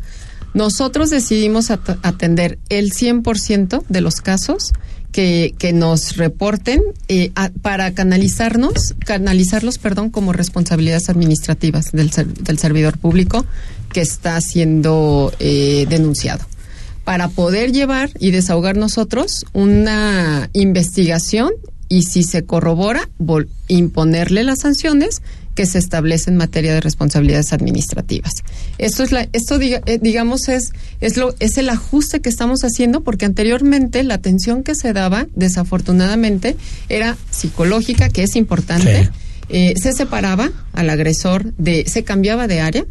Nosotros 0.54 1.10
decidimos 1.10 1.70
at- 1.70 1.98
atender 2.02 2.58
el 2.70 2.92
100% 2.92 3.84
de 3.90 4.00
los 4.00 4.22
casos 4.22 4.72
que, 5.12 5.54
que 5.58 5.74
nos 5.74 6.16
reporten 6.16 6.80
eh, 7.08 7.30
para 7.60 7.92
canalizarnos, 7.92 8.94
canalizarlos, 9.04 9.76
perdón, 9.76 10.08
como 10.08 10.32
responsabilidades 10.32 11.10
administrativas 11.10 11.92
del, 11.92 12.10
ser- 12.10 12.32
del 12.32 12.58
servidor 12.58 12.96
público 12.96 13.44
que 13.92 14.00
está 14.00 14.40
siendo 14.40 15.30
eh, 15.40 15.84
denunciado 15.90 16.46
para 17.05 17.28
poder 17.28 17.72
llevar 17.72 18.11
y 18.18 18.30
desahogar 18.30 18.76
nosotros 18.76 19.44
una 19.53 20.48
investigación 20.53 21.50
y 21.88 22.03
si 22.05 22.22
se 22.22 22.44
corrobora, 22.44 23.09
imponerle 23.68 24.44
las 24.44 24.61
sanciones 24.61 25.20
que 25.55 25.66
se 25.66 25.78
establecen 25.78 26.34
en 26.34 26.38
materia 26.38 26.72
de 26.72 26.80
responsabilidades 26.80 27.53
administrativas. 27.53 28.32
Esto 28.78 29.03
es 29.03 29.12
la, 29.12 29.28
esto 29.34 29.59
diga- 29.59 29.82
eh, 29.84 29.98
digamos 30.00 30.48
es 30.48 30.72
es 31.03 31.18
lo 31.18 31.34
es 31.40 31.59
el 31.59 31.68
ajuste 31.68 32.20
que 32.22 32.30
estamos 32.30 32.64
haciendo 32.64 33.03
porque 33.03 33.26
anteriormente 33.26 34.03
la 34.05 34.14
atención 34.14 34.62
que 34.62 34.74
se 34.74 34.94
daba 34.94 35.26
desafortunadamente 35.34 36.57
era 36.88 37.18
psicológica 37.30 38.09
que 38.09 38.22
es 38.22 38.36
importante. 38.36 39.11
Eh, 39.50 39.74
se 39.76 39.92
separaba 39.92 40.50
al 40.72 40.88
agresor 40.88 41.53
de 41.59 41.84
se 41.86 42.05
cambiaba 42.05 42.46
de 42.48 42.61
área 42.62 42.86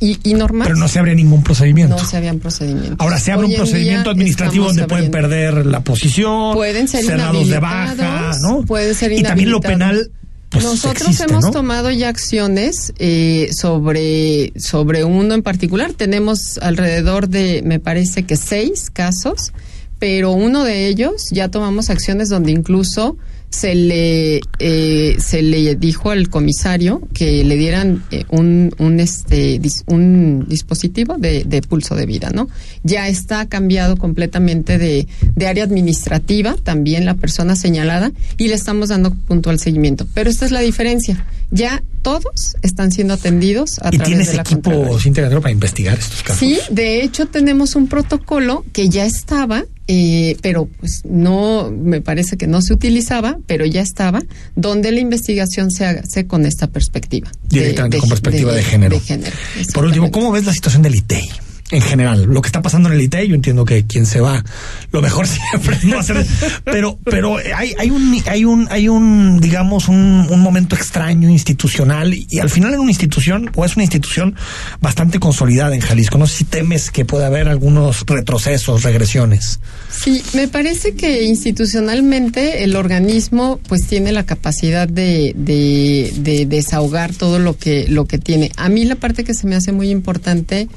y, 0.00 0.18
y 0.22 0.34
normal. 0.34 0.68
Pero 0.68 0.78
no 0.78 0.88
se 0.88 0.98
abre 0.98 1.14
ningún 1.14 1.42
procedimiento. 1.42 1.96
No 1.96 2.04
se 2.04 2.16
habían 2.16 2.38
procedimientos. 2.38 2.96
Ahora 2.98 3.18
se 3.18 3.32
abre 3.32 3.46
Hoy 3.46 3.52
un 3.52 3.54
en 3.54 3.58
procedimiento 3.60 4.10
administrativo 4.10 4.66
donde 4.66 4.86
pueden 4.86 5.10
perder 5.10 5.66
la 5.66 5.80
posición, 5.80 6.54
Pueden 6.54 6.88
ser 6.88 7.04
dados 7.16 7.48
de 7.48 7.58
baja, 7.58 8.32
¿no? 8.42 8.62
Pueden 8.62 8.94
ser 8.94 9.12
y 9.12 9.22
también 9.22 9.50
lo 9.50 9.60
penal. 9.60 10.10
Pues, 10.48 10.64
Nosotros 10.64 11.08
existe, 11.08 11.24
hemos 11.24 11.46
¿no? 11.46 11.50
tomado 11.50 11.90
ya 11.90 12.08
acciones 12.08 12.92
eh, 12.98 13.50
sobre, 13.52 14.52
sobre 14.58 15.04
uno 15.04 15.34
en 15.34 15.42
particular. 15.42 15.92
Tenemos 15.92 16.58
alrededor 16.58 17.28
de, 17.28 17.62
me 17.64 17.80
parece 17.80 18.22
que 18.22 18.36
seis 18.36 18.88
casos, 18.90 19.52
pero 19.98 20.30
uno 20.30 20.62
de 20.64 20.86
ellos 20.86 21.24
ya 21.32 21.48
tomamos 21.48 21.90
acciones 21.90 22.28
donde 22.28 22.52
incluso 22.52 23.16
se 23.50 23.74
le 23.74 24.40
eh, 24.58 25.16
se 25.18 25.42
le 25.42 25.76
dijo 25.76 26.10
al 26.10 26.28
comisario 26.28 27.00
que 27.14 27.44
le 27.44 27.56
dieran 27.56 28.02
eh, 28.10 28.24
un 28.28 28.74
un 28.78 29.00
este 29.00 29.60
un 29.86 30.46
dispositivo 30.48 31.16
de, 31.18 31.44
de 31.44 31.62
pulso 31.62 31.94
de 31.94 32.06
vida 32.06 32.30
no 32.30 32.48
ya 32.82 33.08
está 33.08 33.48
cambiado 33.48 33.96
completamente 33.96 34.78
de, 34.78 35.06
de 35.34 35.46
área 35.46 35.64
administrativa 35.64 36.56
también 36.62 37.04
la 37.04 37.14
persona 37.14 37.56
señalada 37.56 38.12
y 38.36 38.48
le 38.48 38.54
estamos 38.54 38.88
dando 38.88 39.14
puntual 39.14 39.58
seguimiento. 39.58 40.06
Pero 40.14 40.30
esta 40.30 40.44
es 40.44 40.52
la 40.52 40.60
diferencia 40.60 41.24
ya 41.50 41.82
todos 42.02 42.56
están 42.62 42.92
siendo 42.92 43.14
atendidos 43.14 43.78
a 43.80 43.88
Y 43.88 43.96
través 43.98 44.06
tienes 44.06 44.26
de 44.28 44.34
la 44.36 44.42
equipo 44.42 44.70
Cantero 44.70 45.40
para 45.40 45.52
investigar 45.52 45.98
estos 45.98 46.22
casos. 46.22 46.38
Sí, 46.38 46.58
de 46.70 47.02
hecho 47.02 47.26
tenemos 47.26 47.74
un 47.74 47.88
protocolo 47.88 48.64
que 48.72 48.88
ya 48.88 49.04
estaba, 49.06 49.64
eh, 49.88 50.36
pero 50.42 50.66
pues 50.78 51.02
no, 51.04 51.70
me 51.70 52.00
parece 52.00 52.36
que 52.36 52.46
no 52.46 52.62
se 52.62 52.72
utilizaba, 52.72 53.38
pero 53.46 53.66
ya 53.66 53.80
estaba, 53.82 54.22
donde 54.54 54.92
la 54.92 55.00
investigación 55.00 55.70
se 55.70 55.84
hace 55.86 56.26
con 56.26 56.46
esta 56.46 56.68
perspectiva. 56.68 57.30
de- 57.48 57.58
Directamente 57.60 57.98
con 57.98 58.08
perspectiva 58.08 58.52
de 58.52 58.62
género. 58.62 58.94
De 58.94 59.00
género. 59.00 59.36
Por 59.74 59.84
último, 59.84 60.10
¿cómo 60.10 60.30
ves 60.32 60.44
la 60.46 60.52
situación 60.52 60.82
del 60.82 60.94
ITEI? 60.94 61.28
En 61.72 61.82
general, 61.82 62.26
lo 62.26 62.42
que 62.42 62.46
está 62.46 62.62
pasando 62.62 62.88
en 62.88 62.94
el 62.94 63.02
ITEI, 63.02 63.28
yo 63.28 63.34
entiendo 63.34 63.64
que 63.64 63.86
quien 63.86 64.06
se 64.06 64.20
va, 64.20 64.44
lo 64.92 65.02
mejor 65.02 65.26
siempre 65.50 65.76
no 65.82 65.98
hacer, 65.98 66.24
pero, 66.64 66.96
pero 67.04 67.38
hay, 67.38 67.74
hay 67.76 67.90
un, 67.90 68.22
hay 68.26 68.44
un, 68.44 68.68
hay 68.70 68.88
un, 68.88 69.40
digamos, 69.40 69.88
un, 69.88 70.26
momento 70.36 70.76
extraño 70.76 71.28
institucional 71.28 72.14
y, 72.14 72.28
y 72.30 72.38
al 72.38 72.50
final 72.50 72.72
en 72.74 72.80
una 72.80 72.90
institución, 72.90 73.50
o 73.56 73.64
es 73.64 73.74
una 73.74 73.82
institución 73.82 74.36
bastante 74.80 75.18
consolidada 75.18 75.74
en 75.74 75.80
Jalisco. 75.80 76.18
No 76.18 76.28
sé 76.28 76.38
si 76.38 76.44
temes 76.44 76.92
que 76.92 77.04
pueda 77.04 77.26
haber 77.26 77.48
algunos 77.48 78.04
retrocesos, 78.06 78.84
regresiones. 78.84 79.58
Sí, 79.90 80.22
me 80.34 80.46
parece 80.46 80.94
que 80.94 81.24
institucionalmente 81.24 82.62
el 82.62 82.76
organismo 82.76 83.58
pues 83.68 83.86
tiene 83.88 84.12
la 84.12 84.24
capacidad 84.24 84.86
de, 84.86 85.32
de, 85.36 86.12
de 86.18 86.46
desahogar 86.46 87.12
todo 87.12 87.40
lo 87.40 87.56
que, 87.56 87.86
lo 87.88 88.06
que 88.06 88.18
tiene. 88.18 88.52
A 88.56 88.68
mí 88.68 88.84
la 88.84 88.94
parte 88.94 89.24
que 89.24 89.34
se 89.34 89.48
me 89.48 89.56
hace 89.56 89.72
muy 89.72 89.90
importante 89.90 90.68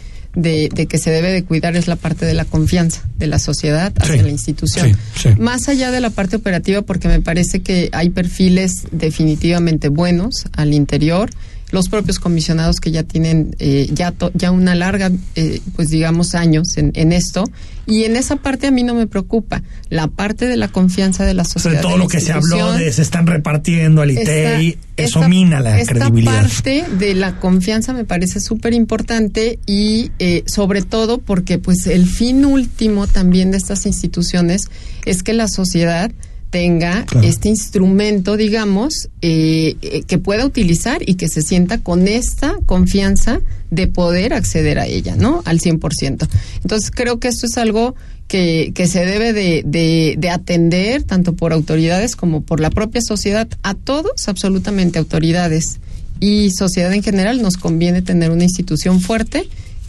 de, 0.41 0.69
de 0.73 0.85
que 0.87 0.97
se 0.97 1.09
debe 1.11 1.31
de 1.31 1.43
cuidar 1.43 1.75
es 1.75 1.87
la 1.87 1.95
parte 1.95 2.25
de 2.25 2.33
la 2.33 2.45
confianza 2.45 3.01
de 3.17 3.27
la 3.27 3.39
sociedad 3.39 3.91
hacia 3.99 4.15
Sí, 4.15 4.21
la 4.21 4.29
institución. 4.29 4.87
sí, 5.15 5.29
sí. 5.29 5.29
Más 5.39 5.67
allá 5.67 5.91
de 5.91 5.99
la 5.99 6.09
parte 6.09 6.35
operativa, 6.37 6.81
porque 6.81 7.07
me 7.07 7.21
parece 7.21 7.61
que 7.61 7.89
hay 7.91 8.09
perfiles 8.09 8.83
definitivamente 8.91 9.89
buenos 9.89 10.45
al 10.53 10.73
interior, 10.73 11.29
los 11.71 11.87
propios 11.89 12.19
comisionados 12.19 12.79
que 12.79 12.91
ya 12.91 13.03
tienen 13.03 13.55
eh, 13.59 13.87
ya 13.93 14.11
to- 14.11 14.31
ya 14.33 14.51
una 14.51 14.73
larga, 14.75 15.11
eh, 15.35 15.61
pues 15.75 15.89
digamos 15.89 16.33
años 16.35 16.77
en, 16.77 16.91
en 16.95 17.11
esto, 17.11 17.43
y 17.85 18.03
en 18.05 18.15
esa 18.15 18.35
parte 18.37 18.67
a 18.67 18.71
mí 18.71 18.83
no 18.83 18.93
me 18.93 19.07
preocupa 19.07 19.61
la 19.89 20.07
parte 20.07 20.45
de 20.47 20.57
la 20.57 20.67
confianza 20.67 21.25
de 21.25 21.33
la 21.33 21.43
sociedad. 21.43 21.75
Sobre 21.81 21.81
todo 21.81 21.97
lo 21.97 22.07
que 22.07 22.19
se 22.19 22.31
habló 22.31 22.73
de 22.73 22.91
se 22.91 23.01
están 23.01 23.25
repartiendo 23.27 24.01
al 24.01 24.11
ITEI, 24.11 24.77
eso 24.97 25.27
mina 25.27 25.59
la 25.59 25.79
esta 25.79 25.93
credibilidad. 25.93 26.33
parte 26.41 26.85
de 26.99 27.15
la 27.15 27.39
confianza 27.39 27.93
me 27.93 28.03
parece 28.05 28.39
súper 28.39 28.73
importante 28.73 29.59
y 29.65 30.11
eh, 30.19 30.43
sobre 30.47 30.81
todo 30.81 31.17
porque 31.19 31.57
pues 31.57 31.87
el 31.87 32.05
fin 32.07 32.45
último 32.45 33.07
también 33.07 33.51
de 33.51 33.57
estas 33.57 33.85
instituciones 33.85 34.69
es 35.05 35.23
que 35.23 35.33
la 35.33 35.47
sociedad 35.47 36.11
tenga 36.49 37.05
este 37.23 37.49
instrumento, 37.49 38.35
digamos, 38.37 39.09
eh, 39.21 39.75
eh, 39.81 40.01
que 40.07 40.17
pueda 40.17 40.45
utilizar 40.45 41.01
y 41.07 41.15
que 41.15 41.27
se 41.27 41.41
sienta 41.41 41.79
con 41.79 42.07
esta 42.07 42.57
confianza 42.65 43.41
de 43.69 43.87
poder 43.87 44.33
acceder 44.33 44.79
a 44.79 44.87
ella, 44.87 45.15
¿no? 45.15 45.43
Al 45.45 45.59
100%. 45.59 46.27
Entonces 46.63 46.91
creo 46.91 47.19
que 47.19 47.27
esto 47.27 47.45
es 47.45 47.57
algo 47.57 47.95
que, 48.27 48.71
que 48.73 48.87
se 48.87 49.05
debe 49.05 49.33
de, 49.33 49.63
de, 49.65 50.15
de 50.17 50.29
atender 50.29 51.03
tanto 51.03 51.33
por 51.33 51.53
autoridades 51.53 52.15
como 52.15 52.41
por 52.41 52.59
la 52.59 52.71
propia 52.71 53.01
sociedad. 53.01 53.47
A 53.61 53.75
todos, 53.75 54.27
absolutamente, 54.27 54.97
autoridades 54.97 55.79
y 56.19 56.51
sociedad 56.51 56.93
en 56.93 57.03
general, 57.03 57.41
nos 57.41 57.57
conviene 57.57 58.01
tener 58.01 58.31
una 58.31 58.43
institución 58.43 59.01
fuerte 59.01 59.47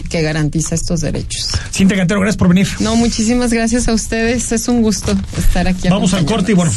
que 0.08 0.22
garantiza 0.22 0.74
estos 0.74 1.00
derechos. 1.00 1.50
Cintia 1.72 1.96
Cantero, 1.96 2.20
gracias 2.20 2.36
por 2.36 2.48
venir. 2.48 2.68
No, 2.80 2.96
muchísimas 2.96 3.52
gracias 3.52 3.88
a 3.88 3.94
ustedes. 3.94 4.52
Es 4.52 4.68
un 4.68 4.82
gusto 4.82 5.14
estar 5.38 5.66
aquí. 5.68 5.88
Vamos 5.88 6.14
al 6.14 6.24
corte 6.24 6.52
y 6.52 6.54
bueno, 6.54 6.72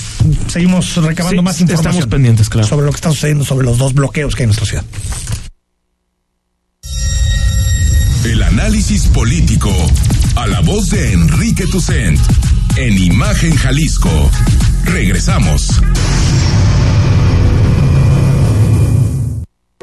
seguimos 0.47 0.95
recabando 0.97 1.41
Sí, 1.41 1.43
más 1.45 1.61
información. 1.61 1.91
estamos 1.93 2.07
pendientes, 2.09 2.49
claro. 2.49 2.67
Sobre 2.67 2.85
lo 2.85 2.91
que 2.91 2.97
está 2.97 3.09
sucediendo, 3.11 3.45
sobre 3.45 3.65
los 3.65 3.77
dos 3.77 3.93
bloqueos 3.93 4.35
que 4.35 4.43
hay 4.43 4.45
en 4.45 4.49
nuestra 4.49 4.65
ciudad. 4.65 4.83
El 8.25 8.41
análisis 8.41 9.07
político. 9.07 9.71
A 10.35 10.47
la 10.47 10.61
voz 10.61 10.89
de 10.89 11.13
Enrique 11.13 11.65
Tucent. 11.67 12.19
En 12.77 12.97
Imagen 12.97 13.55
Jalisco. 13.55 14.31
Regresamos. 14.85 15.67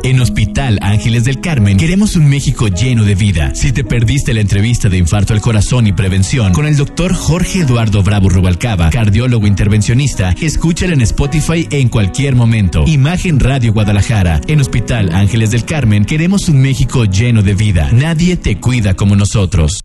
En 0.02 0.18
Hospital 0.20 0.78
Ángeles 0.80 1.24
del 1.24 1.40
Carmen 1.40 1.76
queremos 1.76 2.16
un 2.16 2.28
México 2.28 2.68
lleno 2.68 3.04
de 3.04 3.14
vida. 3.14 3.54
Si 3.54 3.70
te 3.72 3.84
perdiste 3.84 4.32
la 4.32 4.40
entrevista 4.40 4.88
de 4.88 4.96
infarto 4.96 5.34
al 5.34 5.40
corazón 5.40 5.86
y 5.86 5.92
prevención 5.92 6.52
con 6.52 6.66
el 6.66 6.76
doctor 6.76 7.12
Jorge 7.12 7.60
Eduardo 7.60 8.02
Bravo 8.02 8.30
Rubalcaba, 8.30 8.90
cardiólogo 8.90 9.46
intervencionista, 9.46 10.34
escúchala 10.40 10.94
en 10.94 11.02
Spotify 11.02 11.68
en 11.70 11.88
cualquier 11.88 12.34
momento. 12.34 12.84
Imagen 12.86 13.40
Radio 13.40 13.72
Guadalajara. 13.72 14.40
En 14.46 14.60
Hospital 14.60 15.12
Ángeles 15.12 15.50
del 15.50 15.64
Carmen 15.64 16.04
queremos 16.04 16.48
un 16.48 16.62
México 16.62 17.04
lleno 17.04 17.42
de 17.42 17.54
vida. 17.54 17.90
Nadie 17.92 18.36
te 18.36 18.58
cuida 18.58 18.94
como 18.94 19.16
nosotros. 19.16 19.80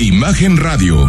Imagen 0.00 0.56
Radio, 0.56 1.08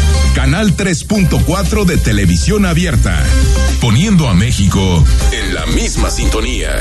Canal 0.35 0.75
3.4 0.75 1.85
de 1.85 1.97
televisión 1.97 2.65
abierta, 2.65 3.23
poniendo 3.81 4.27
a 4.29 4.33
México 4.33 5.03
en 5.31 5.53
la 5.53 5.67
misma 5.67 6.09
sintonía. 6.09 6.71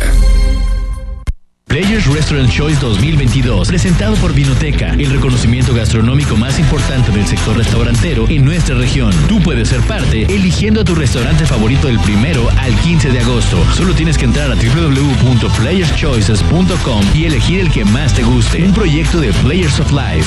Players 1.66 2.06
Restaurant 2.06 2.50
Choice 2.50 2.80
2022, 2.80 3.68
presentado 3.68 4.16
por 4.16 4.32
Vinoteca, 4.34 4.94
el 4.94 5.08
reconocimiento 5.10 5.72
gastronómico 5.72 6.36
más 6.36 6.58
importante 6.58 7.12
del 7.12 7.24
sector 7.26 7.56
restaurantero 7.56 8.28
en 8.28 8.44
nuestra 8.44 8.76
región. 8.76 9.14
Tú 9.28 9.40
puedes 9.40 9.68
ser 9.68 9.80
parte 9.82 10.22
eligiendo 10.22 10.80
a 10.80 10.84
tu 10.84 10.96
restaurante 10.96 11.46
favorito 11.46 11.86
del 11.86 12.00
primero 12.00 12.50
al 12.58 12.74
15 12.80 13.10
de 13.10 13.20
agosto. 13.20 13.64
Solo 13.76 13.94
tienes 13.94 14.18
que 14.18 14.24
entrar 14.24 14.50
a 14.50 14.56
www.playerschoices.com 14.56 17.04
y 17.14 17.26
elegir 17.26 17.60
el 17.60 17.70
que 17.70 17.84
más 17.84 18.14
te 18.14 18.24
guste. 18.24 18.64
Un 18.64 18.74
proyecto 18.74 19.20
de 19.20 19.32
Players 19.34 19.78
of 19.78 19.92
Life. 19.92 20.26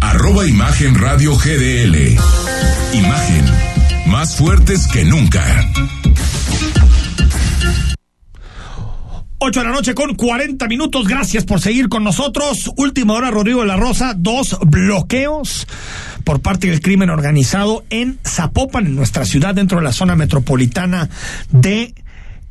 arroba 0.00 0.46
Imagen 0.46 0.94
Radio 0.94 1.36
GDL. 1.36 2.16
Imagen, 2.92 3.44
más 4.06 4.36
fuertes 4.36 4.86
que 4.88 5.04
nunca. 5.04 5.44
8 9.42 9.60
de 9.60 9.66
la 9.66 9.72
noche 9.72 9.94
con 9.94 10.14
40 10.14 10.68
minutos. 10.68 11.08
Gracias 11.08 11.44
por 11.44 11.60
seguir 11.60 11.88
con 11.88 12.04
nosotros. 12.04 12.70
Última 12.76 13.14
hora, 13.14 13.30
Rodrigo 13.30 13.62
de 13.62 13.68
la 13.68 13.76
Rosa. 13.76 14.14
Dos 14.14 14.58
bloqueos 14.66 15.66
por 16.24 16.42
parte 16.42 16.68
del 16.68 16.82
crimen 16.82 17.08
organizado 17.08 17.84
en 17.88 18.18
Zapopan, 18.22 18.86
en 18.86 18.96
nuestra 18.96 19.24
ciudad, 19.24 19.54
dentro 19.54 19.78
de 19.78 19.84
la 19.84 19.92
zona 19.92 20.14
metropolitana 20.14 21.08
de 21.50 21.94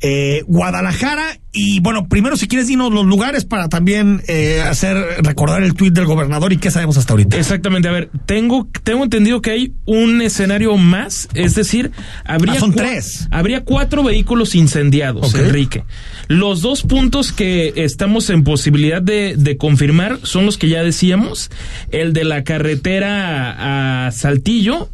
eh, 0.00 0.42
Guadalajara. 0.46 1.38
Y 1.52 1.80
bueno, 1.80 2.06
primero, 2.06 2.36
si 2.36 2.46
quieres, 2.46 2.68
dinos 2.68 2.92
los 2.92 3.04
lugares 3.06 3.44
para 3.44 3.68
también 3.68 4.22
eh, 4.28 4.60
hacer 4.64 4.96
recordar 5.24 5.64
el 5.64 5.74
tuit 5.74 5.92
del 5.92 6.06
gobernador 6.06 6.52
y 6.52 6.58
qué 6.58 6.70
sabemos 6.70 6.96
hasta 6.96 7.12
ahorita. 7.12 7.36
Exactamente, 7.36 7.88
a 7.88 7.92
ver, 7.92 8.08
tengo, 8.24 8.68
tengo 8.84 9.02
entendido 9.02 9.42
que 9.42 9.50
hay 9.50 9.72
un 9.84 10.22
escenario 10.22 10.76
más, 10.76 11.28
es 11.34 11.56
decir, 11.56 11.90
habría, 12.24 12.54
Ah, 12.54 12.60
son 12.60 12.72
tres. 12.72 13.26
habría 13.32 13.64
cuatro 13.64 14.04
vehículos 14.04 14.54
incendiados. 14.54 15.34
Enrique. 15.34 15.82
Los 16.28 16.62
dos 16.62 16.82
puntos 16.82 17.32
que 17.32 17.72
estamos 17.74 18.30
en 18.30 18.44
posibilidad 18.44 19.02
de, 19.02 19.34
de 19.36 19.56
confirmar 19.56 20.20
son 20.22 20.46
los 20.46 20.56
que 20.56 20.68
ya 20.68 20.84
decíamos, 20.84 21.50
el 21.90 22.12
de 22.12 22.24
la 22.24 22.44
carretera 22.44 24.06
a 24.06 24.12
Saltillo, 24.12 24.88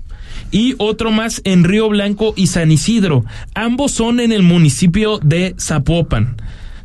y 0.57 0.75
otro 0.79 1.11
más 1.11 1.43
en 1.45 1.65
Río 1.65 1.89
Blanco 1.91 2.33
y 2.35 2.47
San 2.47 2.73
Isidro. 2.73 3.25
Ambos 3.55 3.93
son 3.93 4.21
en 4.21 4.33
el 4.33 4.43
municipio 4.43 5.19
de 5.23 5.55
Zapopan. 5.61 6.37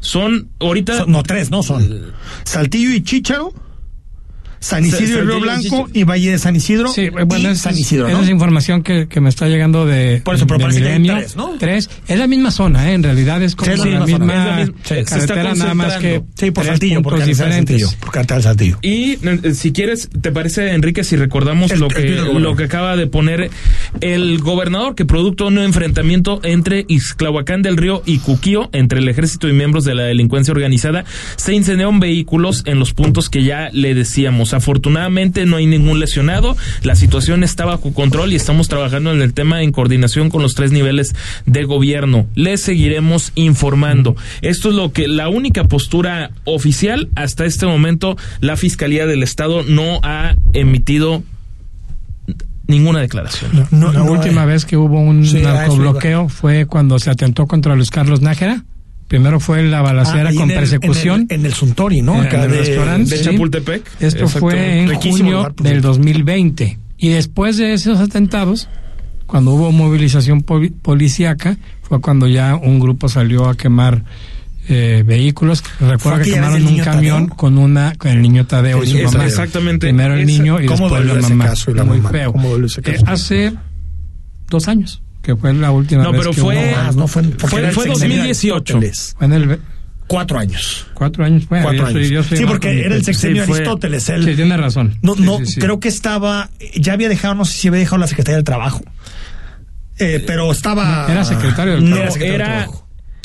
Son 0.02 0.50
ahorita 0.60 0.98
Son- 0.98 1.12
no, 1.12 1.24
tres, 1.24 1.52
no 1.52 1.64
son. 1.64 2.12
Saltillo 2.44 2.92
y 2.94 3.02
Chícharo. 3.02 3.54
San 4.62 4.86
Isidro 4.86 5.24
y 5.24 5.28
Río 5.28 5.40
Blanco 5.42 5.90
y 5.92 6.04
Valle 6.04 6.32
de 6.32 6.38
San 6.40 6.56
Isidro. 6.56 6.88
Sí, 6.90 7.02
y 7.02 7.10
bueno, 7.10 7.50
esa 7.50 7.64
San 7.64 7.74
es, 7.74 7.80
Isidro, 7.80 8.08
esa 8.08 8.22
es 8.22 8.30
información 8.30 8.84
que, 8.84 9.08
que 9.08 9.20
me 9.20 9.28
está 9.28 9.48
llegando 9.48 9.86
de, 9.86 10.22
Por 10.24 10.36
eso, 10.36 10.46
pero 10.48 10.60
de 10.60 10.64
parece 10.66 10.82
que 10.82 10.88
hay 10.88 11.00
Milenio. 11.00 11.18
tres, 11.24 11.36
¿no? 11.36 11.56
Tres. 11.60 11.90
Es 12.08 12.18
la 12.20 12.28
misma 12.28 12.52
zona, 12.52 12.90
¿eh? 12.90 12.94
En 12.94 13.04
realidad 13.04 13.42
es 13.42 13.56
como 13.56 13.66
Sí, 13.66 13.74
es 13.74 13.80
la 13.86 14.00
la, 14.00 14.06
misma 14.06 14.26
misma. 14.26 14.62
Es 14.62 14.70
está 14.92 15.04
carretera, 15.26 15.56
nada 15.56 15.74
más 15.74 15.98
que. 15.98 16.22
Sí, 16.36 16.52
por 16.52 16.64
Saltillo, 16.66 17.02
por 17.02 17.26
diferentes. 17.26 17.82
Saltillo. 17.82 18.00
Por 18.00 18.12
carretera 18.12 18.42
Saltillo. 18.42 18.78
Y 18.84 19.18
eh, 19.28 19.54
si 19.56 19.72
quieres, 19.74 20.10
¿te 20.22 20.32
parece, 20.32 20.72
Enrique, 20.74 21.04
si 21.04 21.16
recordamos 21.16 21.72
El- 21.72 21.80
lo 21.80 21.88
que, 21.88 22.10
lo 22.12 22.56
que 22.56 22.64
acaba 22.66 22.96
de 22.96 23.08
poner 23.08 23.50
el 24.00 24.40
gobernador, 24.40 24.96
que 24.96 25.06
producto 25.06 25.46
de 25.46 25.50
un 25.50 25.58
enfrentamiento 25.60 26.40
entre 26.44 26.86
Ixclahuacán 26.88 27.62
del 27.62 27.78
Río 27.78 28.04
y 28.06 28.20
Cuquío, 28.20 28.70
entre 28.74 29.00
el 29.00 29.08
ejército 29.10 29.50
y 29.50 29.54
miembros 29.54 29.86
de 29.86 29.96
la 29.96 30.04
delincuencia 30.04 30.52
organizada, 30.52 31.04
se 31.36 31.54
incendiaron 31.54 32.00
vehículos 32.00 32.64
en 32.66 32.80
los 32.80 32.94
puntos 32.94 33.30
que 33.30 33.44
ya 33.44 33.70
le 33.74 33.94
decíamos. 33.96 34.51
Afortunadamente 34.54 35.46
no 35.46 35.58
hay 35.58 35.66
ningún 35.66 36.00
lesionado, 36.00 36.56
la 36.84 36.96
situación 36.96 37.44
está 37.44 37.66
bajo 37.66 37.94
control 37.94 38.34
y 38.34 38.36
estamos 38.36 38.68
trabajando 38.68 39.12
en 39.12 39.22
el 39.22 39.34
tema 39.34 39.62
en 39.62 39.72
coordinación 39.72 40.30
con 40.30 40.42
los 40.42 40.56
tres 40.56 40.72
niveles 40.72 41.16
de 41.46 41.64
gobierno. 41.64 42.28
Les 42.36 42.62
seguiremos 42.62 43.32
informando. 43.36 44.16
Esto 44.42 44.70
es 44.70 44.76
lo 44.76 44.92
que 44.92 45.08
la 45.08 45.30
única 45.30 45.64
postura 45.66 46.32
oficial 46.46 47.10
hasta 47.16 47.46
este 47.46 47.66
momento 47.66 48.18
la 48.40 48.58
Fiscalía 48.58 49.06
del 49.06 49.24
Estado 49.24 49.64
no 49.64 50.00
ha 50.04 50.36
emitido 50.54 51.24
ninguna 52.68 53.00
declaración. 53.02 53.68
No, 53.72 53.92
la 53.92 54.00
no, 54.00 54.12
última 54.12 54.44
eh. 54.44 54.48
vez 54.48 54.66
que 54.66 54.78
hubo 54.78 55.00
un 55.00 55.26
Sí, 55.26 55.42
narcobloqueo 55.42 56.30
fue 56.30 56.66
cuando 56.66 56.98
se 57.00 57.10
atentó 57.12 57.46
contra 57.46 57.76
Luis 57.76 57.92
Carlos 57.92 58.22
Nájera. 58.22 58.64
Primero 59.12 59.42
fue 59.42 59.62
la 59.64 59.82
balacera 59.82 60.30
Ah, 60.30 60.34
con 60.34 60.44
en 60.44 60.52
el- 60.52 60.56
persecución. 60.58 61.20
En 61.24 61.28
el, 61.32 61.40
en 61.42 61.46
el 61.48 61.54
Suntory, 61.54 62.02
¿no? 62.02 62.22
Acá 62.22 62.38
en 62.38 62.44
el 62.46 62.52
de, 62.52 62.58
restaurante. 62.60 63.10
de 63.10 63.18
Sí. 63.18 63.24
Chapultepec. 63.26 63.86
Esto 64.00 64.20
Exacto. 64.24 64.40
fue 64.40 64.80
en 64.84 64.88
Riquísimo 64.90 65.18
junio 65.18 65.38
lugar, 65.40 65.56
del 65.56 65.68
cierto. 65.74 65.88
2020. 65.90 66.80
Y 66.98 67.10
después 67.10 67.58
de 67.58 67.74
esos 67.74 68.00
atentados, 68.00 68.70
cuando 69.28 69.52
hubo 69.52 69.70
movilización 69.74 70.44
poli- 70.44 70.70
policíaca, 70.70 71.58
fue 71.82 72.00
cuando 72.00 72.26
ya 72.28 72.56
un 72.56 72.80
grupo 72.80 73.10
salió 73.10 73.50
a 73.50 73.58
quemar 73.58 74.06
eh, 74.70 75.04
vehículos. 75.06 75.62
Recuerdo 75.82 76.24
que 76.24 76.32
quemaron 76.32 76.66
un 76.66 76.78
camión 76.78 77.24
Tadeo? 77.24 77.36
con 77.38 77.58
una 77.58 77.94
con 77.98 78.12
el 78.12 78.22
niño 78.22 78.46
Tadeo 78.46 78.82
y 78.82 78.88
su 78.88 78.98
Esa- 79.00 79.12
mamá. 79.12 79.26
exactamente. 79.26 79.88
Primero 79.88 80.14
el 80.14 80.22
Esa- 80.22 80.32
niño 80.40 80.62
y 80.62 80.68
¿cómo 80.68 80.88
después 80.90 81.06
la 81.06 81.28
mamá. 81.30 81.46
caso 81.48 81.72
y 81.72 81.74
la 81.74 81.84
Muy 81.84 81.98
mamá? 81.98 82.12
feo. 82.12 82.32
¿Cómo 82.32 82.50
dolió 82.50 82.68
ese 82.68 82.80
Eh, 82.86 82.98
hace 83.08 83.52
dos 84.50 84.70
años 84.70 85.02
que 85.22 85.36
fue 85.36 85.54
la 85.54 85.72
última 85.72 86.04
No, 86.04 86.12
vez 86.12 86.22
pero 86.22 86.32
que 86.34 86.42
fue- 86.42 86.56
hubo- 86.74 86.92
no 86.94 87.08
fue, 87.08 87.24
Fue- 87.24 87.50
fue 87.50 87.60
sexenio 87.60 87.84
de 87.84 87.90
2018. 87.90 88.78
Aristóteles. 88.78 89.16
fue 89.18 89.26
en 89.28 89.34
el 89.34 89.60
Cuatro 90.08 90.40
años. 90.40 90.88
cuatro 90.94 91.24
años. 91.24 91.48
Bueno, 91.48 91.64
Cuatro 91.68 91.86
yo 91.86 91.92
soy- 91.94 92.02
años. 92.02 92.10
yo 92.12 92.24
soy 92.24 92.38
sí, 92.40 92.46
porque 92.46 92.68
con- 92.68 92.78
era 92.80 92.96
el 92.96 93.06
sexenio 93.06 93.46
Sí, 93.46 93.52
Aristóteles. 93.54 94.10
Él, 94.10 94.26
Sí, 94.26 94.36
tiene 94.36 94.58
razón. 94.58 94.98
No, 95.02 95.16
Sí, 95.16 95.22
no, 95.24 95.38
sí, 95.38 95.46
sí. 95.46 95.60
creo 95.62 95.80
que 95.80 95.88
estaba, 95.88 96.50
ya 96.76 96.94
había 96.94 97.08
dejado, 97.08 97.36
no 97.36 97.46
sé 97.46 97.54
si 97.58 97.68
había 97.70 97.80
dejado 97.80 97.98
la 98.00 98.08
Secretaría 98.08 98.36
del 98.36 98.44
Trabajo. 98.44 98.82
Eh, 100.00 100.24
pero 100.26 100.52
estaba. 100.52 101.06
Era 101.10 101.24
secretario 101.24 101.74
del 101.76 101.84
No, 101.90 101.96
Trabajo. 101.96 102.14
secretario 102.14 102.34
del 102.34 102.42
Era- 102.42 102.64
Trabajo. 102.64 102.81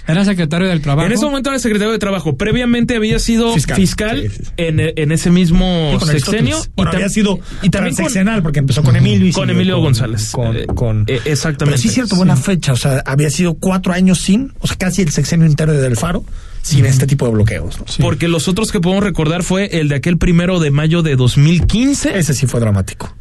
Era 0.08 0.24
secretario 0.24 0.68
del 0.68 0.80
Trabajo. 0.80 1.06
En 1.06 1.12
ese 1.12 1.24
momento 1.24 1.50
era 1.50 1.58
secretario 1.58 1.92
de 1.92 1.98
Trabajo. 1.98 2.36
Previamente 2.36 2.96
había 2.96 3.18
sido 3.18 3.52
Fiscal. 3.54 3.76
fiscal, 3.76 4.22
Sí, 4.22 4.28
sí, 4.28 4.44
sí. 4.44 4.50
En, 4.56 4.80
en 4.80 5.12
ese 5.12 5.30
mismo 5.30 5.98
Sí, 6.00 6.06
sexenio. 6.06 6.56
Aristóteles. 6.56 6.70
Bueno, 6.76 6.90
y 6.92 6.94
había 6.96 7.08
sido 7.08 7.38
y 7.62 7.70
también 7.70 7.94
con, 7.96 8.42
porque 8.42 8.58
empezó 8.60 8.82
con 8.82 8.94
Emilio 8.96 9.26
y 9.28 9.32
con 9.32 9.50
Emilio 9.50 9.78
González. 9.80 10.30
Con, 10.30 10.56
Eh, 10.56 10.66
con- 10.66 11.04
eh, 11.08 11.20
exactamente. 11.24 11.64
Pero 11.72 11.78
sí, 11.78 11.88
es 11.88 11.94
cierto, 11.94 12.16
buena 12.16 12.36
fecha. 12.36 12.72
O 12.72 12.76
sea, 12.76 13.02
había 13.06 13.30
sido 13.30 13.54
cuatro 13.54 13.92
años 13.92 14.20
sin, 14.20 14.52
o 14.60 14.66
sea, 14.66 14.76
casi 14.76 15.02
el 15.02 15.10
sexenio 15.10 15.46
entero 15.46 15.72
de 15.72 15.80
Del 15.82 15.96
Faro, 15.96 16.24
sin 16.62 16.84
este 16.86 17.06
tipo 17.06 17.26
de 17.26 17.32
bloqueos. 17.32 17.78
¿no? 17.78 17.84
Porque 18.00 18.28
los 18.28 18.48
otros 18.48 18.70
que 18.72 18.80
podemos 18.80 19.02
recordar 19.04 19.42
fue 19.42 19.78
el 19.80 19.88
de 19.88 19.96
aquel 19.96 20.18
primero 20.18 20.60
de 20.60 20.70
mayo 20.70 21.02
de 21.02 21.16
2015. 21.16 22.18
Ese 22.18 22.34
sí 22.34 22.46
fue 22.46 22.60
dramático. 22.60 23.15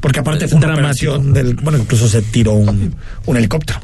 Porque 0.00 0.20
aparte 0.20 0.48
fue 0.48 0.58
una 0.58 0.66
Dramático. 0.68 1.12
operación 1.12 1.32
del. 1.32 1.54
Bueno, 1.56 1.78
incluso 1.78 2.08
se 2.08 2.22
tiró 2.22 2.52
un, 2.52 2.94
un 3.26 3.36
helicóptero. 3.36 3.80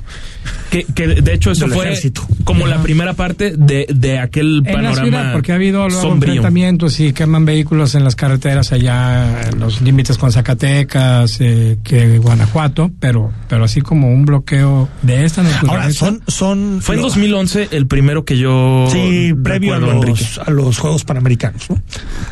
Que, 0.70 0.84
que 0.84 1.06
de 1.08 1.34
hecho 1.34 1.50
eso 1.50 1.66
fue 1.68 1.84
ejército. 1.86 2.26
como 2.44 2.66
la 2.66 2.80
primera 2.82 3.12
parte 3.14 3.54
de, 3.56 3.86
de 3.92 4.18
aquel 4.18 4.58
en 4.58 4.64
la 4.64 4.72
panorama 4.72 5.02
ciudad, 5.02 5.32
porque 5.32 5.52
ha 5.52 5.56
habido 5.56 5.88
luego 5.88 6.00
sombrío. 6.02 6.34
enfrentamientos 6.34 7.00
y 7.00 7.12
queman 7.12 7.44
vehículos 7.44 7.94
en 7.96 8.04
las 8.04 8.14
carreteras 8.16 8.72
allá, 8.72 9.48
en 9.50 9.58
los 9.58 9.80
límites 9.82 10.16
con 10.16 10.30
Zacatecas, 10.32 11.38
eh, 11.40 11.78
que 11.82 12.18
Guanajuato, 12.18 12.90
pero 13.00 13.32
pero 13.48 13.64
así 13.64 13.80
como 13.80 14.12
un 14.12 14.24
bloqueo 14.24 14.88
de 15.02 15.24
esta 15.24 15.42
naturaleza. 15.42 15.72
Ahora, 15.72 15.92
son. 15.92 16.22
son 16.28 16.78
Fue 16.80 16.94
en 16.94 17.00
lo- 17.02 17.08
2011 17.08 17.68
el 17.72 17.86
primero 17.86 18.24
que 18.24 18.38
yo 18.38 18.88
Sí, 18.92 19.34
previo 19.42 19.74
a 19.74 19.78
los, 19.78 20.38
a 20.38 20.50
los 20.50 20.78
Juegos 20.78 21.04
Panamericanos, 21.04 21.68
¿no? 21.68 21.76
De 21.76 21.82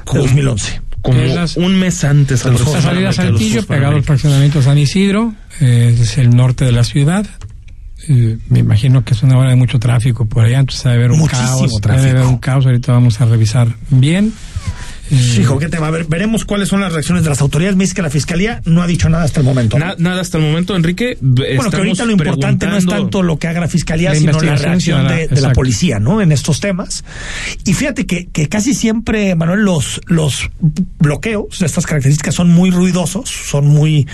Como- 0.04 0.22
2011. 0.22 0.80
Como 1.02 1.20
las- 1.20 1.56
un 1.56 1.76
mes 1.76 2.02
antes 2.04 2.44
a 2.44 2.50
los 2.50 2.62
Juegos 2.62 2.82
salida 2.82 3.10
a. 3.10 3.12
Saltillo, 3.12 3.64
pegado 3.66 3.94
al 3.96 4.02
fraccionamiento 4.02 4.60
San 4.62 4.78
Isidro, 4.78 5.34
eh, 5.60 5.96
es 6.00 6.18
el 6.18 6.30
norte 6.30 6.64
de 6.64 6.72
la 6.72 6.84
ciudad. 6.84 7.26
eh, 8.10 8.38
me 8.48 8.60
imagino 8.60 9.04
que 9.04 9.12
es 9.12 9.22
una 9.24 9.36
hora 9.36 9.50
de 9.50 9.56
mucho 9.56 9.78
tráfico 9.80 10.24
por 10.24 10.44
allá, 10.44 10.60
entonces 10.60 10.84
debe 10.84 10.96
haber 10.96 11.10
un 11.10 11.18
Muchísimo 11.18 11.46
caos. 11.48 11.80
tráfico. 11.82 12.06
Debe 12.06 12.18
haber 12.20 12.32
un 12.32 12.38
caos, 12.38 12.64
ahorita 12.64 12.92
vamos 12.92 13.20
a 13.20 13.24
revisar 13.26 13.68
bien. 13.90 14.32
Hijo, 15.10 15.58
¿qué 15.58 15.68
tema? 15.68 15.86
A 15.88 15.90
ver, 15.90 16.04
veremos 16.06 16.44
cuáles 16.44 16.68
son 16.68 16.80
las 16.80 16.92
reacciones 16.92 17.24
de 17.24 17.30
las 17.30 17.40
autoridades. 17.40 17.76
Me 17.76 17.84
dice 17.84 17.94
que 17.94 18.02
la 18.02 18.10
fiscalía 18.10 18.60
no 18.64 18.82
ha 18.82 18.86
dicho 18.86 19.08
nada 19.08 19.24
hasta 19.24 19.40
el 19.40 19.46
momento. 19.46 19.78
Na- 19.78 19.94
nada 19.98 20.20
hasta 20.20 20.38
el 20.38 20.44
momento, 20.44 20.76
Enrique. 20.76 21.16
Bueno, 21.20 21.70
que 21.70 21.76
ahorita 21.76 22.04
lo 22.04 22.12
importante 22.12 22.66
no 22.66 22.76
es 22.76 22.84
tanto 22.86 23.22
lo 23.22 23.38
que 23.38 23.48
haga 23.48 23.60
la 23.60 23.68
fiscalía, 23.68 24.10
La 24.12 24.18
sino 24.18 24.32
la 24.40 24.54
reacción 24.56 25.08
de, 25.08 25.28
de 25.28 25.40
la 25.40 25.52
policía, 25.52 25.98
¿no? 25.98 26.20
En 26.20 26.32
estos 26.32 26.60
temas. 26.60 27.04
Y 27.64 27.72
fíjate 27.74 28.06
que, 28.06 28.26
que 28.26 28.48
casi 28.48 28.74
siempre, 28.74 29.34
Manuel, 29.34 29.60
los, 29.60 30.00
los 30.06 30.50
bloqueos 30.98 31.58
de 31.58 31.66
estas 31.66 31.86
características 31.86 32.34
son 32.34 32.50
muy 32.50 32.70
ruidosos, 32.70 33.28
son 33.30 33.66
muy 33.66 34.06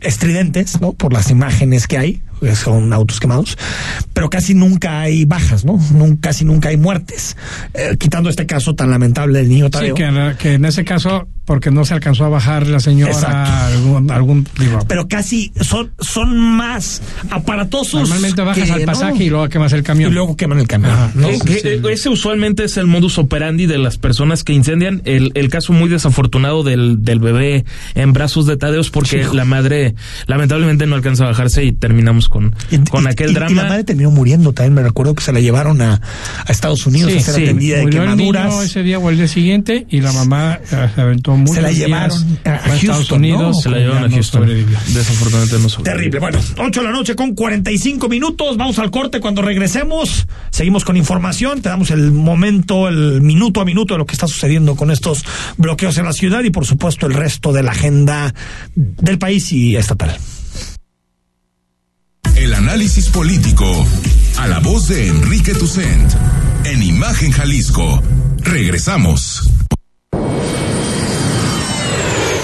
estridentes, 0.00 0.80
¿no? 0.80 0.92
Por 0.92 1.12
las 1.12 1.30
imágenes 1.30 1.86
que 1.86 1.98
hay, 1.98 2.22
son 2.54 2.92
autos 2.92 3.20
quemados, 3.20 3.56
pero 4.12 4.28
casi 4.30 4.54
nunca 4.54 5.00
hay 5.00 5.24
bajas, 5.24 5.64
¿no? 5.64 5.78
Casi 6.20 6.44
nunca 6.44 6.68
hay 6.70 6.76
muertes. 6.76 7.36
Eh, 7.74 7.96
quitando 7.98 8.28
este 8.30 8.46
caso 8.46 8.74
tan 8.74 8.90
lamentable 8.90 9.38
del 9.40 9.48
niño 9.48 9.64
Sí, 9.66 9.70
Tadeo. 9.70 9.94
que, 9.94 10.04
en- 10.04 10.36
que 10.36 10.54
en 10.54 10.64
ese 10.64 10.84
caso, 10.84 11.26
porque 11.44 11.70
no 11.70 11.84
se 11.84 11.94
alcanzó 11.94 12.24
a 12.24 12.28
bajar 12.28 12.66
la 12.66 12.80
señora, 12.80 13.66
algún, 13.66 14.10
algún 14.10 14.46
digo, 14.58 14.78
pero 14.88 15.08
casi 15.08 15.52
son, 15.60 15.92
son 16.00 16.36
más 16.38 17.02
aparatosos. 17.30 18.00
normalmente 18.02 18.42
bajas 18.42 18.64
que, 18.66 18.72
al 18.72 18.80
¿no? 18.80 18.86
pasaje 18.86 19.24
y 19.24 19.30
luego 19.30 19.48
quemas 19.48 19.72
el 19.72 19.82
camión. 19.82 20.10
Y 20.10 20.14
luego 20.14 20.36
queman 20.36 20.58
el 20.60 20.68
camión. 20.68 20.92
Ajá. 20.92 21.10
¿no? 21.14 21.28
Eh, 21.28 21.38
eh, 21.46 21.82
ese 21.90 22.08
usualmente 22.08 22.64
es 22.64 22.76
el 22.76 22.86
modus 22.86 23.18
operandi 23.18 23.66
de 23.66 23.78
las 23.78 23.98
personas 23.98 24.44
que 24.44 24.52
incendian. 24.52 25.02
El, 25.04 25.32
el 25.34 25.48
caso 25.48 25.72
muy 25.72 25.88
desafortunado 25.88 26.62
del, 26.62 27.02
del 27.02 27.18
bebé 27.18 27.64
en 27.94 28.12
brazos 28.12 28.46
de 28.46 28.56
Tadeos 28.56 28.90
porque 28.90 29.24
la 29.32 29.44
madre 29.44 29.94
lamentablemente 30.26 30.86
no 30.86 30.94
alcanza 30.96 31.24
a 31.24 31.28
bajarse 31.28 31.64
y 31.64 31.72
terminamos 31.72 32.28
con, 32.32 32.54
con 32.90 33.06
aquel 33.06 33.30
y, 33.30 33.34
drama. 33.34 33.52
y 33.52 33.54
la 33.54 33.64
madre 33.64 33.84
terminó 33.84 34.10
muriendo 34.10 34.52
también. 34.52 34.74
Me 34.74 34.82
recuerdo 34.82 35.14
que 35.14 35.22
se 35.22 35.32
la 35.32 35.40
llevaron 35.40 35.80
a, 35.82 36.00
a 36.46 36.50
Estados 36.52 36.86
Unidos 36.86 37.12
Sí, 37.12 37.18
a 37.18 37.20
ser 37.22 37.34
sí. 37.34 37.42
atendida 37.44 37.76
de 37.76 37.82
Murió 37.82 38.02
el 38.04 38.16
niño 38.16 38.32
quemaduras. 38.32 38.64
ese 38.64 38.82
día 38.82 38.98
o 38.98 39.10
el 39.10 39.16
día 39.18 39.28
siguiente 39.28 39.86
y 39.90 40.00
la 40.00 40.12
mamá 40.12 40.58
eh, 40.70 40.88
se 40.94 41.00
aventó 41.00 41.36
muchos 41.36 41.54
Se 41.56 41.62
la 41.62 41.70
llevaron 41.72 42.38
a 42.44 42.58
fue 42.58 42.76
Estados 42.76 42.80
Houston, 42.96 43.18
Unidos. 43.18 43.40
¿no? 43.42 43.54
Se 43.54 43.70
la 43.70 43.78
llevaron 43.78 44.04
a 44.04 44.08
no 44.08 44.14
Houston. 44.14 44.40
sobrevivió. 44.42 44.78
Desafortunadamente 44.94 45.58
no 45.58 45.68
sobrevivió. 45.68 45.92
Terrible. 46.10 46.20
Bueno, 46.20 46.38
8 46.58 46.80
de 46.80 46.86
la 46.86 46.92
noche 46.92 47.14
con 47.14 47.34
45 47.34 48.08
minutos. 48.08 48.56
Vamos 48.56 48.78
al 48.78 48.90
corte. 48.90 49.20
Cuando 49.20 49.42
regresemos, 49.42 50.26
seguimos 50.50 50.84
con 50.84 50.96
información. 50.96 51.60
Te 51.60 51.68
damos 51.68 51.90
el 51.90 52.12
momento, 52.12 52.88
el 52.88 53.20
minuto 53.20 53.60
a 53.60 53.64
minuto 53.64 53.94
de 53.94 53.98
lo 53.98 54.06
que 54.06 54.14
está 54.14 54.26
sucediendo 54.26 54.74
con 54.76 54.90
estos 54.90 55.24
bloqueos 55.58 55.98
en 55.98 56.04
la 56.06 56.12
ciudad 56.12 56.42
y, 56.42 56.50
por 56.50 56.64
supuesto, 56.66 57.06
el 57.06 57.14
resto 57.14 57.52
de 57.52 57.62
la 57.62 57.72
agenda 57.72 58.34
del 58.74 59.18
país 59.18 59.52
y 59.52 59.76
estatal. 59.76 60.16
El 62.42 62.54
análisis 62.54 63.08
político 63.08 63.86
a 64.36 64.48
la 64.48 64.58
voz 64.58 64.88
de 64.88 65.06
Enrique 65.06 65.54
Tucent 65.54 66.12
en 66.64 66.82
Imagen 66.82 67.30
Jalisco. 67.30 68.02
Regresamos. 68.38 69.48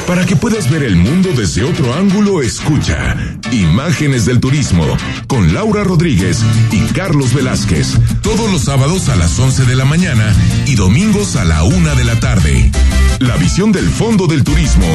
Para 0.07 0.25
que 0.25 0.37
puedas 0.37 0.71
ver 0.71 0.85
el 0.85 0.95
mundo 0.95 1.31
desde 1.37 1.65
otro 1.65 1.95
ángulo, 1.95 2.43
escucha 2.43 3.17
Imágenes 3.51 4.25
del 4.25 4.39
Turismo 4.39 4.87
con 5.27 5.53
Laura 5.53 5.83
Rodríguez 5.83 6.45
y 6.71 6.79
Carlos 6.93 7.35
Velázquez. 7.35 7.99
Todos 8.23 8.49
los 8.53 8.63
sábados 8.63 9.09
a 9.09 9.17
las 9.17 9.37
11 9.37 9.65
de 9.65 9.75
la 9.75 9.85
mañana 9.85 10.33
y 10.67 10.77
domingos 10.77 11.35
a 11.35 11.45
la 11.45 11.65
una 11.65 11.97
de 11.97 12.05
la 12.05 12.21
tarde. 12.21 12.71
La 13.19 13.37
visión 13.37 13.73
del 13.73 13.89
fondo 13.89 14.29
del 14.29 14.45
turismo 14.45 14.87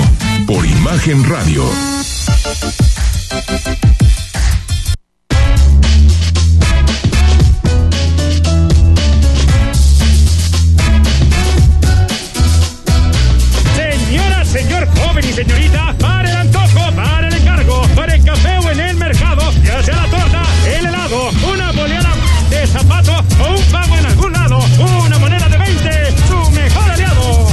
por 0.47 0.65
Imagen 0.65 1.25
Radio. 1.25 1.65
Señorita, 15.43 15.93
para 15.99 16.29
el 16.29 16.37
antojo, 16.37 16.91
para 16.95 17.27
el 17.27 17.33
encargo, 17.33 17.81
para 17.95 18.15
el 18.15 18.23
café 18.23 18.57
o 18.59 18.71
en 18.71 18.79
el 18.79 18.95
mercado, 18.95 19.51
ya 19.63 19.83
sea 19.83 19.95
la 19.95 20.05
torta, 20.05 20.43
el 20.67 20.85
helado, 20.85 21.29
una 21.51 21.71
boleada 21.71 22.13
de 22.49 22.67
zapato 22.67 23.11
o 23.11 23.57
un 23.57 23.63
pago 23.65 23.97
en 23.97 24.05
algún 24.05 24.31
lado, 24.31 24.59
una 25.05 25.19
moneda 25.19 25.49
de 25.49 25.57
20, 25.57 26.15
su 26.27 26.51
mejor 26.51 26.91
aliado. 26.91 27.47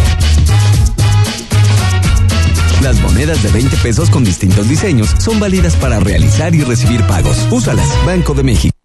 Las 2.83 3.01
monedas 3.01 3.43
de 3.43 3.51
20 3.51 3.77
pesos 3.79 4.09
con 4.09 4.25
distintos 4.25 4.69
diseños 4.69 5.15
son 5.19 5.41
válidas 5.41 5.75
para 5.77 6.01
realizar 6.01 6.55
y 6.55 6.63
recibir 6.63 7.05
pagos. 7.07 7.47
Úsalas, 7.51 7.89
Banco 8.07 8.35
de 8.35 8.43
México. 8.43 8.80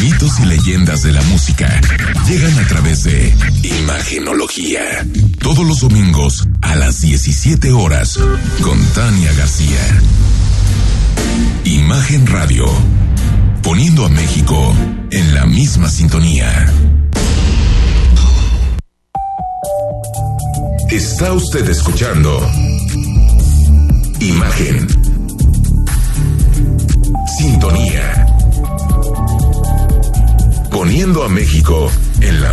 Mitos 0.00 0.40
y 0.40 0.46
leyendas 0.46 1.02
de 1.02 1.12
la 1.12 1.22
música 1.24 1.80
llegan 2.26 2.58
a 2.58 2.66
través 2.68 3.04
de 3.04 3.34
Imagenología. 3.62 5.06
Todos 5.38 5.66
los 5.66 5.80
domingos 5.80 6.48
a 6.62 6.74
las 6.76 7.02
17 7.02 7.72
horas 7.72 8.18
con 8.62 8.82
Tania 8.94 9.32
García. 9.34 9.80
Imagen 11.64 12.26
Radio. 12.26 12.64
Poniendo 13.62 14.06
a 14.06 14.08
México 14.08 14.74
en 15.10 15.34
la 15.34 15.44
misma 15.44 15.90
sintonía. 15.90 16.72
Está 20.90 21.32
usted 21.34 21.68
escuchando 21.68 22.40
Imagen. 24.20 24.99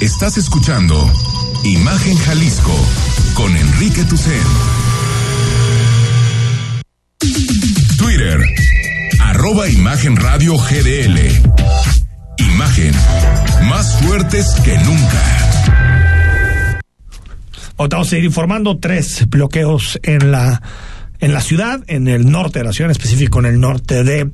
Estás 0.00 0.38
escuchando 0.38 0.96
Imagen 1.62 2.16
Jalisco 2.16 2.74
con 3.34 3.54
Enrique 3.54 4.02
Tucen. 4.04 4.32
Twitter, 7.98 8.40
arroba 9.20 9.68
Imagen 9.68 10.16
Radio 10.16 10.56
GDL. 10.56 11.18
Imagen, 12.38 12.94
más 13.68 14.00
fuertes 14.00 14.46
que 14.64 14.78
nunca. 14.78 15.22
Vamos 17.76 18.06
a 18.06 18.10
seguir 18.10 18.24
informando 18.24 18.78
tres 18.78 19.28
bloqueos 19.28 20.00
en 20.02 20.32
la 20.32 20.62
en 21.18 21.34
la 21.34 21.42
ciudad, 21.42 21.80
en 21.88 22.08
el 22.08 22.30
norte 22.30 22.60
de 22.60 22.64
la 22.64 22.72
ciudad, 22.72 22.90
en 22.90 22.92
específico 22.92 23.40
en 23.40 23.44
el 23.44 23.60
norte 23.60 24.02
de 24.02 24.30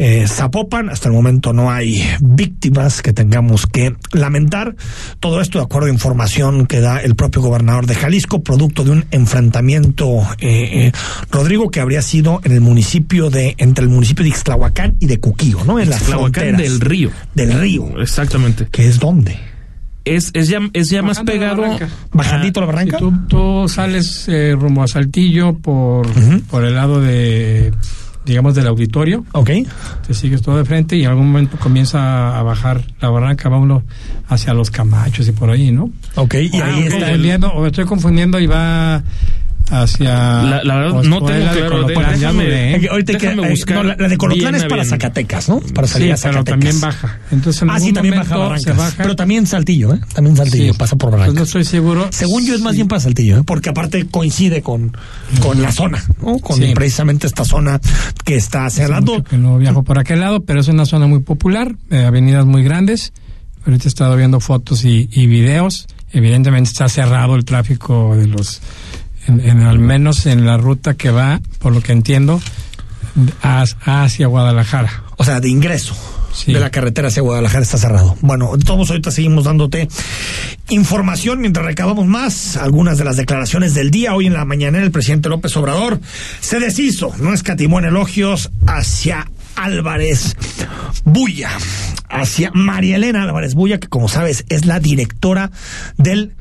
eh, 0.00 0.26
Zapopan. 0.26 0.88
Hasta 0.88 1.08
el 1.08 1.14
momento 1.14 1.52
no 1.52 1.70
hay 1.70 2.02
víctimas 2.20 3.02
que 3.02 3.12
tengamos 3.12 3.66
que 3.66 3.94
lamentar. 4.12 4.74
Todo 5.20 5.42
esto 5.42 5.58
de 5.58 5.64
acuerdo 5.64 5.88
a 5.88 5.92
información 5.92 6.66
que 6.66 6.80
da 6.80 7.00
el 7.02 7.14
propio 7.14 7.42
gobernador 7.42 7.86
de 7.86 7.94
Jalisco, 7.94 8.42
producto 8.42 8.82
de 8.82 8.92
un 8.92 9.04
enfrentamiento, 9.10 10.22
eh, 10.38 10.86
eh, 10.86 10.92
Rodrigo, 11.30 11.70
que 11.70 11.80
habría 11.80 12.00
sido 12.00 12.40
en 12.44 12.52
el 12.52 12.62
municipio 12.62 13.28
de, 13.28 13.54
entre 13.58 13.84
el 13.84 13.90
municipio 13.90 14.22
de 14.22 14.30
Ixtlahuacán 14.30 14.96
y 15.00 15.06
de 15.06 15.20
Cuquío, 15.20 15.62
¿no? 15.66 15.78
En 15.78 15.90
las 15.90 16.02
fronteras. 16.02 16.58
del 16.60 16.80
río. 16.80 17.10
Del 17.34 17.52
río. 17.60 18.00
Exactamente. 18.00 18.68
¿Que 18.70 18.88
es 18.88 18.98
dónde? 18.98 19.38
Es, 20.06 20.30
es 20.32 20.48
ya, 20.48 20.60
es 20.72 20.88
ya 20.88 21.02
más 21.02 21.18
Bajando 21.18 21.32
la 21.32 21.38
pegado. 21.38 21.62
barranca. 21.62 21.88
¿Bajandito 22.12 22.60
la 22.60 22.66
barranca? 22.66 22.98
Si 22.98 23.04
tú, 23.04 23.12
tú 23.28 23.68
sales 23.68 24.24
eh, 24.28 24.56
rumbo 24.58 24.82
a 24.82 24.88
Saltillo 24.88 25.58
por, 25.58 26.06
por 26.50 26.64
el 26.64 26.74
lado 26.74 27.02
de, 27.02 27.70
digamos, 28.30 28.54
del 28.54 28.66
auditorio. 28.68 29.24
Ok. 29.32 29.50
Te 30.06 30.14
sigues 30.14 30.40
todo 30.40 30.56
de 30.56 30.64
frente 30.64 30.96
y 30.96 31.02
en 31.04 31.10
algún 31.10 31.26
momento 31.32 31.56
comienza 31.58 32.38
a 32.38 32.42
bajar 32.42 32.80
la 33.00 33.10
barranca, 33.10 33.48
va 33.48 33.58
uno 33.58 33.82
hacia 34.28 34.54
los 34.54 34.70
Camachos 34.70 35.28
y 35.28 35.32
por 35.32 35.50
ahí, 35.50 35.70
¿no? 35.72 35.90
Ok, 36.14 36.34
y 36.34 36.58
Ah, 36.60 36.66
ahí 36.74 36.84
está 36.84 37.10
el... 37.10 37.44
o 37.44 37.66
estoy 37.66 37.84
confundiendo 37.84 38.38
y 38.38 38.46
va 38.46 39.02
hacia 39.70 40.12
La, 40.42 40.60
la 40.64 40.74
verdad, 40.76 41.02
no 41.02 41.18
tengo 41.18 41.30
de 41.30 41.40
claro. 41.40 41.60
de- 41.86 41.94
Colotlán, 41.94 42.20
déjame, 42.20 42.44
¿eh? 42.76 42.88
Ahorita 42.90 43.12
hay 43.12 43.18
que- 43.18 43.26
déjame 43.28 43.50
buscar. 43.50 43.76
no, 43.76 43.82
la, 43.84 43.96
la 43.98 44.08
de 44.08 44.16
Colotlán 44.16 44.54
es 44.54 44.62
para 44.64 44.74
bien. 44.76 44.86
Zacatecas, 44.86 45.48
¿no? 45.48 45.60
Para 45.60 45.86
Sí, 45.86 45.92
salir 45.94 46.12
a 46.12 46.16
pero 46.16 46.32
Zacatecas. 46.32 46.44
también 46.50 46.80
baja. 46.80 47.18
Entonces, 47.30 47.62
en 47.62 47.70
Ah, 47.70 47.80
sí, 47.80 47.92
también 47.92 48.16
baja 48.16 48.36
Barrancas. 48.36 48.76
baja. 48.76 48.94
Pero 48.96 49.16
también 49.16 49.46
Saltillo, 49.46 49.94
¿eh? 49.94 50.00
También 50.14 50.36
Saltillo 50.36 50.72
Sí. 50.72 50.78
pasa 50.78 50.96
por 50.96 51.10
Pues 51.10 51.20
Barrancas. 51.20 51.38
no 51.38 51.44
estoy 51.44 51.64
seguro. 51.64 52.08
Según 52.10 52.44
yo 52.46 52.54
es 52.54 52.60
más 52.60 52.74
bien 52.74 52.88
para 52.88 53.00
Saltillo, 53.00 53.38
¿eh? 53.38 53.42
porque 53.44 53.70
aparte 53.70 54.06
coincide 54.06 54.62
con, 54.62 54.96
con 55.40 55.60
la 55.62 55.72
zona, 55.72 56.02
¿no? 56.22 56.38
Con 56.38 56.56
Sí. 56.58 56.72
precisamente 56.74 57.26
esta 57.26 57.44
zona 57.44 57.80
que 58.24 58.36
está 58.36 58.66
hacia 58.66 58.84
el 58.86 58.90
lado. 58.90 59.22
que 59.24 59.36
no 59.38 59.58
viajo 59.58 59.82
por 59.84 59.98
aquel 59.98 60.20
lado, 60.20 60.40
pero 60.44 60.60
es 60.60 60.68
una 60.68 60.86
zona 60.86 61.06
muy 61.06 61.20
popular, 61.20 61.74
eh, 61.90 62.04
avenidas 62.04 62.44
muy 62.46 62.62
grandes. 62.64 63.12
Ahorita 63.66 63.84
he 63.84 63.88
estado 63.88 64.16
viendo 64.16 64.40
fotos 64.40 64.84
y, 64.84 65.08
y 65.12 65.26
videos. 65.26 65.86
Evidentemente 66.12 66.68
está 66.70 66.88
cerrado 66.88 67.36
el 67.36 67.44
tráfico 67.44 68.16
de 68.16 68.26
los, 68.26 68.60
en, 69.26 69.40
en- 69.40 69.62
al 69.62 69.78
menos 69.78 70.26
en 70.26 70.46
la 70.46 70.56
ruta 70.56 70.94
que 70.94 71.10
va, 71.10 71.40
por 71.58 71.72
lo 71.72 71.80
que 71.82 71.92
entiendo, 71.92 72.40
hacia 73.42 74.26
Guadalajara. 74.26 75.04
O 75.16 75.24
sea, 75.24 75.40
de 75.40 75.48
ingreso. 75.48 75.94
Sí. 76.32 76.52
De 76.52 76.60
la 76.60 76.70
carretera 76.70 77.08
hacia 77.08 77.22
Guadalajara 77.22 77.62
está 77.64 77.76
cerrado. 77.76 78.16
Bueno, 78.20 78.52
todos 78.64 78.88
ahorita 78.90 79.10
seguimos 79.10 79.44
dándote 79.44 79.88
información 80.68 81.40
mientras 81.40 81.66
recabamos 81.66 82.06
más. 82.06 82.56
Algunas 82.56 82.98
de 82.98 83.04
las 83.04 83.16
declaraciones 83.16 83.74
del 83.74 83.90
día. 83.90 84.14
Hoy 84.14 84.26
en 84.28 84.34
la 84.34 84.44
mañana 84.44 84.78
el 84.78 84.92
presidente 84.92 85.28
López 85.28 85.56
Obrador 85.56 86.00
se 86.40 86.60
deshizo, 86.60 87.12
no 87.18 87.34
escatimó 87.34 87.80
en 87.80 87.86
elogios 87.86 88.50
hacia 88.68 89.28
Álvarez 89.56 90.36
Bulla, 91.04 91.50
hacia 92.08 92.52
María 92.54 92.94
Elena 92.96 93.24
Álvarez 93.24 93.54
Bulla, 93.54 93.78
que 93.80 93.88
como 93.88 94.08
sabes 94.08 94.44
es 94.48 94.66
la 94.66 94.78
directora 94.78 95.50
del 95.96 96.34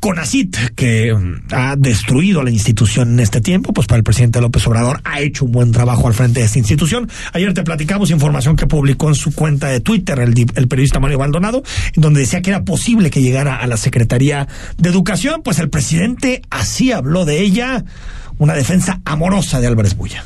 CONACIT, 0.00 0.56
que 0.76 1.12
mm, 1.12 1.52
ha 1.54 1.76
destruido 1.76 2.42
la 2.42 2.50
institución 2.50 3.12
en 3.14 3.20
este 3.20 3.40
tiempo, 3.40 3.72
pues 3.72 3.86
para 3.86 3.98
el 3.98 4.04
presidente 4.04 4.40
López 4.40 4.66
Obrador 4.66 5.00
ha 5.04 5.20
hecho 5.20 5.44
un 5.44 5.52
buen 5.52 5.72
trabajo 5.72 6.06
al 6.06 6.14
frente 6.14 6.40
de 6.40 6.46
esta 6.46 6.58
institución. 6.58 7.10
Ayer 7.32 7.52
te 7.54 7.62
platicamos 7.64 8.10
información 8.10 8.54
que 8.56 8.66
publicó 8.66 9.08
en 9.08 9.14
su 9.16 9.34
cuenta 9.34 9.68
de 9.68 9.80
Twitter 9.80 10.18
el, 10.20 10.34
di- 10.34 10.46
el 10.54 10.68
periodista 10.68 11.00
Mario 11.00 11.18
Maldonado, 11.18 11.62
en 11.94 12.02
donde 12.02 12.20
decía 12.20 12.42
que 12.42 12.50
era 12.50 12.64
posible 12.64 13.10
que 13.10 13.20
llegara 13.22 13.56
a 13.56 13.66
la 13.66 13.76
Secretaría 13.76 14.46
de 14.76 14.88
Educación, 14.88 15.42
pues 15.42 15.58
el 15.58 15.68
presidente 15.68 16.42
así 16.50 16.92
habló 16.92 17.24
de 17.24 17.40
ella, 17.40 17.84
una 18.38 18.54
defensa 18.54 19.00
amorosa 19.04 19.60
de 19.60 19.66
Álvarez 19.66 19.96
Bulla. 19.96 20.24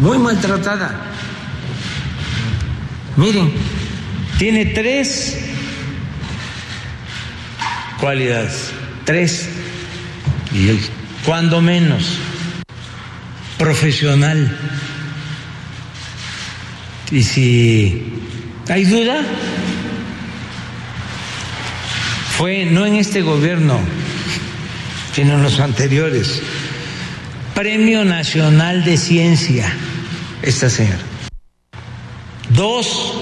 Muy 0.00 0.18
maltratada. 0.18 1.00
Miren, 3.16 3.50
tiene 4.38 4.66
tres 4.66 5.36
cualidades. 8.00 8.72
Tres. 9.04 9.48
Y 10.52 10.80
cuando 11.24 11.60
menos, 11.60 12.16
profesional. 13.58 14.56
Y 17.12 17.22
si 17.22 18.12
hay 18.68 18.84
duda, 18.84 19.22
fue 22.36 22.64
no 22.64 22.86
en 22.86 22.96
este 22.96 23.22
gobierno, 23.22 23.78
sino 25.14 25.34
en 25.34 25.42
los 25.42 25.60
anteriores. 25.60 26.40
Premio 27.54 28.04
Nacional 28.04 28.84
de 28.84 28.96
Ciencia, 28.96 29.70
esta 30.42 30.70
señora. 30.70 31.00
Dos, 32.50 33.14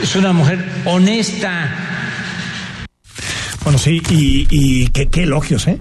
es 0.00 0.16
una 0.16 0.32
mujer 0.32 0.64
honesta. 0.84 1.68
Bueno, 3.64 3.78
sí, 3.78 4.02
y, 4.10 4.46
y 4.50 4.88
qué, 4.88 5.08
qué 5.08 5.22
elogios, 5.22 5.66
¿eh? 5.68 5.78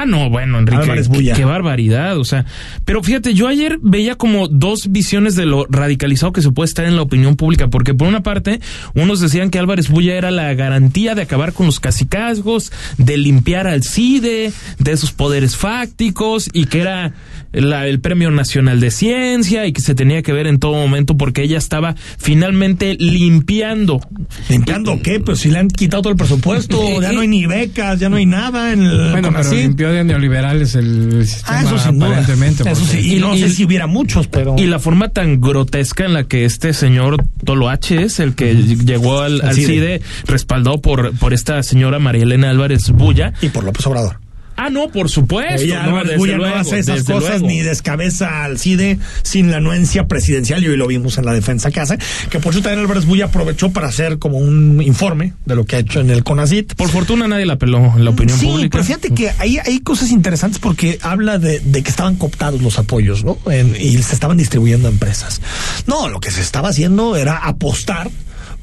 Ah, 0.00 0.06
no, 0.06 0.30
bueno, 0.30 0.58
Enrique, 0.58 0.82
Álvarez 0.82 1.08
qué, 1.08 1.14
Bulla. 1.16 1.34
qué 1.34 1.44
barbaridad, 1.44 2.18
o 2.18 2.24
sea, 2.24 2.44
pero 2.84 3.02
fíjate, 3.02 3.34
yo 3.34 3.48
ayer 3.48 3.78
veía 3.82 4.14
como 4.16 4.48
dos 4.48 4.90
visiones 4.90 5.34
de 5.36 5.46
lo 5.46 5.66
radicalizado 5.68 6.32
que 6.32 6.42
se 6.42 6.50
puede 6.52 6.66
estar 6.68 6.84
en 6.84 6.96
la 6.96 7.02
opinión 7.02 7.36
pública, 7.36 7.68
porque 7.68 7.94
por 7.94 8.06
una 8.08 8.22
parte, 8.22 8.60
unos 8.94 9.20
decían 9.20 9.50
que 9.50 9.58
Álvarez 9.58 9.88
Bulla 9.88 10.14
era 10.14 10.30
la 10.30 10.52
garantía 10.54 11.14
de 11.14 11.22
acabar 11.22 11.52
con 11.52 11.66
los 11.66 11.80
cacicazgos, 11.80 12.72
de 12.96 13.16
limpiar 13.16 13.66
al 13.66 13.82
CIDE, 13.82 14.52
de 14.78 14.96
sus 14.96 15.12
poderes 15.12 15.56
fácticos, 15.56 16.48
y 16.52 16.66
que 16.66 16.80
era 16.80 17.12
la- 17.52 17.86
el 17.86 18.00
Premio 18.00 18.30
Nacional 18.30 18.80
de 18.80 18.90
Ciencia, 18.90 19.66
y 19.66 19.72
que 19.72 19.80
se 19.80 19.94
tenía 19.94 20.22
que 20.22 20.32
ver 20.32 20.46
en 20.46 20.58
todo 20.58 20.74
momento 20.74 21.16
porque 21.16 21.42
ella 21.42 21.58
estaba 21.58 21.94
finalmente 22.18 22.94
limpiando. 22.98 24.00
¿Limpiando 24.48 25.00
qué? 25.02 25.20
Pues 25.20 25.40
si 25.40 25.50
le 25.50 25.58
han 25.58 25.68
quitado 25.68 26.02
todo 26.02 26.10
el 26.12 26.16
presupuesto, 26.18 26.78
ya 27.00 27.12
no 27.12 27.20
hay 27.20 27.28
ni 27.28 27.46
becas, 27.46 27.98
ya 28.00 28.08
no 28.08 28.16
hay 28.16 28.26
nada 28.26 28.72
en 28.72 28.82
el 28.82 29.10
Bueno, 29.12 29.28
pero. 29.32 29.44
De 29.92 30.04
neoliberales 30.04 30.74
el 30.74 31.26
sistema 31.26 31.58
Ah, 31.58 31.62
eso 31.64 31.78
sin 31.78 31.98
duda. 31.98 32.08
aparentemente. 32.08 32.70
Eso 32.70 32.84
sí, 32.84 33.16
y 33.16 33.20
no 33.20 33.36
sé 33.36 33.50
si 33.50 33.64
hubiera 33.64 33.86
muchos, 33.86 34.26
pero... 34.28 34.56
Y 34.58 34.66
la 34.66 34.78
forma 34.78 35.08
tan 35.10 35.40
grotesca 35.40 36.04
en 36.04 36.14
la 36.14 36.24
que 36.24 36.44
este 36.44 36.72
señor 36.72 37.24
Tolo 37.44 37.68
H 37.68 38.02
es 38.02 38.20
el 38.20 38.34
que 38.34 38.54
llegó 38.54 39.20
al, 39.20 39.40
Al 39.40 39.48
al 39.48 39.54
CIDE. 39.54 39.66
CIDE, 39.66 40.02
respaldado 40.26 40.80
por, 40.80 41.12
por 41.18 41.32
esta 41.34 41.62
señora 41.62 41.98
María 41.98 42.22
Elena 42.24 42.50
Álvarez 42.50 42.90
Bulla. 42.90 43.32
Y 43.42 43.48
por 43.48 43.64
López 43.64 43.86
Obrador. 43.86 44.20
Ah, 44.60 44.70
no, 44.70 44.88
por 44.90 45.08
supuesto. 45.08 45.62
Ella, 45.62 45.84
no, 45.86 46.02
desde 46.04 46.16
luego, 46.36 46.46
no 46.46 46.54
hace 46.56 46.80
esas 46.80 46.96
desde 46.98 47.12
cosas 47.12 47.40
luego. 47.40 47.46
ni 47.46 47.60
descabeza 47.60 48.44
al 48.44 48.58
CIDE 48.58 48.98
sin 49.22 49.50
la 49.50 49.58
anuencia 49.58 50.06
presidencial 50.08 50.62
y 50.64 50.68
hoy 50.68 50.76
lo 50.76 50.86
vimos 50.88 51.16
en 51.16 51.24
la 51.24 51.32
defensa 51.32 51.70
que 51.70 51.80
hace, 51.80 51.96
que 52.28 52.40
por 52.40 52.52
eso 52.52 52.60
también 52.62 52.80
Álvarez 52.80 53.06
Bulla 53.06 53.26
aprovechó 53.26 53.70
para 53.70 53.88
hacer 53.88 54.18
como 54.18 54.38
un 54.38 54.82
informe 54.82 55.34
de 55.46 55.54
lo 55.54 55.64
que 55.64 55.76
ha 55.76 55.78
hecho 55.78 56.00
en 56.00 56.10
el 56.10 56.24
CONACIT. 56.24 56.74
Por 56.74 56.88
fortuna 56.90 57.28
nadie 57.28 57.46
la 57.46 57.56
peló 57.56 57.78
en 57.96 58.04
la 58.04 58.10
opinión 58.10 58.38
sí, 58.38 58.46
pública. 58.46 58.70
pero 58.72 58.84
fíjate 58.84 59.10
que 59.14 59.30
ahí 59.38 59.58
hay 59.64 59.80
cosas 59.80 60.10
interesantes 60.10 60.58
porque 60.58 60.98
habla 61.02 61.38
de, 61.38 61.60
de 61.60 61.82
que 61.82 61.90
estaban 61.90 62.16
cooptados 62.16 62.60
los 62.60 62.78
apoyos, 62.78 63.24
¿no? 63.24 63.38
En- 63.50 63.76
y 63.78 63.96
se 64.02 64.14
estaban 64.14 64.36
distribuyendo 64.36 64.88
a 64.88 64.90
empresas. 64.90 65.40
No, 65.86 66.08
lo 66.08 66.18
que 66.20 66.30
se 66.32 66.40
estaba 66.40 66.70
haciendo 66.70 67.14
era 67.16 67.36
apostar 67.36 68.10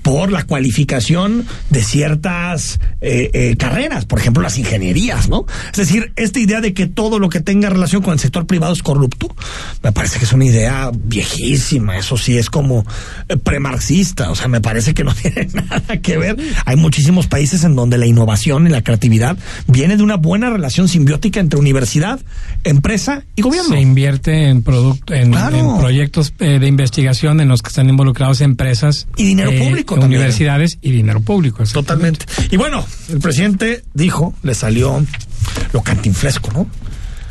por 0.05 0.31
la 0.31 0.43
cualificación 0.43 1.47
de 1.71 1.83
ciertas 1.83 2.79
eh, 3.01 3.31
eh, 3.33 3.55
carreras, 3.57 4.05
por 4.05 4.19
ejemplo 4.19 4.43
las 4.43 4.59
ingenierías, 4.59 5.29
¿no? 5.29 5.47
Es 5.71 5.77
decir, 5.77 6.13
esta 6.15 6.39
idea 6.39 6.61
de 6.61 6.75
que 6.75 6.85
todo 6.85 7.17
lo 7.17 7.27
que 7.29 7.39
tenga 7.39 7.71
relación 7.71 8.03
con 8.03 8.13
el 8.13 8.19
sector 8.19 8.45
privado 8.45 8.71
es 8.71 8.83
corrupto, 8.83 9.35
me 9.81 9.91
parece 9.91 10.19
que 10.19 10.25
es 10.25 10.31
una 10.31 10.45
idea 10.45 10.91
viejísima, 10.93 11.97
eso 11.97 12.17
sí 12.17 12.37
es 12.37 12.51
como 12.51 12.85
eh, 13.29 13.37
premarxista, 13.37 14.29
o 14.29 14.35
sea, 14.35 14.47
me 14.47 14.61
parece 14.61 14.93
que 14.93 15.03
no 15.03 15.11
tiene 15.21 15.47
nada 15.51 15.99
que 15.99 16.17
ver. 16.19 16.37
Hay 16.65 16.75
muchísimos 16.75 17.25
países 17.25 17.63
en 17.63 17.75
donde 17.75 17.97
la 17.97 18.05
innovación 18.05 18.67
y 18.67 18.69
la 18.69 18.83
creatividad 18.83 19.39
viene 19.65 19.97
de 19.97 20.03
una 20.03 20.17
buena 20.17 20.51
relación 20.51 20.87
simbiótica 20.87 21.39
entre 21.39 21.57
universidad, 21.57 22.19
empresa 22.63 23.23
y 23.35 23.41
gobierno. 23.41 23.73
Se 23.73 23.81
invierte 23.81 24.49
en 24.49 24.61
producto, 24.61 25.15
en, 25.15 25.31
Claro. 25.31 25.57
en 25.57 25.79
proyectos 25.79 26.31
eh, 26.37 26.59
de 26.59 26.67
investigación 26.67 27.39
en 27.41 27.47
los 27.47 27.63
que 27.63 27.69
están 27.69 27.89
involucrados 27.89 28.41
empresas 28.41 29.07
Y 29.17 29.25
dinero 29.25 29.49
eh, 29.49 29.57
público 29.95 30.01
también. 30.01 30.21
universidades 30.21 30.77
y 30.81 30.91
dinero 30.91 31.21
público. 31.21 31.63
Totalmente. 31.63 32.25
Y 32.51 32.57
bueno, 32.57 32.85
el 33.09 33.19
presidente 33.19 33.83
dijo, 33.93 34.33
le 34.43 34.53
salió 34.53 35.03
lo 35.73 35.81
cantinflesco, 35.81 36.51
¿no? 36.51 36.67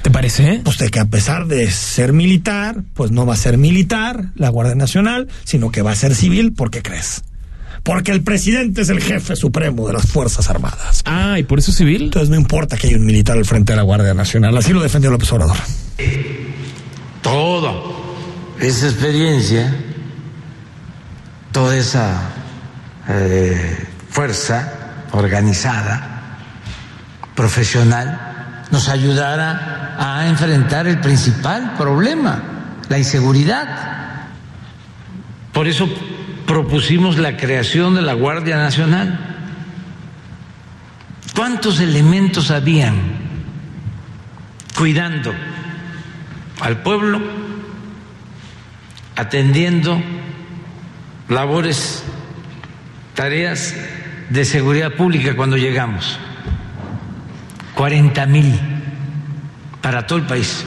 ¿Te 0.02 0.10
parece? 0.10 0.60
Pues 0.62 0.76
de 0.76 0.90
que 0.90 1.00
a 1.00 1.06
pesar 1.06 1.46
de 1.46 1.70
ser 1.70 2.12
militar, 2.12 2.82
pues 2.92 3.10
no 3.10 3.24
va 3.24 3.32
a 3.32 3.38
ser 3.38 3.56
militar 3.56 4.32
la 4.34 4.50
Guardia 4.50 4.74
Nacional, 4.74 5.28
sino 5.44 5.70
que 5.70 5.80
va 5.80 5.92
a 5.92 5.96
ser 5.96 6.14
civil, 6.14 6.52
¿por 6.52 6.70
qué 6.70 6.82
crees? 6.82 7.22
Porque 7.82 8.12
el 8.12 8.22
presidente 8.22 8.82
es 8.82 8.90
el 8.90 9.00
jefe 9.00 9.34
supremo 9.34 9.86
de 9.86 9.94
las 9.94 10.06
Fuerzas 10.06 10.50
Armadas. 10.50 11.00
Ah, 11.06 11.38
¿y 11.38 11.44
por 11.44 11.58
eso 11.58 11.72
civil? 11.72 12.02
Entonces 12.04 12.28
no 12.28 12.36
importa 12.36 12.76
que 12.76 12.88
haya 12.88 12.96
un 12.98 13.06
militar 13.06 13.38
al 13.38 13.46
frente 13.46 13.72
de 13.72 13.76
la 13.78 13.82
Guardia 13.82 14.12
Nacional. 14.12 14.54
Así 14.58 14.74
lo 14.74 14.82
defendió 14.82 15.10
López 15.10 15.32
Obrador. 15.32 15.56
Toda 17.22 17.72
esa 18.60 18.86
experiencia, 18.86 19.74
toda 21.50 21.78
esa 21.78 22.33
eh, 23.08 23.86
fuerza 24.10 24.72
organizada, 25.12 26.36
profesional, 27.34 28.66
nos 28.70 28.88
ayudará 28.88 29.96
a 29.98 30.26
enfrentar 30.26 30.86
el 30.86 31.00
principal 31.00 31.74
problema, 31.76 32.42
la 32.88 32.98
inseguridad. 32.98 34.26
Por 35.52 35.68
eso 35.68 35.88
propusimos 36.46 37.18
la 37.18 37.36
creación 37.36 37.94
de 37.94 38.02
la 38.02 38.14
Guardia 38.14 38.56
Nacional. 38.56 39.18
¿Cuántos 41.34 41.80
elementos 41.80 42.50
habían 42.50 43.24
cuidando 44.76 45.32
al 46.60 46.82
pueblo, 46.82 47.20
atendiendo 49.16 50.00
labores, 51.28 52.04
tareas 53.14 53.74
de 54.30 54.44
seguridad 54.44 54.92
pública 54.92 55.36
cuando 55.36 55.56
llegamos? 55.56 56.18
40 57.74 58.26
mil 58.26 58.60
para 59.80 60.06
todo 60.06 60.18
el 60.18 60.26
país. 60.26 60.64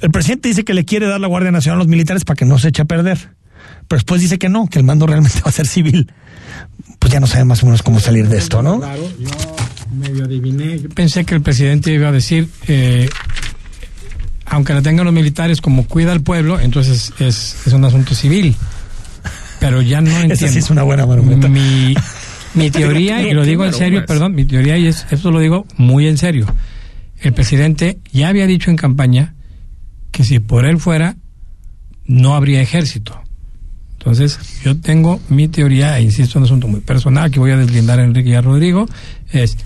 El 0.00 0.10
presidente 0.10 0.48
dice 0.48 0.64
que 0.64 0.74
le 0.74 0.84
quiere 0.84 1.06
dar 1.06 1.20
la 1.20 1.26
Guardia 1.26 1.50
Nacional 1.50 1.76
a 1.76 1.78
los 1.80 1.88
militares 1.88 2.24
para 2.24 2.36
que 2.36 2.44
no 2.44 2.58
se 2.58 2.68
eche 2.68 2.82
a 2.82 2.84
perder. 2.84 3.30
Pero 3.88 3.98
después 3.98 4.20
dice 4.20 4.38
que 4.38 4.48
no, 4.48 4.68
que 4.68 4.78
el 4.78 4.84
mando 4.84 5.06
realmente 5.06 5.40
va 5.44 5.48
a 5.48 5.52
ser 5.52 5.66
civil. 5.66 6.12
Pues 6.98 7.12
ya 7.12 7.20
no 7.20 7.26
sabe 7.26 7.44
más 7.44 7.62
o 7.62 7.66
menos 7.66 7.82
cómo 7.82 8.00
salir 8.00 8.28
de 8.28 8.38
esto, 8.38 8.62
¿no? 8.62 8.78
Claro, 8.80 9.02
yo 9.18 9.30
Medio 9.94 10.24
adiviné. 10.24 10.80
Yo 10.80 10.88
pensé 10.90 11.24
que 11.24 11.34
el 11.34 11.40
presidente 11.40 11.92
iba 11.92 12.08
a 12.08 12.12
decir, 12.12 12.48
eh, 12.66 13.08
aunque 14.44 14.74
la 14.74 14.82
tengan 14.82 15.06
los 15.06 15.14
militares 15.14 15.60
como 15.60 15.86
cuida 15.86 16.12
al 16.12 16.20
pueblo, 16.20 16.60
entonces 16.60 17.12
es, 17.18 17.56
es 17.66 17.72
un 17.72 17.84
asunto 17.84 18.14
civil. 18.14 18.54
Pero 19.60 19.82
ya 19.82 20.00
no 20.00 20.10
entiendo. 20.10 20.34
Esa 20.34 20.48
sí 20.48 20.58
es 20.58 20.70
una 20.70 20.82
buena 20.82 21.06
marometa. 21.06 21.48
Mi, 21.48 21.94
mi 22.54 22.70
teoría, 22.72 23.22
y 23.22 23.32
lo 23.32 23.44
digo 23.44 23.64
en 23.64 23.74
serio, 23.74 24.04
perdón, 24.06 24.34
mi 24.34 24.44
teoría, 24.44 24.76
y 24.78 24.86
es, 24.86 25.06
esto 25.10 25.30
lo 25.30 25.40
digo 25.40 25.66
muy 25.76 26.06
en 26.06 26.18
serio. 26.18 26.46
El 27.20 27.32
presidente 27.32 27.98
ya 28.12 28.28
había 28.28 28.46
dicho 28.46 28.70
en 28.70 28.76
campaña 28.76 29.34
que 30.12 30.24
si 30.24 30.38
por 30.38 30.66
él 30.66 30.78
fuera, 30.78 31.16
no 32.04 32.34
habría 32.34 32.60
ejército. 32.60 33.20
Entonces, 33.98 34.38
yo 34.64 34.80
tengo 34.80 35.20
mi 35.28 35.48
teoría, 35.48 35.98
e 35.98 36.02
insisto, 36.02 36.38
en 36.38 36.42
un 36.42 36.46
asunto 36.46 36.68
muy 36.68 36.80
personal 36.80 37.30
que 37.30 37.40
voy 37.40 37.50
a 37.50 37.56
deslindar 37.56 37.98
a 37.98 38.04
Enrique 38.04 38.30
y 38.30 38.34
a 38.34 38.40
Rodrigo, 38.40 38.86
es 39.32 39.56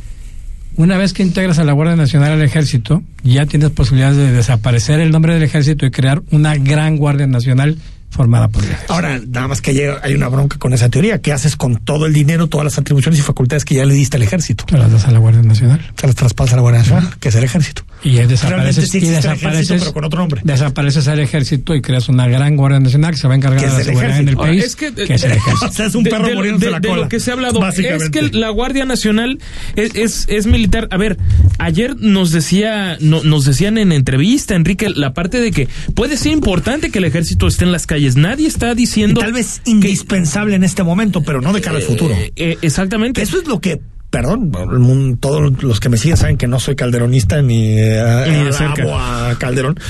una 0.76 0.97
vez 0.97 1.12
que 1.12 1.22
integras 1.22 1.59
a 1.59 1.64
la 1.64 1.72
Guardia 1.72 1.97
Nacional 1.97 2.32
al 2.32 2.43
ejército, 2.43 3.03
ya 3.22 3.45
tienes 3.45 3.70
posibilidades 3.70 4.16
de 4.16 4.32
desaparecer 4.32 5.01
el 5.01 5.11
nombre 5.11 5.34
del 5.34 5.43
ejército 5.43 5.84
y 5.84 5.90
crear 5.90 6.22
una 6.30 6.57
gran 6.57 6.97
Guardia 6.97 7.26
Nacional 7.26 7.76
formada 8.13 8.47
por. 8.49 8.63
Ahora, 8.89 9.19
nada 9.27 9.49
más 9.49 9.61
que 9.63 9.73
llega- 9.75 9.99
hay 10.03 10.15
una 10.15 10.29
bronca 10.29 10.59
con 10.59 10.73
esa 10.75 10.89
teoría. 10.91 11.21
¿Qué 11.21 11.33
haces 11.33 11.57
con 11.57 11.77
todo 11.79 12.07
el 12.07 12.13
dinero, 12.13 12.47
todas 12.47 12.65
las 12.67 12.79
atribuciones 12.79 13.19
y 13.19 13.23
facultades 13.23 13.65
que 13.65 13.75
ya 13.75 13.85
le 13.87 13.95
diste 13.95 14.19
al 14.19 14.23
ejército? 14.23 14.65
Te 14.67 14.77
las 14.79 14.93
das 14.93 15.07
a 15.07 15.11
la 15.11 15.19
Guardia 15.19 15.43
Nacional. 15.43 15.81
Se 15.99 16.07
las 16.07 16.15
traspasa 16.15 16.53
a 16.53 16.57
la 16.57 16.63
Guardia 16.63 16.81
Nacional, 16.83 17.15
que 17.19 17.31
es 17.31 17.35
el 17.35 17.45
ejército. 17.45 17.83
Y 18.05 18.15
desapareces, 18.15 18.89
sí 18.91 18.99
y 18.99 19.01
desapareces, 19.09 19.45
ejército, 19.71 19.75
pero 19.81 19.93
con 19.93 20.05
otro 20.05 20.19
nombre. 20.21 20.41
desapareces 20.45 21.07
al 21.09 21.21
ejército 21.21 21.75
y 21.75 21.81
creas 21.83 22.09
una 22.09 22.27
gran 22.27 22.57
Guardia 22.57 22.81
Nacional 22.81 23.13
que 23.13 23.17
se 23.19 23.29
va 23.29 23.35
a 23.35 23.37
encargar 23.37 23.61
de 23.61 23.67
es 23.67 23.73
la 23.73 23.85
seguridad 23.85 24.19
en 24.19 24.29
el 24.29 24.35
ejército. 24.35 24.43
país, 24.43 24.55
Ahora, 24.63 24.67
es 24.67 24.77
que, 24.77 25.07
que 25.07 25.15
es 25.15 25.25
el 25.25 25.33
ejército. 25.33 25.67
O 25.69 25.73
sea, 25.73 25.87
es 25.87 25.95
un 25.95 26.03
de- 26.05 26.11
perro 26.11 26.27
de, 26.27 26.35
muriéndose 26.35 26.67
de- 26.67 26.71
la 26.73 26.81
de 26.81 26.89
cola. 26.89 27.03
lo 27.03 27.09
que 27.09 27.21
se 27.21 27.31
ha 27.31 27.35
hablado 27.35 27.61
es 27.69 28.11
que 28.11 28.23
la 28.33 28.49
Guardia 28.51 28.85
Nacional 28.85 29.39
es, 29.77 29.95
es, 29.95 30.25
es 30.29 30.47
militar. 30.47 30.89
A 30.91 30.97
ver, 30.97 31.17
ayer 31.59 31.97
nos 31.99 32.31
decía, 32.33 32.97
no- 33.01 33.23
nos 33.23 33.45
decían 33.45 33.79
en 33.79 33.93
entrevista, 33.93 34.55
Enrique, 34.55 34.89
la 34.91 35.15
parte 35.15 35.41
de 35.41 35.51
que 35.53 35.69
puede 35.95 36.17
ser 36.17 36.33
importante 36.33 36.91
que 36.91 36.99
el 36.99 37.05
ejército 37.05 37.47
esté 37.47 37.65
en 37.65 37.73
las 37.73 37.87
calles. 37.87 38.17
Nadie 38.17 38.49
está 38.49 38.73
Y 38.73 38.75
diciendo 38.75 39.21
tal 39.21 39.33
vez 39.33 39.61
indispensable 39.65 40.55
en 40.57 40.65
este 40.65 40.83
momento, 40.83 41.23
pero 41.23 41.41
no 41.41 41.53
de 41.53 41.61
cara 41.61 41.77
al 41.77 41.83
futuro. 41.83 42.15
eh, 42.37 42.59
exactamente. 42.63 43.23
Eso 43.23 43.39
es 43.39 43.47
lo 43.47 43.61
que, 43.61 43.81
perdón, 44.13 44.53
mundo- 44.79 45.17
todos 45.21 45.63
los 45.65 45.81
que 45.81 45.89
me 45.89 45.97
siguen 45.97 46.17
saben 46.19 46.37
que 46.37 46.47
no 46.47 46.61
soy 46.61 46.77
calderonista 46.77 47.41
ni, 47.43 47.79
eh, 47.79 48.25
Ni 48.29 48.35
de 48.35 48.41
alabo 48.41 48.53
cerca. 48.53 49.31
a 49.31 49.39
Calderón, 49.39 49.81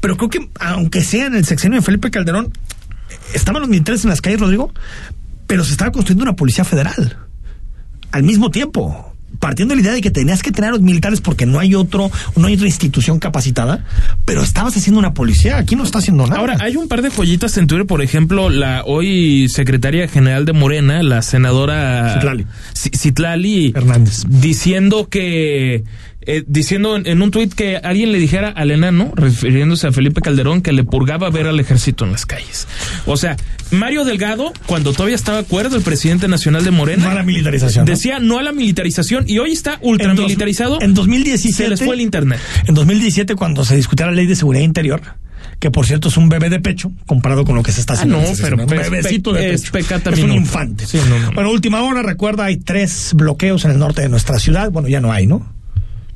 pero 0.00 0.16
creo 0.16 0.30
que 0.30 0.48
aunque 0.60 1.02
sea 1.02 1.26
en 1.26 1.34
el 1.34 1.44
sexenio 1.44 1.80
de 1.80 1.84
Felipe 1.84 2.10
Calderón, 2.10 2.52
estaban 3.34 3.60
los 3.60 3.68
militares 3.68 4.04
en 4.04 4.10
las 4.10 4.20
calles, 4.20 4.40
Rodrigo, 4.40 4.72
pero 5.48 5.64
se 5.64 5.72
estaba 5.72 5.90
construyendo 5.90 6.22
una 6.22 6.36
policía 6.36 6.64
federal 6.64 7.18
al 8.12 8.22
mismo 8.22 8.50
tiempo. 8.50 9.11
Partiendo 9.38 9.72
de 9.72 9.76
la 9.76 9.82
idea 9.82 9.94
de 9.94 10.00
que 10.00 10.10
tenías 10.10 10.42
que 10.42 10.52
tener 10.52 10.70
a 10.70 10.72
los 10.72 10.82
militares 10.82 11.20
porque 11.20 11.46
no 11.46 11.58
hay 11.58 11.74
otro, 11.74 12.10
no 12.36 12.46
hay 12.46 12.54
otra 12.54 12.66
institución 12.66 13.18
capacitada, 13.18 13.84
pero 14.24 14.42
estabas 14.42 14.76
haciendo 14.76 14.98
una 14.98 15.14
policía, 15.14 15.58
aquí 15.58 15.76
no 15.76 15.84
está 15.84 15.98
haciendo 15.98 16.26
nada. 16.26 16.38
Ahora, 16.38 16.56
hay 16.60 16.76
un 16.76 16.88
par 16.88 17.02
de 17.02 17.10
joyitas 17.10 17.56
en 17.56 17.66
Twitter, 17.66 17.86
por 17.86 18.02
ejemplo, 18.02 18.50
la 18.50 18.82
hoy 18.86 19.48
secretaria 19.48 20.08
general 20.08 20.44
de 20.44 20.52
Morena, 20.52 21.02
la 21.02 21.22
senadora 21.22 22.14
Citlali. 22.14 22.46
Citlali 22.74 23.72
Hernández. 23.74 24.24
diciendo 24.28 25.08
que 25.08 25.84
eh, 26.26 26.44
diciendo 26.46 26.96
en, 26.96 27.06
en 27.06 27.22
un 27.22 27.30
tuit 27.30 27.52
que 27.54 27.76
alguien 27.76 28.12
le 28.12 28.18
dijera 28.18 28.48
al 28.50 28.70
enano, 28.70 29.12
refiriéndose 29.16 29.86
a 29.86 29.92
Felipe 29.92 30.20
Calderón, 30.20 30.62
que 30.62 30.72
le 30.72 30.84
purgaba 30.84 31.30
ver 31.30 31.46
al 31.46 31.58
ejército 31.60 32.04
en 32.04 32.12
las 32.12 32.26
calles. 32.26 32.66
O 33.06 33.16
sea, 33.16 33.36
Mario 33.70 34.04
Delgado, 34.04 34.52
cuando 34.66 34.92
todavía 34.92 35.16
estaba 35.16 35.38
acuerdo, 35.38 35.76
el 35.76 35.82
presidente 35.82 36.28
nacional 36.28 36.64
de 36.64 36.70
Morena, 36.70 37.04
No 37.04 37.10
a 37.10 37.14
la 37.14 37.22
militarización, 37.22 37.84
¿no? 37.84 37.90
decía 37.90 38.18
no 38.18 38.38
a 38.38 38.42
la 38.42 38.52
militarización 38.52 39.24
y 39.26 39.38
hoy 39.38 39.52
está 39.52 39.78
ultramilitarizado. 39.82 40.80
En 40.80 40.94
2017 40.94 41.54
se 41.64 41.68
les 41.68 41.82
fue 41.82 41.94
el 41.94 42.00
internet. 42.00 42.40
En 42.66 42.74
2017, 42.74 43.34
cuando 43.34 43.64
se 43.64 43.76
discutía 43.76 44.06
la 44.06 44.12
ley 44.12 44.26
de 44.26 44.36
seguridad 44.36 44.62
interior, 44.64 45.00
que 45.58 45.70
por 45.70 45.86
cierto 45.86 46.08
es 46.08 46.16
un 46.16 46.28
bebé 46.28 46.50
de 46.50 46.58
pecho 46.60 46.90
comparado 47.06 47.44
con 47.44 47.54
lo 47.54 47.62
que 47.62 47.72
se 47.72 47.80
está 47.80 47.92
Ah, 47.94 47.96
haciendo. 47.96 48.16
no, 48.18 48.24
en 48.26 48.32
ese 48.32 48.42
pero 48.42 48.56
es 48.56 48.62
un 48.62 48.66
bebecito 48.68 49.32
de 49.32 49.54
es 49.54 49.62
pecho. 49.62 49.72
pecata 49.72 50.10
es 50.10 50.18
un 50.20 50.32
infante. 50.32 50.86
Sí, 50.86 50.98
no, 51.08 51.18
no, 51.18 51.26
no. 51.26 51.32
Bueno, 51.32 51.50
última 51.50 51.82
hora, 51.82 52.02
recuerda, 52.02 52.44
hay 52.46 52.56
tres 52.56 53.12
bloqueos 53.14 53.64
en 53.64 53.70
el 53.72 53.78
norte 53.78 54.02
de 54.02 54.08
nuestra 54.08 54.38
ciudad. 54.38 54.70
Bueno, 54.70 54.88
ya 54.88 55.00
no 55.00 55.12
hay, 55.12 55.26
¿no? 55.26 55.52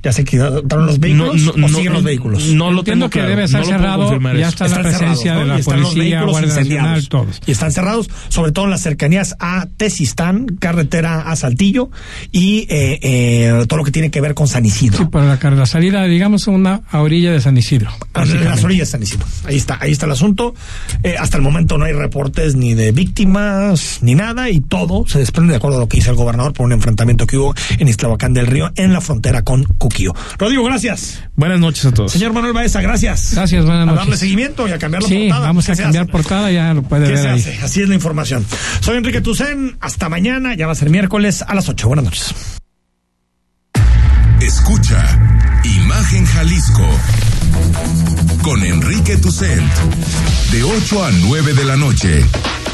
Ya 0.02 0.12
se 0.12 0.24
quitaron 0.24 0.86
los 0.86 1.00
vehículos 1.00 1.34
No, 1.42 1.52
no, 1.56 1.66
o 1.66 1.68
no, 1.68 1.76
siguen 1.76 1.92
los 1.92 2.04
vehículos. 2.04 2.46
No 2.48 2.70
lo 2.70 2.80
Entiendo 2.80 3.10
que 3.10 3.18
claro, 3.18 3.30
debe 3.30 3.44
estar 3.44 3.64
cerrado, 3.64 4.20
ya 4.34 4.48
está 4.48 4.68
la 4.68 4.76
Están 4.76 4.82
presencia 4.82 5.16
cerrados, 5.16 5.40
de 5.42 5.46
la 5.48 5.56
Y 5.56 5.60
están 5.60 5.80
los 5.80 5.88
Policía, 5.90 6.02
vehículos 6.20 6.30
Guardia 6.30 6.48
Nacional, 6.48 6.98
incendiados. 6.98 7.08
todos. 7.08 7.40
Y 7.46 7.50
están 7.52 7.72
cerrados, 7.72 8.10
sobre 8.28 8.52
todo 8.52 8.64
en 8.66 8.70
las 8.70 8.82
cercanías 8.82 9.34
a 9.40 9.66
Tesistán, 9.76 10.46
carretera 10.60 11.22
a 11.22 11.34
Saltillo 11.36 11.90
y 12.30 12.66
eh, 12.68 12.98
eh, 13.02 13.64
todo 13.66 13.78
lo 13.78 13.84
que 13.84 13.90
tiene 13.90 14.10
que 14.10 14.20
ver 14.20 14.34
con 14.34 14.46
San 14.48 14.64
Isidro. 14.64 14.98
Sí, 14.98 15.04
por 15.06 15.22
la, 15.22 15.38
la 15.50 15.66
salida, 15.66 16.04
digamos, 16.04 16.46
a 16.46 16.50
una 16.52 16.82
a 16.90 17.00
orilla 17.00 17.32
de 17.32 17.40
San 17.40 17.56
Isidro. 17.56 17.90
En 18.14 18.44
las 18.44 18.62
orillas 18.62 18.88
de 18.88 18.92
San 18.92 19.02
Isidro. 19.02 19.26
Ahí 19.44 19.56
está, 19.56 19.78
ahí 19.80 19.92
está 19.92 20.06
el 20.06 20.12
asunto. 20.12 20.54
Eh, 21.02 21.16
hasta 21.18 21.36
el 21.36 21.42
momento 21.42 21.78
no 21.78 21.84
hay 21.84 21.92
reportes 21.92 22.54
ni 22.54 22.74
de 22.74 22.92
víctimas 22.92 23.98
ni 24.02 24.14
nada 24.14 24.50
y 24.50 24.60
todo 24.60 25.04
se 25.06 25.18
desprende 25.18 25.52
de 25.52 25.56
acuerdo 25.56 25.78
a 25.78 25.80
lo 25.80 25.88
que 25.88 25.96
dice 25.96 26.10
el 26.10 26.16
gobernador 26.16 26.52
por 26.52 26.66
un 26.66 26.72
enfrentamiento 26.72 27.26
que 27.26 27.36
hubo 27.38 27.54
en 27.78 27.88
Iztlahuacán 27.88 28.34
del 28.34 28.46
Río 28.46 28.70
en 28.76 28.92
la 28.92 29.00
frontera 29.00 29.42
con 29.42 29.64
Cuquío. 29.88 30.12
Rodrigo, 30.36 30.64
gracias. 30.64 31.22
Buenas 31.36 31.60
noches 31.60 31.84
a 31.86 31.92
todos. 31.94 32.10
Señor 32.10 32.32
Manuel 32.32 32.52
Baeza, 32.52 32.80
gracias. 32.80 33.34
Gracias, 33.34 33.64
buenas 33.64 33.82
A 33.82 33.86
noches. 33.86 34.00
darle 34.00 34.16
seguimiento 34.16 34.66
y 34.66 34.72
a 34.72 34.78
cambiar 34.78 35.02
la 35.04 35.08
Sí, 35.08 35.26
portada. 35.28 35.46
vamos 35.46 35.64
¿Qué 35.66 35.72
a 35.72 35.76
cambiar 35.76 36.02
hace? 36.04 36.12
portada, 36.12 36.50
ya 36.50 36.74
lo 36.74 36.82
puede 36.82 37.04
¿Qué 37.06 37.12
ver 37.12 37.20
se 37.22 37.28
ahí. 37.28 37.38
hace? 37.40 37.58
Así 37.64 37.82
es 37.82 37.88
la 37.88 37.94
información. 37.94 38.44
Soy 38.80 38.96
Enrique 38.96 39.20
Tucen. 39.20 39.76
Hasta 39.80 40.08
mañana. 40.08 40.54
Ya 40.56 40.66
va 40.66 40.72
a 40.72 40.74
ser 40.74 40.90
miércoles 40.90 41.44
a 41.46 41.54
las 41.54 41.68
8. 41.68 41.86
Buenas 41.86 42.04
noches. 42.06 42.34
Escucha 44.40 45.18
Imagen 45.64 46.26
Jalisco 46.26 46.86
con 48.42 48.62
Enrique 48.64 49.16
Tucent 49.16 49.62
de 50.52 50.62
8 50.62 51.04
a 51.04 51.10
9 51.12 51.54
de 51.54 51.64
la 51.64 51.76
noche 51.76 52.24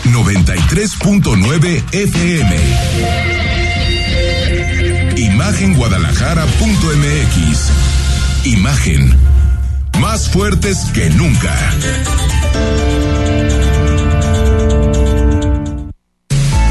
93.9 0.05 1.85
FM 1.93 3.32
Imagenguadalajara.mx 5.23 7.71
Imagen 8.45 9.17
más 10.01 10.29
fuertes 10.29 10.79
que 10.93 11.09
nunca 11.11 11.55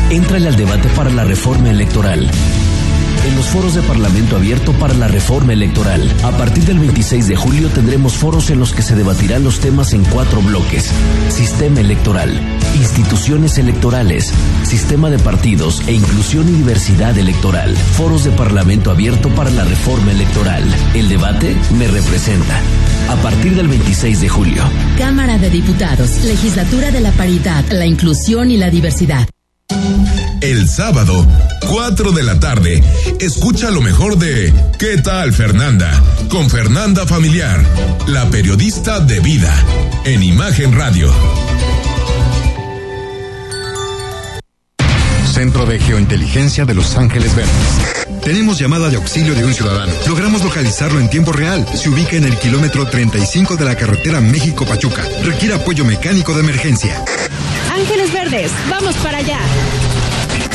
Entrale 0.09 0.49
al 0.49 0.57
debate 0.57 0.89
para 0.89 1.09
la 1.09 1.23
reforma 1.23 1.69
electoral. 1.69 2.29
En 3.23 3.35
los 3.35 3.45
foros 3.45 3.75
de 3.75 3.83
Parlamento 3.83 4.35
abierto 4.35 4.73
para 4.73 4.95
la 4.95 5.07
reforma 5.07 5.53
electoral. 5.53 6.11
A 6.23 6.31
partir 6.31 6.65
del 6.65 6.79
26 6.79 7.27
de 7.27 7.35
julio 7.35 7.69
tendremos 7.69 8.13
foros 8.13 8.49
en 8.49 8.59
los 8.59 8.73
que 8.73 8.81
se 8.81 8.95
debatirán 8.95 9.43
los 9.43 9.59
temas 9.59 9.93
en 9.93 10.03
cuatro 10.05 10.41
bloques. 10.41 10.89
Sistema 11.29 11.81
electoral, 11.81 12.31
instituciones 12.75 13.59
electorales, 13.59 14.33
sistema 14.63 15.11
de 15.11 15.19
partidos 15.19 15.83
e 15.87 15.93
inclusión 15.93 16.49
y 16.49 16.53
diversidad 16.53 17.15
electoral. 17.15 17.75
Foros 17.75 18.23
de 18.23 18.31
Parlamento 18.31 18.89
abierto 18.89 19.29
para 19.29 19.51
la 19.51 19.65
reforma 19.65 20.11
electoral. 20.11 20.63
El 20.95 21.07
debate 21.07 21.55
me 21.77 21.87
representa. 21.87 22.59
A 23.09 23.15
partir 23.17 23.55
del 23.55 23.67
26 23.67 24.21
de 24.21 24.29
julio. 24.29 24.63
Cámara 24.97 25.37
de 25.37 25.51
Diputados, 25.51 26.23
Legislatura 26.23 26.89
de 26.89 27.01
la 27.01 27.11
Paridad, 27.11 27.65
la 27.71 27.85
Inclusión 27.85 28.49
y 28.49 28.57
la 28.57 28.71
Diversidad. 28.71 29.27
El 30.41 30.67
sábado, 30.67 31.27
4 31.67 32.11
de 32.13 32.23
la 32.23 32.39
tarde, 32.39 32.83
escucha 33.19 33.69
lo 33.69 33.79
mejor 33.79 34.17
de 34.17 34.51
¿Qué 34.79 34.97
tal 34.97 35.33
Fernanda? 35.33 36.01
Con 36.29 36.49
Fernanda 36.49 37.05
Familiar, 37.05 37.63
la 38.07 38.27
periodista 38.31 38.99
de 38.99 39.19
vida, 39.19 39.53
en 40.03 40.23
Imagen 40.23 40.75
Radio. 40.75 41.13
Centro 45.31 45.67
de 45.67 45.79
Geointeligencia 45.79 46.65
de 46.65 46.73
Los 46.73 46.97
Ángeles 46.97 47.35
Verdes. 47.35 48.23
Tenemos 48.23 48.57
llamada 48.57 48.89
de 48.89 48.95
auxilio 48.95 49.35
de 49.35 49.45
un 49.45 49.53
ciudadano. 49.53 49.93
Logramos 50.07 50.43
localizarlo 50.43 50.99
en 50.99 51.09
tiempo 51.11 51.31
real. 51.31 51.67
Se 51.75 51.87
ubica 51.89 52.15
en 52.15 52.23
el 52.25 52.35
kilómetro 52.37 52.87
35 52.87 53.57
de 53.57 53.65
la 53.65 53.75
carretera 53.75 54.19
México-Pachuca. 54.21 55.03
Requiere 55.23 55.53
apoyo 55.53 55.85
mecánico 55.85 56.33
de 56.33 56.39
emergencia. 56.39 57.03
Ángeles 57.71 58.11
Verdes, 58.11 58.51
vamos 58.69 58.95
para 58.97 59.19
allá. 59.19 59.39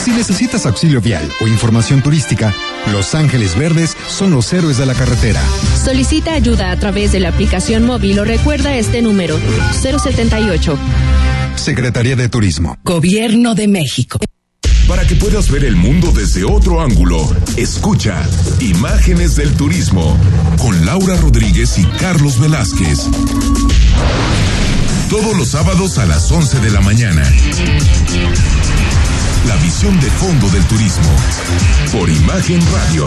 Si 0.07 0.13
necesitas 0.13 0.67
auxilio 0.67 1.01
vial 1.01 1.29
o 1.41 1.49
información 1.49 2.01
turística, 2.01 2.55
Los 2.93 3.17
Ángeles 3.17 3.59
Verdes 3.59 3.97
son 4.09 4.31
los 4.31 4.53
héroes 4.53 4.77
de 4.77 4.87
la 4.87 4.95
carretera. 4.95 5.43
Solicita 5.85 6.33
ayuda 6.33 6.71
a 6.71 6.79
través 6.79 7.11
de 7.11 7.19
la 7.19 7.31
aplicación 7.31 7.85
móvil 7.85 8.21
o 8.21 8.25
recuerda 8.25 8.77
este 8.77 9.03
número 9.03 9.37
078. 9.83 10.79
Secretaría 11.57 12.15
de 12.15 12.29
Turismo. 12.29 12.79
Gobierno 12.85 13.57
de 13.57 13.67
México. 13.67 14.21
Para 14.87 15.05
que 15.09 15.17
puedas 15.17 15.51
ver 15.51 15.65
el 15.65 15.75
mundo 15.75 16.13
desde 16.13 16.45
otro 16.45 16.81
ángulo, 16.81 17.29
escucha 17.57 18.23
Imágenes 18.61 19.35
del 19.35 19.55
Turismo 19.55 20.17
con 20.59 20.87
Laura 20.87 21.17
Rodríguez 21.17 21.79
y 21.79 21.85
Carlos 21.99 22.39
Velázquez. 22.39 23.09
Todos 25.11 25.37
los 25.37 25.49
sábados 25.49 25.99
a 25.99 26.07
las 26.07 26.31
11 26.31 26.61
de 26.61 26.71
la 26.71 26.81
mañana. 26.81 27.29
La 29.47 29.57
visión 29.57 29.99
de 30.01 30.11
fondo 30.11 30.49
del 30.51 30.65
turismo 30.67 31.15
por 31.93 32.11
Imagen 32.11 32.61
Radio. 32.73 33.07